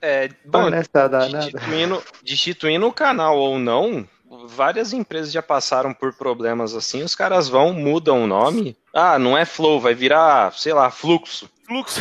É, 0.00 0.28
bom, 0.44 0.70
destituindo, 0.70 2.04
destituindo 2.22 2.86
o 2.86 2.92
canal 2.92 3.36
ou 3.36 3.58
não, 3.58 4.08
várias 4.46 4.92
empresas 4.92 5.32
já 5.32 5.42
passaram 5.42 5.94
por 5.94 6.12
problemas 6.12 6.74
assim. 6.74 7.02
Os 7.02 7.14
caras 7.14 7.48
vão, 7.48 7.72
mudam 7.72 8.24
o 8.24 8.26
nome. 8.26 8.76
Ah, 8.94 9.18
não 9.18 9.36
é 9.36 9.44
Flow, 9.44 9.80
vai 9.80 9.94
virar, 9.94 10.52
sei 10.52 10.72
lá, 10.72 10.90
Fluxo. 10.90 11.50
Fluxo. 11.66 12.00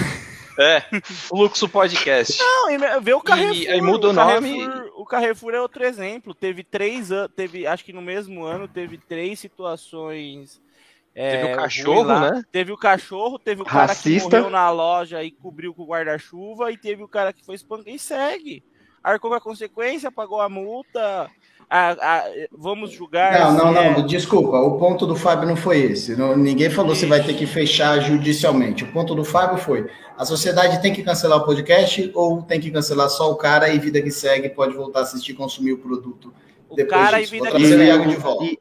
É, 0.60 0.82
Fluxo 1.04 1.70
Podcast. 1.70 2.40
Não, 2.40 3.02
vê 3.02 3.14
o 3.14 3.22
Carrefour. 3.22 3.56
E, 3.56 3.68
aí 3.68 3.80
muda 3.80 4.08
o, 4.08 4.10
o 4.10 4.14
nome. 4.14 4.66
Carrefour, 4.66 4.92
o 4.96 5.06
Carrefour 5.06 5.54
é 5.54 5.62
outro 5.62 5.84
exemplo. 5.84 6.34
Teve 6.34 6.64
três 6.64 7.12
anos, 7.12 7.32
teve, 7.36 7.68
acho 7.68 7.86
que 7.86 7.94
no 7.94 8.02
mesmo 8.02 8.44
ano, 8.44 8.68
teve 8.68 8.98
três 8.98 9.40
situações. 9.40 10.60
É, 11.14 11.38
teve 11.38 11.54
o 11.54 11.56
cachorro, 11.56 12.20
né? 12.20 12.44
Teve 12.52 12.72
o 12.72 12.78
cachorro, 12.78 13.40
teve 13.40 13.62
o 13.62 13.66
cara 13.66 13.88
Racista. 13.88 14.30
que 14.30 14.36
morreu 14.36 14.50
na 14.50 14.70
loja 14.70 15.24
e 15.24 15.32
cobriu 15.32 15.74
com 15.74 15.84
o 15.84 15.88
guarda-chuva, 15.88 16.72
e 16.72 16.78
teve 16.78 17.04
o 17.04 17.08
cara 17.08 17.34
que 17.34 17.44
foi 17.46 17.56
espancado 17.56 17.90
e 17.90 17.98
segue. 17.98 18.64
Arcou 19.04 19.32
com 19.32 19.36
a 19.36 19.42
consequência, 19.42 20.12
pagou 20.12 20.42
a 20.42 20.50
multa, 20.50 21.30
a, 21.70 21.92
a, 21.92 22.24
vamos 22.52 22.92
julgar. 22.92 23.38
Não, 23.40 23.54
não, 23.54 23.74
não, 23.74 23.82
é... 23.82 24.02
desculpa. 24.04 24.58
O 24.58 24.78
ponto 24.78 25.06
do 25.06 25.16
Fábio 25.16 25.48
não 25.48 25.56
foi 25.56 25.80
esse. 25.80 26.16
Não, 26.16 26.36
ninguém 26.36 26.70
falou 26.70 26.96
se 26.96 27.06
vai 27.06 27.22
ter 27.22 27.34
que 27.34 27.46
fechar 27.46 28.00
judicialmente. 28.00 28.86
O 28.86 28.92
ponto 28.94 29.14
do 29.14 29.26
Fábio 29.26 29.58
foi: 29.58 29.90
a 30.18 30.24
sociedade 30.24 30.82
tem 30.82 30.94
que 30.94 31.04
cancelar 31.04 31.40
o 31.40 31.46
podcast 31.46 32.10
ou 32.14 32.42
tem 32.42 32.60
que 32.60 32.72
cancelar 32.72 33.10
só 33.10 33.30
o 33.30 33.36
cara 33.36 33.68
e 33.70 33.80
vida 33.80 34.02
que 34.02 34.12
segue 34.12 34.48
pode 34.50 34.74
voltar 34.76 35.00
a 35.00 35.04
assistir 35.04 35.34
e 35.34 35.36
consumir 35.36 35.74
o 35.74 35.78
produto. 35.78 36.34
O 36.70 36.86
cara 36.86 37.20
disso. 37.20 37.36
e 37.36 37.40
vida 37.40 37.52
que 37.52 37.68
segue. 37.68 38.08
De 38.08 38.16
volta. 38.16 38.46
E, 38.46 38.60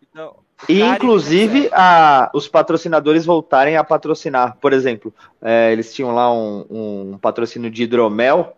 e 0.69 0.81
inclusive 0.83 1.71
a, 1.73 2.29
os 2.35 2.49
patrocinadores 2.49 3.25
voltarem 3.25 3.77
a 3.77 3.85
patrocinar. 3.85 4.57
Por 4.61 4.73
exemplo, 4.73 5.15
é, 5.41 5.73
eles 5.73 5.95
tinham 5.95 6.13
lá 6.13 6.33
um, 6.33 6.67
um 7.13 7.19
patrocínio 7.19 7.71
de 7.71 7.85
hidromel 7.85 8.57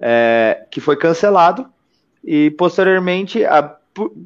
é, 0.00 0.64
que 0.70 0.80
foi 0.80 0.96
cancelado 0.96 1.66
e 2.24 2.50
posteriormente 2.52 3.44
a, 3.44 3.76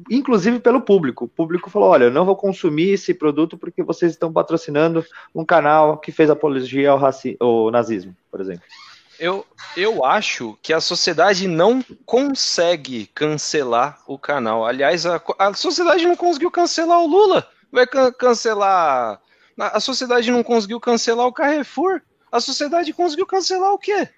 inclusive 0.09 0.59
pelo 0.59 0.81
público. 0.81 1.25
O 1.25 1.27
público 1.27 1.69
falou: 1.69 1.89
olha, 1.89 2.05
eu 2.05 2.11
não 2.11 2.25
vou 2.25 2.35
consumir 2.35 2.91
esse 2.91 3.13
produto 3.13 3.57
porque 3.57 3.83
vocês 3.83 4.11
estão 4.11 4.31
patrocinando 4.31 5.03
um 5.33 5.45
canal 5.45 5.97
que 5.97 6.11
fez 6.11 6.29
apologia 6.29 6.91
ao, 6.91 6.97
raci 6.97 7.35
ao 7.39 7.71
nazismo, 7.71 8.15
por 8.29 8.41
exemplo. 8.41 8.63
Eu, 9.17 9.45
eu 9.77 10.03
acho 10.03 10.57
que 10.61 10.73
a 10.73 10.81
sociedade 10.81 11.47
não 11.47 11.81
consegue 12.05 13.07
cancelar 13.07 14.01
o 14.07 14.19
canal. 14.19 14.65
Aliás, 14.65 15.05
a, 15.05 15.21
a 15.39 15.53
sociedade 15.53 16.05
não 16.05 16.15
conseguiu 16.15 16.51
cancelar 16.51 16.99
o 16.99 17.07
Lula. 17.07 17.47
Vai 17.71 17.87
can 17.87 18.11
cancelar. 18.11 19.21
A 19.57 19.79
sociedade 19.79 20.29
não 20.31 20.43
conseguiu 20.43 20.79
cancelar 20.81 21.25
o 21.27 21.33
Carrefour. 21.33 22.01
A 22.29 22.41
sociedade 22.41 22.91
conseguiu 22.91 23.25
cancelar 23.25 23.71
o 23.71 23.79
quê? 23.79 24.09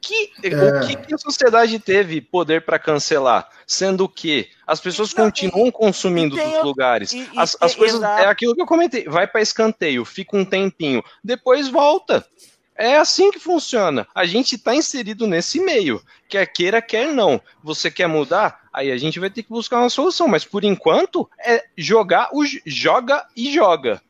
Que, 0.00 0.32
é. 0.42 0.48
o 0.48 0.86
que, 0.86 0.96
que, 0.96 1.14
a 1.14 1.18
sociedade 1.18 1.78
teve 1.78 2.20
poder 2.20 2.64
para 2.64 2.78
cancelar? 2.78 3.48
Sendo 3.66 4.08
que 4.08 4.48
as 4.66 4.80
pessoas 4.80 5.14
não, 5.14 5.24
continuam 5.24 5.68
e, 5.68 5.72
consumindo 5.72 6.38
e 6.38 6.42
dos 6.42 6.64
lugares. 6.64 7.12
E, 7.12 7.28
as, 7.36 7.56
as 7.60 7.74
coisas. 7.74 8.02
É 8.02 8.26
aquilo 8.26 8.54
que 8.54 8.62
eu 8.62 8.66
comentei. 8.66 9.04
Vai 9.04 9.26
para 9.26 9.40
escanteio, 9.40 10.04
fica 10.04 10.36
um 10.36 10.44
tempinho, 10.44 11.02
depois 11.22 11.68
volta. 11.68 12.26
É 12.74 12.96
assim 12.96 13.30
que 13.30 13.38
funciona. 13.38 14.08
A 14.14 14.24
gente 14.24 14.54
está 14.54 14.74
inserido 14.74 15.26
nesse 15.26 15.60
meio. 15.60 16.02
Quer 16.26 16.46
queira, 16.46 16.80
quer 16.80 17.12
não. 17.12 17.38
Você 17.62 17.90
quer 17.90 18.06
mudar? 18.06 18.62
Aí 18.72 18.90
a 18.90 18.96
gente 18.96 19.20
vai 19.20 19.28
ter 19.28 19.42
que 19.42 19.50
buscar 19.50 19.80
uma 19.80 19.90
solução. 19.90 20.26
Mas 20.26 20.46
por 20.46 20.64
enquanto 20.64 21.28
é 21.38 21.62
jogar 21.76 22.30
o 22.32 22.42
joga 22.64 23.26
e 23.36 23.52
joga. 23.52 24.00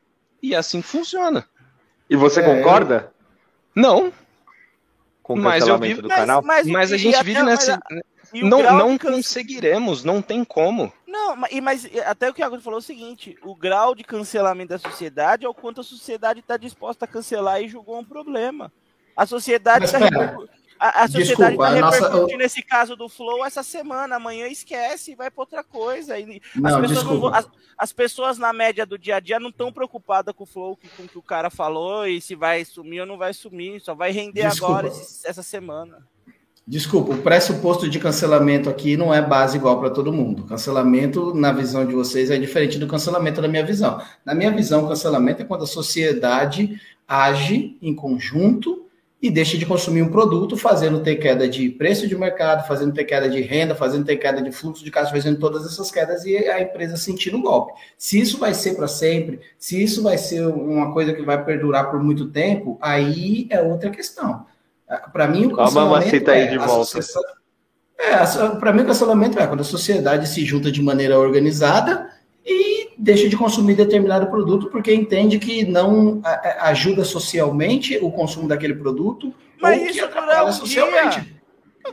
E 0.41 0.55
assim 0.55 0.83
funciona. 0.83 1.45
E 2.09 2.15
você 2.15 2.39
é... 2.39 2.45
concorda? 2.45 3.13
Não 3.75 4.13
com 5.35 5.41
o 5.41 5.43
mas 5.43 5.61
cancelamento 5.61 5.97
vi, 5.97 6.03
do 6.03 6.09
mas, 6.09 6.19
canal. 6.19 6.43
Mas, 6.43 6.67
mas 6.67 6.93
a 6.93 6.97
gente 6.97 7.23
vive 7.23 7.43
nessa. 7.43 7.81
não 8.33 8.63
não 8.63 8.99
conseguiremos, 8.99 10.03
não 10.03 10.21
tem 10.21 10.45
como. 10.45 10.93
Não, 11.07 11.37
mas, 11.37 11.61
mas 11.61 11.91
até 12.05 12.29
o 12.29 12.35
que 12.35 12.43
a 12.43 12.51
falou 12.61 12.79
é 12.79 12.83
o 12.83 12.83
seguinte: 12.83 13.39
o 13.43 13.55
grau 13.55 13.95
de 13.95 14.03
cancelamento 14.03 14.71
da 14.71 14.79
sociedade 14.79 15.45
é 15.45 15.49
o 15.49 15.55
quanto 15.55 15.81
a 15.81 15.85
sociedade 15.85 16.41
está 16.41 16.57
disposta 16.57 17.05
a 17.05 17.09
cancelar 17.09 17.63
e 17.63 17.69
julgou 17.69 17.99
um 17.99 18.05
problema. 18.05 18.73
A 19.17 19.27
sociedade 19.27 19.85
está 19.85 19.99
a, 20.81 21.05
a 21.05 21.09
sociedade 21.09 21.53
está 21.53 21.69
repercutindo 21.69 22.33
nossa... 22.33 22.45
esse 22.45 22.63
caso 22.63 22.97
do 22.97 23.07
Flow 23.07 23.45
essa 23.45 23.63
semana, 23.63 24.17
amanhã 24.17 24.47
esquece 24.47 25.13
e 25.13 25.15
vai 25.15 25.31
para 25.31 25.43
outra 25.43 25.63
coisa. 25.63 26.19
E 26.19 26.41
não, 26.57 26.79
as, 26.79 26.89
pessoas 26.89 27.05
não, 27.05 27.35
as, 27.35 27.49
as, 27.77 27.93
pessoas 27.93 28.39
na 28.39 28.51
média 28.51 28.87
do 28.87 28.97
dia 28.97 29.17
a 29.17 29.21
dia 29.21 29.39
não 29.39 29.51
estão 29.51 29.71
preocupadas 29.71 30.35
com 30.35 30.45
o 30.45 30.47
Flow, 30.47 30.79
com 30.97 31.03
o 31.03 31.09
que 31.09 31.19
o 31.19 31.23
cara 31.23 31.51
falou 31.51 32.07
e 32.07 32.19
se 32.19 32.35
vai 32.35 32.65
sumir 32.65 33.03
ou 33.03 33.07
não 33.07 33.19
vai 33.19 33.35
sumir, 33.35 33.79
só 33.83 33.95
vai 33.95 34.11
render 34.11 34.49
desculpa. 34.49 34.73
agora 34.73 34.87
esse, 34.89 35.27
essa 35.29 35.43
semana. 35.43 35.99
Desculpa, 36.67 37.13
o 37.13 37.19
pressuposto 37.19 37.87
de 37.87 37.99
cancelamento 37.99 38.71
aqui 38.71 38.97
não 38.97 39.13
é 39.13 39.21
base 39.21 39.59
igual 39.59 39.79
para 39.81 39.91
todo 39.91 40.13
mundo. 40.13 40.45
Cancelamento, 40.45 41.35
na 41.35 41.53
visão 41.53 41.85
de 41.85 41.95
vocês, 41.95 42.31
é 42.31 42.39
diferente 42.39 42.79
do 42.79 42.87
cancelamento 42.87 43.43
na 43.43 43.49
minha 43.49 43.67
visão. 43.67 44.01
Na 44.25 44.35
minha 44.35 44.51
visão, 44.51 44.89
cancelamento 44.89 45.43
é 45.43 45.45
quando 45.45 45.65
a 45.65 45.67
sociedade 45.67 46.81
age 47.07 47.77
em 47.83 47.95
conjunto 47.95 48.80
e 49.23 49.31
deixa 49.31 49.59
de 49.59 49.67
consumir 49.67 50.03
um 50.03 50.09
produto, 50.09 50.57
fazendo 50.57 51.01
ter 51.01 51.17
queda 51.17 51.47
de 51.47 51.69
preço 51.69 52.09
de 52.09 52.17
mercado, 52.17 52.67
fazendo 52.67 52.93
ter 52.95 53.05
queda 53.05 53.29
de 53.29 53.41
renda, 53.43 53.75
fazendo 53.75 54.05
ter 54.05 54.17
queda 54.17 54.41
de 54.41 54.51
fluxo 54.51 54.83
de 54.83 54.91
caixa, 54.91 55.11
fazendo 55.11 55.39
todas 55.39 55.67
essas 55.67 55.91
quedas 55.91 56.25
e 56.25 56.37
a 56.37 56.63
empresa 56.63 56.97
sentindo 56.97 57.37
o 57.37 57.43
golpe. 57.43 57.75
Se 57.99 58.19
isso 58.19 58.39
vai 58.39 58.55
ser 58.55 58.77
para 58.77 58.89
sempre, 58.89 59.41
se 59.59 59.83
isso 59.83 60.03
vai 60.03 60.17
ser 60.17 60.47
uma 60.47 60.93
coisa 60.93 61.13
que 61.13 61.23
vai 61.23 61.45
perdurar 61.45 61.91
por 61.91 62.03
muito 62.03 62.31
tempo, 62.31 62.79
aí 62.81 63.47
é 63.51 63.61
outra 63.61 63.91
questão. 63.91 64.47
Para 65.13 65.29
mim, 65.29 65.47
o 65.47 65.57
cancelamento 65.57 66.31
é. 66.31 66.61
É, 68.03 68.27
para 68.59 68.73
mim 68.73 68.81
o 68.81 68.87
cancelamento 68.87 69.39
é 69.39 69.47
quando 69.47 69.61
a 69.61 69.65
sociedade 69.65 70.27
se 70.27 70.43
junta 70.47 70.73
de 70.73 70.83
maneira 70.83 71.19
organizada 71.19 72.09
deixa 73.01 73.29
de 73.29 73.37
consumir 73.37 73.75
determinado 73.75 74.27
produto 74.27 74.69
porque 74.69 74.95
entende 74.95 75.39
que 75.39 75.65
não 75.65 76.21
ajuda 76.61 77.05
socialmente 77.05 77.99
o 78.03 78.11
consumo 78.11 78.47
daquele 78.47 78.75
produto 78.75 79.35
Mas 79.61 79.79
ou 79.79 79.87
isso 79.87 79.95
que 79.95 80.01
atrapalha 80.01 80.53
socialmente. 80.53 81.21
Dia. 81.21 81.41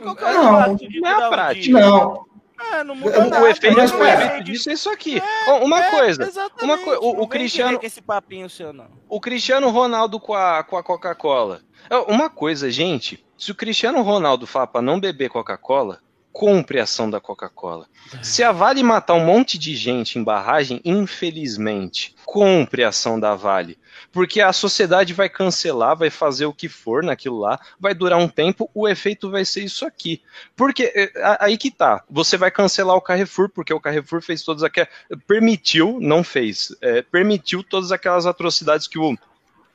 Não, 0.00 0.76
não 1.00 1.08
é 1.08 1.24
a 1.24 1.28
prática. 1.28 1.80
Não. 1.80 2.28
É, 2.72 2.82
não 2.82 2.96
muda 2.96 3.18
o, 3.18 3.30
nada. 3.30 3.42
O 3.42 3.46
efeito, 3.46 3.78
o 3.78 4.04
efeito 4.04 4.44
disso 4.44 4.68
é 4.68 4.72
isso 4.72 4.90
aqui. 4.90 5.22
É, 5.46 5.52
uma 5.52 5.80
é, 5.80 5.90
coisa, 5.90 6.50
uma 6.60 6.76
co 6.76 6.90
o, 7.06 7.22
o 7.22 7.28
Cristiano, 7.28 7.78
esse 7.82 8.02
papinho 8.02 8.50
seu 8.50 8.72
não. 8.72 8.88
O 9.08 9.20
Cristiano 9.20 9.70
Ronaldo 9.70 10.18
com 10.18 10.34
a, 10.34 10.64
com 10.64 10.76
a 10.76 10.82
Coca-Cola. 10.82 11.60
É, 11.88 11.96
uma 12.12 12.28
coisa, 12.28 12.68
gente, 12.68 13.24
se 13.36 13.52
o 13.52 13.54
Cristiano 13.54 14.02
Ronaldo 14.02 14.44
fala 14.46 14.66
para 14.66 14.82
não 14.82 14.98
beber 14.98 15.30
Coca-Cola, 15.30 16.00
compre 16.38 16.78
a 16.78 16.84
ação 16.84 17.10
da 17.10 17.20
Coca-Cola. 17.20 17.88
Se 18.22 18.44
a 18.44 18.52
Vale 18.52 18.80
matar 18.80 19.14
um 19.14 19.24
monte 19.24 19.58
de 19.58 19.74
gente 19.74 20.20
em 20.20 20.22
barragem, 20.22 20.80
infelizmente, 20.84 22.14
compre 22.24 22.84
a 22.84 22.90
ação 22.90 23.18
da 23.18 23.34
Vale. 23.34 23.76
Porque 24.12 24.40
a 24.40 24.52
sociedade 24.52 25.12
vai 25.12 25.28
cancelar, 25.28 25.96
vai 25.96 26.10
fazer 26.10 26.46
o 26.46 26.54
que 26.54 26.68
for 26.68 27.02
naquilo 27.02 27.40
lá, 27.40 27.58
vai 27.80 27.92
durar 27.92 28.20
um 28.20 28.28
tempo, 28.28 28.70
o 28.72 28.88
efeito 28.88 29.28
vai 29.28 29.44
ser 29.44 29.64
isso 29.64 29.84
aqui. 29.84 30.22
Porque 30.54 30.92
é, 30.94 31.10
aí 31.40 31.58
que 31.58 31.72
tá, 31.72 32.04
você 32.08 32.36
vai 32.36 32.52
cancelar 32.52 32.94
o 32.94 33.02
Carrefour, 33.02 33.48
porque 33.48 33.74
o 33.74 33.80
Carrefour 33.80 34.22
fez 34.22 34.44
todas 34.44 34.62
aquelas. 34.62 34.90
Permitiu, 35.26 35.98
não 36.00 36.22
fez, 36.22 36.68
é, 36.80 37.02
permitiu 37.02 37.64
todas 37.64 37.90
aquelas 37.90 38.26
atrocidades 38.26 38.86
que 38.86 38.96
o, 38.98 39.18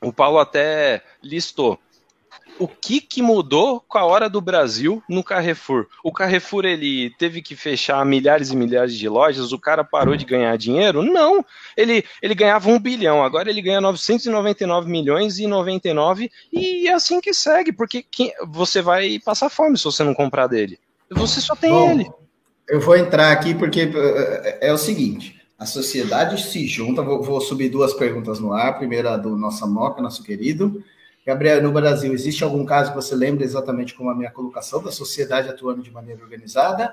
o 0.00 0.10
Paulo 0.10 0.38
até 0.38 1.04
listou 1.22 1.78
o 2.58 2.68
que, 2.68 3.00
que 3.00 3.20
mudou 3.20 3.80
com 3.80 3.98
a 3.98 4.04
hora 4.04 4.28
do 4.28 4.40
Brasil 4.40 5.02
no 5.08 5.24
Carrefour? 5.24 5.86
O 6.02 6.12
Carrefour 6.12 6.64
ele 6.64 7.10
teve 7.18 7.42
que 7.42 7.56
fechar 7.56 8.04
milhares 8.04 8.50
e 8.50 8.56
milhares 8.56 8.94
de 8.94 9.08
lojas, 9.08 9.52
o 9.52 9.58
cara 9.58 9.82
parou 9.82 10.16
de 10.16 10.24
ganhar 10.24 10.56
dinheiro? 10.56 11.02
Não, 11.02 11.44
ele, 11.76 12.04
ele 12.22 12.34
ganhava 12.34 12.68
um 12.70 12.78
bilhão, 12.78 13.22
agora 13.22 13.50
ele 13.50 13.60
ganha 13.60 13.80
999 13.80 14.90
milhões 14.90 15.38
e 15.38 15.46
99 15.46 16.30
e 16.52 16.88
é 16.88 16.92
assim 16.92 17.20
que 17.20 17.34
segue, 17.34 17.72
porque 17.72 18.04
quem, 18.08 18.32
você 18.46 18.80
vai 18.80 19.18
passar 19.18 19.48
fome 19.48 19.76
se 19.76 19.84
você 19.84 20.04
não 20.04 20.14
comprar 20.14 20.46
dele. 20.46 20.78
Você 21.10 21.40
só 21.40 21.54
tem 21.54 21.70
Bom, 21.70 21.90
ele. 21.90 22.10
Eu 22.68 22.80
vou 22.80 22.96
entrar 22.96 23.30
aqui 23.32 23.54
porque 23.54 23.80
é, 23.80 24.58
é, 24.62 24.68
é 24.68 24.72
o 24.72 24.78
seguinte: 24.78 25.40
a 25.58 25.66
sociedade 25.66 26.42
se 26.42 26.66
junta. 26.66 27.02
Vou, 27.02 27.22
vou, 27.22 27.40
subir 27.40 27.68
duas 27.68 27.92
perguntas 27.92 28.40
no 28.40 28.52
ar. 28.52 28.68
A 28.68 28.72
primeira 28.72 29.16
do 29.16 29.36
nossa 29.36 29.66
Moca, 29.66 30.02
nosso 30.02 30.22
querido. 30.22 30.82
Gabriel, 31.26 31.62
no 31.62 31.72
Brasil, 31.72 32.12
existe 32.12 32.44
algum 32.44 32.64
caso 32.66 32.90
que 32.90 32.96
você 32.96 33.14
lembra 33.14 33.44
exatamente 33.44 33.94
como 33.94 34.10
a 34.10 34.14
minha 34.14 34.30
colocação 34.30 34.82
da 34.82 34.92
sociedade 34.92 35.48
atuando 35.48 35.82
de 35.82 35.90
maneira 35.90 36.22
organizada? 36.22 36.92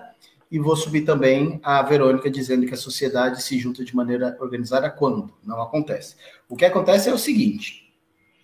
E 0.50 0.60
vou 0.60 0.76
subir 0.76 1.02
também 1.02 1.60
a 1.64 1.82
Verônica 1.82 2.30
dizendo 2.30 2.66
que 2.66 2.74
a 2.74 2.78
sociedade 2.78 3.42
se 3.44 3.58
junta 3.60 3.84
de 3.84 3.96
maneira 3.96 4.38
organizada 4.40 4.90
quando? 4.90 5.32
Não 5.46 5.62
acontece. 5.62 6.16
O 6.48 6.56
que 6.56 6.66
acontece 6.66 7.10
é 7.10 7.14
o 7.14 7.18
seguinte. 7.18 7.94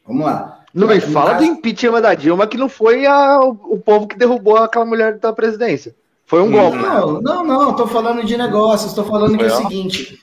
Vamos 0.05 0.25
lá. 0.25 0.65
Não, 0.73 0.87
mas 0.87 1.03
fala 1.05 1.31
caso... 1.31 1.45
do 1.45 1.51
impeachment 1.51 2.01
da 2.01 2.13
Dilma, 2.15 2.47
que 2.47 2.57
não 2.57 2.69
foi 2.69 3.05
a, 3.05 3.41
o 3.41 3.77
povo 3.77 4.07
que 4.07 4.17
derrubou 4.17 4.57
aquela 4.57 4.85
mulher 4.85 5.17
da 5.17 5.33
presidência. 5.33 5.95
Foi 6.25 6.41
um 6.41 6.51
golpe. 6.51 6.77
Não, 6.77 7.21
não, 7.21 7.43
não, 7.43 7.71
estou 7.71 7.87
falando 7.87 8.25
de 8.25 8.37
negócios, 8.37 8.91
estou 8.91 9.05
falando 9.05 9.37
que 9.37 9.43
é 9.43 9.47
o 9.47 9.57
seguinte. 9.57 10.19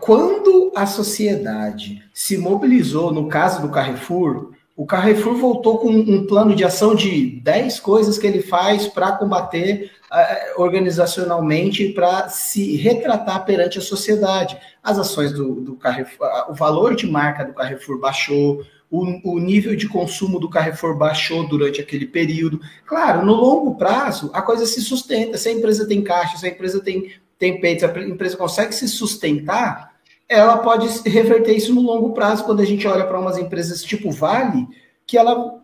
Quando 0.00 0.72
a 0.74 0.86
sociedade 0.86 2.02
se 2.12 2.38
mobilizou 2.38 3.12
no 3.12 3.28
caso 3.28 3.62
do 3.62 3.68
Carrefour, 3.68 4.51
o 4.74 4.86
Carrefour 4.86 5.36
voltou 5.36 5.78
com 5.78 5.90
um 5.90 6.26
plano 6.26 6.54
de 6.54 6.64
ação 6.64 6.94
de 6.94 7.40
10 7.42 7.78
coisas 7.80 8.18
que 8.18 8.26
ele 8.26 8.40
faz 8.40 8.86
para 8.86 9.12
combater 9.12 9.90
uh, 10.10 10.62
organizacionalmente, 10.62 11.90
para 11.90 12.28
se 12.30 12.76
retratar 12.76 13.44
perante 13.44 13.78
a 13.78 13.82
sociedade. 13.82 14.58
As 14.82 14.98
ações 14.98 15.32
do, 15.32 15.60
do 15.60 15.76
Carrefour, 15.76 16.26
o 16.48 16.54
valor 16.54 16.96
de 16.96 17.06
marca 17.06 17.44
do 17.44 17.52
Carrefour 17.52 18.00
baixou, 18.00 18.64
o, 18.90 19.34
o, 19.34 19.38
nível 19.38 19.76
de 19.76 19.88
consumo 19.88 20.38
do 20.38 20.48
Carrefour 20.48 20.96
baixou 20.96 21.46
durante 21.46 21.80
aquele 21.80 22.06
período. 22.06 22.60
Claro, 22.86 23.24
no 23.24 23.34
longo 23.34 23.76
prazo, 23.76 24.30
a 24.32 24.40
coisa 24.40 24.64
se 24.64 24.80
sustenta. 24.80 25.36
Se 25.36 25.50
a 25.50 25.52
empresa 25.52 25.86
tem 25.86 26.02
caixa, 26.02 26.38
se 26.38 26.46
a 26.46 26.50
empresa 26.50 26.80
tem, 26.80 27.12
tem 27.38 27.60
peito, 27.60 27.80
se 27.80 27.86
a 27.86 28.02
empresa 28.02 28.36
consegue 28.36 28.74
se 28.74 28.88
sustentar, 28.88 29.91
ela 30.32 30.58
pode 30.58 30.88
reverter 31.08 31.56
isso 31.56 31.74
no 31.74 31.80
longo 31.80 32.12
prazo. 32.12 32.44
Quando 32.44 32.60
a 32.60 32.64
gente 32.64 32.86
olha 32.86 33.06
para 33.06 33.18
umas 33.18 33.38
empresas 33.38 33.82
tipo 33.82 34.10
Vale, 34.10 34.66
que 35.06 35.18
ela 35.18 35.61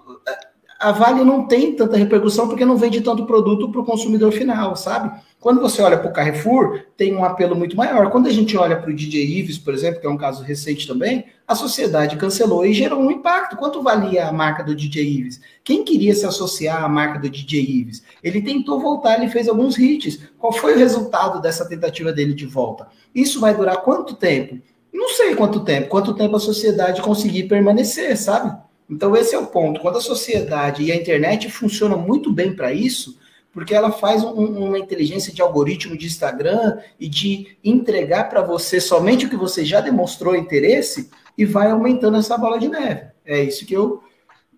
a 0.78 0.92
Vale 0.92 1.24
não 1.24 1.46
tem 1.48 1.74
tanta 1.74 1.96
repercussão 1.96 2.46
porque 2.46 2.64
não 2.64 2.76
vende 2.76 3.00
tanto 3.00 3.26
produto 3.26 3.68
para 3.68 3.80
o 3.80 3.84
consumidor 3.84 4.30
final, 4.30 4.76
sabe? 4.76 5.10
Quando 5.40 5.60
você 5.60 5.82
olha 5.82 5.98
para 5.98 6.08
o 6.08 6.12
Carrefour, 6.12 6.84
tem 6.96 7.16
um 7.16 7.24
apelo 7.24 7.56
muito 7.56 7.76
maior. 7.76 8.10
Quando 8.10 8.28
a 8.28 8.32
gente 8.32 8.56
olha 8.56 8.76
para 8.76 8.90
o 8.90 8.94
DJ 8.94 9.24
Ives, 9.38 9.58
por 9.58 9.74
exemplo, 9.74 10.00
que 10.00 10.06
é 10.06 10.10
um 10.10 10.16
caso 10.16 10.44
recente 10.44 10.86
também, 10.86 11.26
a 11.48 11.56
sociedade 11.56 12.16
cancelou 12.16 12.64
e 12.64 12.72
gerou 12.72 13.00
um 13.00 13.10
impacto. 13.10 13.56
Quanto 13.56 13.82
valia 13.82 14.28
a 14.28 14.32
marca 14.32 14.62
do 14.62 14.74
DJ 14.74 15.02
Ives? 15.02 15.40
Quem 15.64 15.82
queria 15.82 16.14
se 16.14 16.24
associar 16.24 16.84
à 16.84 16.88
marca 16.88 17.18
do 17.18 17.28
DJ 17.28 17.60
Ives? 17.60 18.04
Ele 18.22 18.40
tentou 18.40 18.78
voltar, 18.78 19.16
ele 19.16 19.30
fez 19.30 19.48
alguns 19.48 19.76
hits. 19.76 20.20
Qual 20.38 20.52
foi 20.52 20.74
o 20.74 20.78
resultado 20.78 21.40
dessa 21.40 21.68
tentativa 21.68 22.12
dele 22.12 22.34
de 22.34 22.46
volta? 22.46 22.86
Isso 23.12 23.40
vai 23.40 23.52
durar 23.52 23.78
quanto 23.78 24.14
tempo? 24.14 24.58
Não 24.92 25.08
sei 25.08 25.34
quanto 25.34 25.64
tempo. 25.64 25.88
Quanto 25.88 26.14
tempo 26.14 26.36
a 26.36 26.40
sociedade 26.40 27.02
conseguir 27.02 27.48
permanecer, 27.48 28.16
sabe? 28.16 28.67
Então, 28.88 29.16
esse 29.16 29.34
é 29.34 29.38
o 29.38 29.46
ponto. 29.46 29.80
Quando 29.80 29.98
a 29.98 30.00
sociedade 30.00 30.82
e 30.82 30.90
a 30.90 30.96
internet 30.96 31.50
funcionam 31.50 31.98
muito 31.98 32.32
bem 32.32 32.54
para 32.54 32.72
isso, 32.72 33.18
porque 33.52 33.74
ela 33.74 33.90
faz 33.90 34.22
um, 34.22 34.68
uma 34.68 34.78
inteligência 34.78 35.32
de 35.32 35.42
algoritmo 35.42 35.96
de 35.96 36.06
Instagram 36.06 36.78
e 36.98 37.08
de 37.08 37.58
entregar 37.62 38.28
para 38.28 38.42
você 38.42 38.80
somente 38.80 39.26
o 39.26 39.28
que 39.28 39.36
você 39.36 39.64
já 39.64 39.80
demonstrou 39.80 40.34
interesse 40.34 41.10
e 41.36 41.44
vai 41.44 41.70
aumentando 41.70 42.16
essa 42.16 42.38
bola 42.38 42.58
de 42.58 42.68
neve. 42.68 43.08
É 43.24 43.42
isso 43.42 43.66
que 43.66 43.74
eu, 43.74 44.02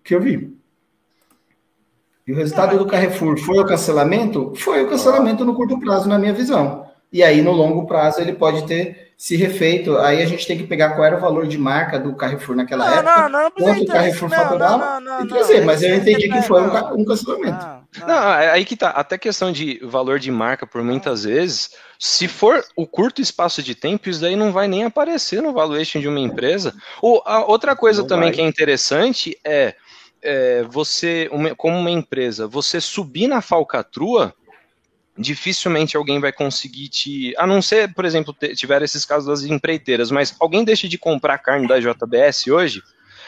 que 0.03 0.15
eu 0.15 0.21
vi. 0.21 0.55
E 2.25 2.31
o 2.31 2.35
resultado 2.35 2.77
do 2.77 2.85
Carrefour 2.85 3.37
foi 3.37 3.59
o 3.59 3.65
cancelamento? 3.65 4.53
Foi 4.55 4.83
o 4.83 4.89
cancelamento 4.89 5.43
no 5.43 5.55
curto 5.55 5.79
prazo, 5.79 6.07
na 6.07 6.19
minha 6.19 6.33
visão. 6.33 6.87
E 7.11 7.23
aí, 7.23 7.41
no 7.41 7.51
longo 7.51 7.85
prazo, 7.85 8.21
ele 8.21 8.33
pode 8.33 8.65
ter 8.65 9.10
se 9.21 9.35
refeito. 9.35 9.99
Aí 9.99 10.19
a 10.19 10.25
gente 10.25 10.47
tem 10.47 10.57
que 10.57 10.63
pegar 10.63 10.95
qual 10.95 11.05
era 11.05 11.15
o 11.15 11.19
valor 11.19 11.45
de 11.45 11.55
marca 11.55 11.99
do 11.99 12.15
Carrefour 12.15 12.55
naquela 12.55 12.87
não, 12.87 12.93
época, 12.95 13.29
não, 13.29 13.43
não, 13.43 13.51
quanto 13.51 13.83
o 13.83 13.85
Carrefour 13.85 14.29
faturava 14.31 14.99
e 15.23 15.27
trazer. 15.27 15.63
Mas 15.63 15.83
eu 15.83 15.93
entendi 15.93 16.27
que 16.27 16.41
foi 16.41 16.59
um, 16.59 16.99
um 16.99 17.05
cancelamento. 17.05 17.63
Não, 17.99 18.33
é 18.33 18.49
aí 18.49 18.65
que 18.65 18.75
tá. 18.75 18.89
Até 18.89 19.19
questão 19.19 19.51
de 19.51 19.79
valor 19.83 20.17
de 20.17 20.31
marca, 20.31 20.65
por 20.65 20.81
muitas 20.83 21.23
vezes, 21.23 21.69
se 21.99 22.27
for 22.27 22.63
o 22.75 22.87
curto 22.87 23.21
espaço 23.21 23.61
de 23.61 23.75
tempo, 23.75 24.09
isso 24.09 24.21
daí 24.21 24.35
não 24.35 24.51
vai 24.51 24.67
nem 24.67 24.85
aparecer 24.85 25.39
no 25.39 25.53
valuation 25.53 25.99
de 25.99 26.07
uma 26.07 26.19
empresa. 26.19 26.73
Ou 26.99 27.21
a 27.23 27.45
outra 27.45 27.75
coisa 27.75 28.01
não 28.01 28.07
também 28.07 28.29
vai. 28.29 28.37
que 28.37 28.41
é 28.41 28.47
interessante 28.47 29.37
é, 29.45 29.75
é 30.19 30.63
você, 30.63 31.29
uma, 31.31 31.53
como 31.53 31.77
uma 31.77 31.91
empresa, 31.91 32.47
você 32.47 32.81
subir 32.81 33.27
na 33.27 33.39
falcatrua 33.39 34.33
dificilmente 35.21 35.95
alguém 35.95 36.19
vai 36.19 36.31
conseguir 36.31 36.89
te. 36.89 37.33
A 37.37 37.45
não 37.45 37.61
ser, 37.61 37.93
por 37.93 38.03
exemplo, 38.03 38.35
tiver 38.55 38.81
esses 38.81 39.05
casos 39.05 39.27
das 39.27 39.49
empreiteiras, 39.49 40.11
mas 40.11 40.35
alguém 40.39 40.63
deixa 40.63 40.87
de 40.87 40.97
comprar 40.97 41.37
carne 41.37 41.67
da 41.67 41.79
JBS 41.79 42.47
hoje. 42.47 42.81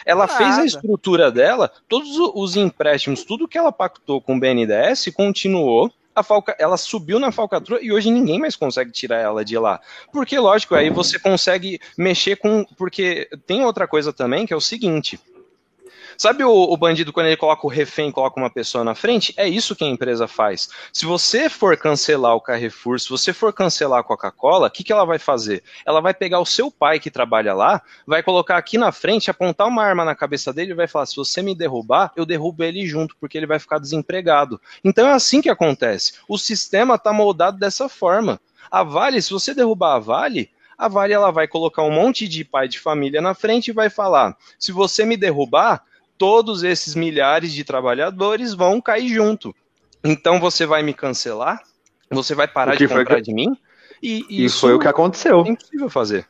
Ela 0.05 0.27
Nada. 0.27 0.37
fez 0.37 0.57
a 0.57 0.65
estrutura 0.65 1.31
dela, 1.31 1.71
todos 1.87 2.17
os 2.17 2.57
empréstimos, 2.57 3.23
tudo 3.23 3.47
que 3.47 3.57
ela 3.57 3.71
pactou 3.71 4.19
com 4.19 4.35
o 4.35 4.39
BNDES 4.39 5.09
continuou. 5.15 5.91
A 6.15 6.21
falca, 6.21 6.55
ela 6.59 6.77
subiu 6.77 7.19
na 7.19 7.31
falcatrua 7.31 7.79
e 7.81 7.91
hoje 7.91 8.11
ninguém 8.11 8.37
mais 8.37 8.55
consegue 8.55 8.91
tirar 8.91 9.17
ela 9.17 9.43
de 9.43 9.57
lá. 9.57 9.79
Porque, 10.11 10.37
lógico, 10.37 10.75
aí 10.75 10.91
você 10.91 11.17
consegue 11.17 11.79
mexer 11.97 12.35
com. 12.35 12.63
Porque 12.77 13.27
tem 13.47 13.63
outra 13.63 13.87
coisa 13.87 14.13
também 14.13 14.45
que 14.45 14.53
é 14.53 14.55
o 14.55 14.61
seguinte: 14.61 15.19
Sabe 16.17 16.43
o, 16.43 16.51
o, 16.51 16.77
bandido 16.77 17.11
quando 17.11 17.27
ele 17.27 17.37
coloca 17.37 17.65
o 17.65 17.69
refém, 17.69 18.11
coloca 18.11 18.39
uma 18.39 18.49
pessoa 18.49 18.83
na 18.83 18.95
frente? 18.95 19.33
É 19.37 19.47
isso 19.47 19.75
que 19.75 19.83
a 19.83 19.87
empresa 19.87 20.27
faz. 20.27 20.69
Se 20.91 21.05
você 21.05 21.49
for 21.49 21.75
cancelar 21.77 22.35
o 22.35 22.41
Carrefour, 22.41 22.99
se 22.99 23.09
você 23.09 23.33
for 23.33 23.53
cancelar 23.53 23.99
a 23.99 24.03
Coca-Cola, 24.03 24.67
o 24.67 24.71
que, 24.71 24.83
que 24.83 24.91
ela 24.91 25.05
vai 25.05 25.19
fazer? 25.19 25.63
Ela 25.85 26.01
vai 26.01 26.13
pegar 26.13 26.39
o 26.39 26.45
seu 26.45 26.71
pai 26.71 26.99
que 26.99 27.11
trabalha 27.11 27.53
lá, 27.53 27.81
vai 28.05 28.21
colocar 28.21 28.57
aqui 28.57 28.77
na 28.77 28.91
frente, 28.91 29.31
apontar 29.31 29.67
uma 29.67 29.83
arma 29.83 30.05
na 30.05 30.15
cabeça 30.15 30.53
dele 30.53 30.71
e 30.71 30.75
vai 30.75 30.87
falar: 30.87 31.05
se 31.05 31.15
você 31.15 31.41
me 31.41 31.55
derrubar, 31.55 32.11
eu 32.15 32.25
derrubo 32.25 32.63
ele 32.63 32.85
junto, 32.85 33.15
porque 33.19 33.37
ele 33.37 33.47
vai 33.47 33.59
ficar 33.59 33.79
desempregado. 33.79 34.59
Então 34.83 35.07
é 35.07 35.13
assim 35.13 35.41
que 35.41 35.49
acontece. 35.49 36.13
O 36.27 36.37
sistema 36.37 36.95
está 36.95 37.11
moldado 37.11 37.57
dessa 37.57 37.89
forma. 37.89 38.39
A 38.69 38.83
Vale, 38.83 39.21
se 39.21 39.31
você 39.31 39.53
derrubar 39.53 39.95
a 39.95 39.99
Vale, 39.99 40.49
a 40.77 40.87
Vale 40.87 41.13
ela 41.13 41.31
vai 41.31 41.47
colocar 41.47 41.83
um 41.83 41.91
monte 41.91 42.27
de 42.27 42.43
pai 42.43 42.67
de 42.67 42.79
família 42.79 43.21
na 43.21 43.33
frente 43.33 43.69
e 43.69 43.73
vai 43.73 43.89
falar: 43.89 44.35
se 44.57 44.71
você 44.71 45.05
me 45.05 45.15
derrubar, 45.15 45.83
todos 46.17 46.63
esses 46.63 46.95
milhares 46.95 47.53
de 47.53 47.63
trabalhadores 47.63 48.53
vão 48.53 48.81
cair 48.81 49.09
junto. 49.09 49.55
Então 50.03 50.39
você 50.39 50.65
vai 50.65 50.83
me 50.83 50.93
cancelar? 50.93 51.61
Você 52.09 52.35
vai 52.35 52.47
parar 52.47 52.75
de 52.75 52.87
comprar 52.87 53.15
que... 53.17 53.21
de 53.21 53.33
mim? 53.33 53.57
E, 54.01 54.25
e 54.29 54.45
isso 54.45 54.59
foi 54.59 54.73
o 54.73 54.79
que 54.79 54.87
aconteceu. 54.87 55.43
É 55.45 55.49
impossível 55.49 55.89
fazer. 55.89 56.27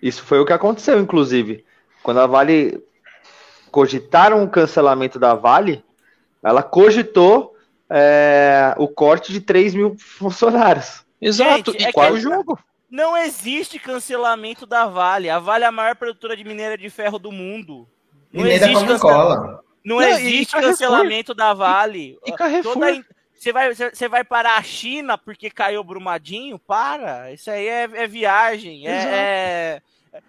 Isso 0.00 0.22
foi 0.22 0.38
o 0.38 0.46
que 0.46 0.52
aconteceu, 0.52 1.00
inclusive. 1.00 1.64
Quando 2.02 2.20
a 2.20 2.26
Vale 2.26 2.80
cogitaram 3.70 4.44
o 4.44 4.48
cancelamento 4.48 5.18
da 5.18 5.34
Vale, 5.34 5.84
ela 6.42 6.62
cogitou 6.62 7.56
é, 7.90 8.74
o 8.78 8.86
corte 8.86 9.32
de 9.32 9.40
3 9.40 9.74
mil 9.74 9.96
funcionários. 9.98 11.04
Exato. 11.20 11.72
Gente, 11.72 11.82
e 11.82 11.86
é 11.86 11.92
qual 11.92 12.06
é 12.06 12.12
o 12.12 12.20
jogo? 12.20 12.58
Não 12.88 13.16
existe 13.16 13.78
cancelamento 13.78 14.64
da 14.64 14.86
Vale. 14.86 15.28
A 15.28 15.38
Vale 15.38 15.64
é 15.64 15.66
a 15.66 15.72
maior 15.72 15.96
produtora 15.96 16.36
de 16.36 16.44
minério 16.44 16.78
de 16.78 16.88
ferro 16.88 17.18
do 17.18 17.32
mundo. 17.32 17.88
Não 18.32 18.46
e 18.46 18.48
nem 18.48 18.58
da 18.58 18.72
Coca-Cola. 18.72 19.64
Não, 19.84 19.96
não, 19.96 20.02
existe 20.02 20.52
cancelamento 20.52 21.32
da 21.32 21.54
Vale. 21.54 22.18
E 22.26 22.32
Carrefour. 22.32 22.74
Toda, 22.74 23.04
você 23.32 23.52
vai, 23.52 23.74
você 23.74 24.08
vai 24.08 24.24
parar 24.24 24.56
a 24.56 24.62
China 24.62 25.16
porque 25.16 25.50
caiu 25.50 25.84
Brumadinho? 25.84 26.58
Para. 26.58 27.32
Isso 27.32 27.50
aí 27.50 27.68
é, 27.68 27.82
é 27.82 28.06
viagem. 28.06 28.88
É, 28.88 29.80
é, 30.12 30.22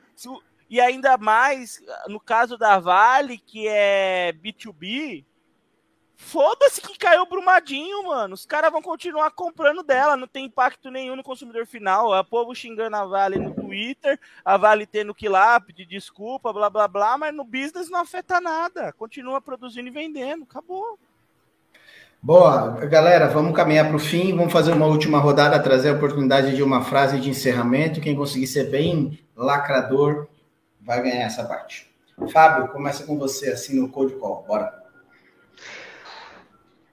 e 0.70 0.82
ainda 0.82 1.18
mais, 1.18 1.82
no 2.08 2.20
caso 2.20 2.58
da 2.58 2.78
Vale, 2.78 3.38
que 3.38 3.68
é 3.68 4.34
B2B, 4.34 5.24
Foda-se 6.20 6.82
que 6.82 6.98
caiu 6.98 7.22
o 7.22 7.28
Brumadinho, 7.28 8.04
mano. 8.04 8.34
Os 8.34 8.44
caras 8.44 8.72
vão 8.72 8.82
continuar 8.82 9.30
comprando 9.32 9.84
dela, 9.84 10.18
não 10.18 10.28
tem 10.28 10.46
impacto 10.46 10.90
nenhum 10.90 11.16
no 11.16 11.24
consumidor 11.24 11.68
final. 11.68 12.12
A 12.12 12.24
povo 12.24 12.56
xingando 12.56 12.96
a 12.96 13.06
Vale 13.06 13.38
no 13.38 13.54
Twitter, 13.54 14.20
a 14.44 14.58
Vale 14.58 14.88
tendo 14.88 15.14
que 15.14 15.28
ir 15.28 15.30
lá 15.30 15.60
pedir 15.60 15.86
desculpa, 15.86 16.52
blá 16.52 16.72
blá 16.72 16.88
blá, 16.88 17.18
mas 17.20 17.34
no 17.34 17.44
business 17.44 17.90
não 17.90 18.02
afeta 18.02 18.42
nada. 18.42 18.92
Continua 18.94 19.40
produzindo 19.40 19.88
e 19.88 19.92
vendendo, 19.92 20.44
acabou. 20.44 20.98
Boa, 22.22 22.72
galera, 22.88 23.28
vamos 23.28 23.56
caminhar 23.56 23.88
para 23.88 23.96
o 23.96 24.00
fim, 24.00 24.36
vamos 24.36 24.52
fazer 24.52 24.74
uma 24.74 24.88
última 24.88 25.20
rodada, 25.20 25.62
trazer 25.62 25.90
a 25.90 25.94
oportunidade 25.94 26.56
de 26.56 26.64
uma 26.64 26.84
frase 26.84 27.20
de 27.20 27.30
encerramento. 27.30 28.02
Quem 28.02 28.16
conseguir 28.16 28.48
ser 28.48 28.72
bem 28.72 29.20
lacrador 29.36 30.28
vai 30.82 31.02
ganhar 31.04 31.26
essa 31.26 31.46
parte. 31.46 31.88
Fábio, 32.34 32.70
começa 32.70 33.06
com 33.06 33.20
você 33.20 33.52
assim 33.52 33.80
no 33.80 33.88
Code 33.90 34.16
Call, 34.16 34.44
bora. 34.48 34.87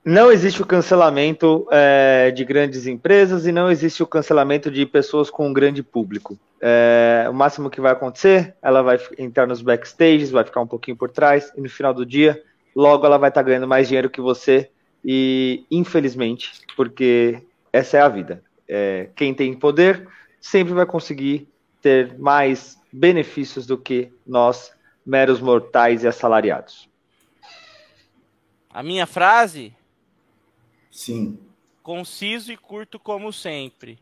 Não 0.05 0.31
existe 0.31 0.61
o 0.61 0.67
cancelamento 0.67 1.67
é, 1.71 2.31
de 2.31 2.45
grandes 2.45 2.87
empresas 2.87 3.47
e 3.47 3.53
não 3.53 3.71
existe 3.71 4.03
o 4.03 4.07
cancelamento 4.07 4.71
de 4.71 4.85
pessoas 4.85 5.31
com 5.31 5.49
um 5.49 5.53
grande 5.53 5.83
público. 5.83 6.39
É, 6.61 7.27
o 7.31 7.33
máximo 7.33 7.71
que 7.71 7.81
vai 7.81 7.93
acontecer, 7.93 8.55
ela 8.61 8.83
vai 8.83 9.01
entrar 9.17 9.47
nos 9.47 9.63
backstages, 9.63 10.31
vai 10.31 10.45
ficar 10.45 10.61
um 10.61 10.67
pouquinho 10.67 10.95
por 10.95 11.09
trás, 11.09 11.51
e 11.57 11.61
no 11.63 11.71
final 11.71 11.95
do 11.95 12.05
dia, 12.05 12.43
logo 12.77 13.07
ela 13.07 13.17
vai 13.17 13.31
estar 13.31 13.41
tá 13.41 13.47
ganhando 13.47 13.67
mais 13.67 13.89
dinheiro 13.89 14.11
que 14.11 14.21
você 14.21 14.71
E 15.03 15.65
infelizmente, 15.71 16.53
porque 16.77 17.43
essa 17.73 17.97
é 17.97 18.01
a 18.01 18.09
vida. 18.09 18.43
É, 18.69 19.09
quem 19.17 19.33
tem 19.33 19.55
poder 19.55 20.07
sempre 20.39 20.75
vai 20.75 20.85
conseguir 20.85 21.49
ter 21.81 22.19
mais 22.19 22.79
benefícios 22.93 23.67
do 23.67 23.79
que 23.79 24.13
nós, 24.27 24.71
meros 25.05 25.41
mortais 25.41 26.05
e 26.05 26.09
assalariados. 26.09 26.89
A 28.69 28.83
minha 28.83 29.07
frase? 29.07 29.75
Sim. 30.95 31.39
Conciso 31.83 32.53
e 32.53 32.57
curto 32.57 33.01
como 33.01 33.33
sempre. 33.33 33.99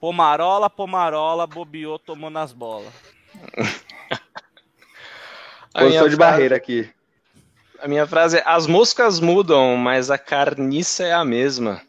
Pomarola, 0.00 0.70
pomarola, 0.70 1.48
bobeou, 1.48 1.98
tomou 1.98 2.30
nas 2.30 2.52
bolas. 2.52 2.94
Posição 5.74 6.08
de 6.08 6.16
barreira 6.16 6.54
aqui. 6.54 6.88
A 7.80 7.88
minha 7.88 8.06
frase 8.06 8.38
é: 8.38 8.42
as 8.46 8.68
moscas 8.68 9.18
mudam, 9.18 9.76
mas 9.76 10.12
a 10.12 10.18
carniça 10.18 11.02
é 11.02 11.12
a 11.12 11.24
mesma. 11.24 11.82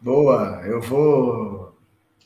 Boa, 0.00 0.62
eu 0.64 0.80
vou 0.80 1.73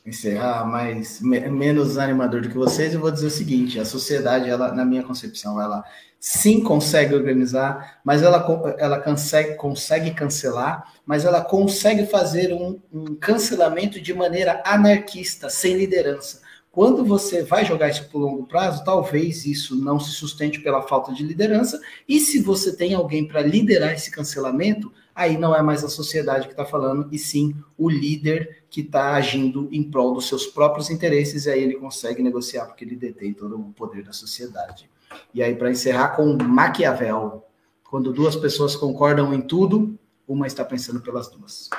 encerrar 0.09 0.65
mais 0.65 1.21
menos 1.21 1.97
animador 1.97 2.41
do 2.41 2.49
que 2.49 2.57
vocês. 2.57 2.93
Eu 2.93 2.99
vou 2.99 3.11
dizer 3.11 3.27
o 3.27 3.31
seguinte: 3.31 3.79
a 3.79 3.85
sociedade, 3.85 4.49
ela, 4.49 4.71
na 4.73 4.85
minha 4.85 5.03
concepção, 5.03 5.61
ela 5.61 5.83
sim 6.19 6.61
consegue 6.61 7.15
organizar, 7.15 7.99
mas 8.03 8.21
ela, 8.21 8.75
ela 8.77 8.99
consegue, 8.99 9.55
consegue 9.55 10.11
cancelar, 10.11 10.93
mas 11.05 11.23
ela 11.23 11.41
consegue 11.41 12.05
fazer 12.05 12.53
um, 12.53 12.79
um 12.91 13.15
cancelamento 13.15 14.01
de 14.01 14.13
maneira 14.13 14.61
anarquista, 14.65 15.49
sem 15.49 15.77
liderança. 15.77 16.41
Quando 16.71 17.03
você 17.03 17.41
vai 17.41 17.65
jogar 17.65 17.89
isso 17.89 18.07
por 18.09 18.19
longo 18.19 18.45
prazo, 18.45 18.83
talvez 18.83 19.45
isso 19.45 19.75
não 19.75 19.99
se 19.99 20.11
sustente 20.11 20.59
pela 20.59 20.83
falta 20.83 21.11
de 21.11 21.23
liderança. 21.23 21.79
E 22.07 22.19
se 22.19 22.39
você 22.39 22.75
tem 22.75 22.93
alguém 22.93 23.27
para 23.27 23.41
liderar 23.41 23.93
esse 23.93 24.11
cancelamento, 24.11 24.91
aí 25.13 25.37
não 25.37 25.55
é 25.55 25.61
mais 25.61 25.83
a 25.83 25.89
sociedade 25.89 26.47
que 26.47 26.53
está 26.53 26.65
falando, 26.65 27.07
e 27.11 27.17
sim 27.17 27.55
o 27.77 27.89
líder 27.89 28.63
que 28.69 28.81
está 28.81 29.13
agindo 29.13 29.67
em 29.71 29.83
prol 29.83 30.13
dos 30.13 30.27
seus 30.27 30.47
próprios 30.47 30.89
interesses, 30.89 31.45
e 31.45 31.49
aí 31.49 31.61
ele 31.61 31.75
consegue 31.75 32.23
negociar, 32.23 32.65
porque 32.65 32.83
ele 32.83 32.95
detém 32.95 33.33
todo 33.33 33.59
o 33.59 33.73
poder 33.73 34.03
da 34.03 34.13
sociedade. 34.13 34.89
E 35.33 35.41
aí, 35.41 35.55
para 35.55 35.71
encerrar 35.71 36.09
com 36.09 36.37
Maquiavel, 36.41 37.45
quando 37.83 38.13
duas 38.13 38.35
pessoas 38.35 38.75
concordam 38.75 39.33
em 39.33 39.41
tudo, 39.41 39.97
uma 40.27 40.45
está 40.45 40.63
pensando 40.63 41.01
pelas 41.01 41.29
duas. 41.29 41.69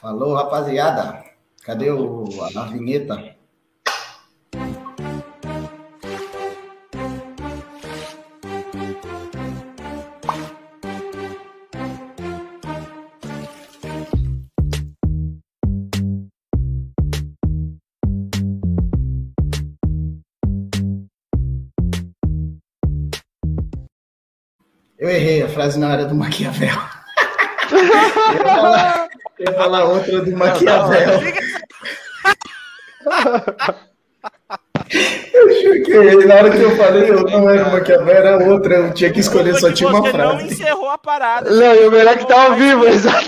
Falou, 0.00 0.34
rapaziada. 0.34 1.24
Cadê 1.62 1.90
o, 1.90 2.24
a, 2.42 2.62
a 2.62 2.64
vinheta? 2.66 3.31
Eu 25.02 25.10
errei, 25.10 25.42
a 25.42 25.48
frase 25.48 25.80
não 25.80 25.90
era 25.90 26.04
do 26.04 26.14
Maquiavel. 26.14 26.78
eu, 27.72 27.82
ia 27.82 28.44
falar, 28.44 29.08
eu 29.36 29.46
ia 29.50 29.52
falar 29.52 29.84
outra 29.84 30.20
do 30.22 30.36
Maquiavel. 30.36 31.20
Eu 35.32 35.60
juro 35.60 35.82
que 35.82 36.24
na 36.24 36.34
hora 36.36 36.50
que 36.52 36.58
eu 36.58 36.76
falei, 36.76 37.10
eu 37.10 37.24
não 37.24 37.50
era 37.50 37.68
uma 37.68 37.80
que 37.80 37.90
era 37.90 38.48
outra, 38.48 38.74
eu 38.76 38.94
tinha 38.94 39.12
que 39.12 39.18
escolher, 39.18 39.58
só 39.58 39.72
tinha 39.72 39.90
uma 39.90 40.08
frase. 40.08 40.36
Você 40.36 40.44
não 40.44 40.52
encerrou 40.52 40.88
a 40.90 40.98
parada. 40.98 41.50
Não, 41.50 41.74
e 41.74 41.88
o 41.88 41.90
melhor 41.90 42.16
que 42.16 42.28
tá 42.28 42.44
ao 42.44 42.54
vivo, 42.54 42.86
exato. 42.86 43.26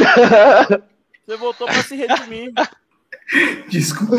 Você 1.26 1.36
voltou 1.36 1.66
pra 1.66 1.82
se 1.82 1.96
redimir. 1.96 2.52
Desculpa. 3.68 4.18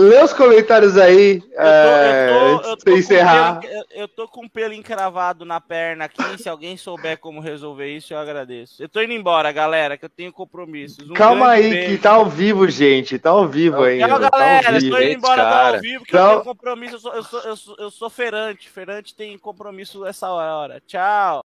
Lê 0.00 0.22
os 0.22 0.32
comentários 0.32 0.96
aí. 0.96 1.36
Eu 1.36 1.42
tô, 1.42 1.62
é, 1.62 2.30
eu 2.30 2.58
tô, 2.58 2.68
eu 2.70 2.76
tô 2.78 2.96
encerrar. 2.96 3.60
Pelo, 3.60 3.84
eu 3.90 4.08
tô 4.08 4.26
com 4.26 4.46
um 4.46 4.48
pelo 4.48 4.72
encravado 4.72 5.44
na 5.44 5.60
perna 5.60 6.06
aqui. 6.06 6.42
Se 6.42 6.48
alguém 6.48 6.76
souber 6.76 7.18
como 7.18 7.38
resolver 7.38 7.94
isso, 7.94 8.14
eu 8.14 8.18
agradeço. 8.18 8.82
Eu 8.82 8.88
tô 8.88 9.02
indo 9.02 9.12
embora, 9.12 9.52
galera, 9.52 9.98
que 9.98 10.04
eu 10.06 10.08
tenho 10.08 10.32
compromissos. 10.32 11.10
Um 11.10 11.12
Calma 11.12 11.50
aí, 11.50 11.70
beijo. 11.70 11.90
que 11.90 11.98
tá 11.98 12.12
ao 12.12 12.26
vivo, 12.26 12.66
gente. 12.68 13.18
Tá 13.18 13.30
ao 13.30 13.46
vivo 13.46 13.82
ainda. 13.82 14.08
Tchau, 14.08 14.18
galera. 14.18 14.62
Tá 14.62 14.72
ao 14.72 14.80
vivo. 14.80 14.96
Tô 14.96 15.02
indo 15.02 15.12
embora, 15.12 15.42
tá 15.42 15.68
ao 15.68 15.80
vivo, 15.80 16.04
que 16.04 16.10
então... 16.10 16.24
eu 16.24 16.30
tenho 16.30 16.44
compromisso. 16.44 16.94
Eu 16.94 17.00
sou, 17.00 17.14
eu, 17.14 17.22
sou, 17.22 17.40
eu, 17.40 17.56
sou, 17.56 17.76
eu 17.78 17.90
sou 17.90 18.10
feirante. 18.10 18.70
Feirante 18.70 19.14
tem 19.14 19.36
compromisso 19.36 20.06
essa 20.06 20.30
hora. 20.30 20.80
Tchau. 20.86 21.38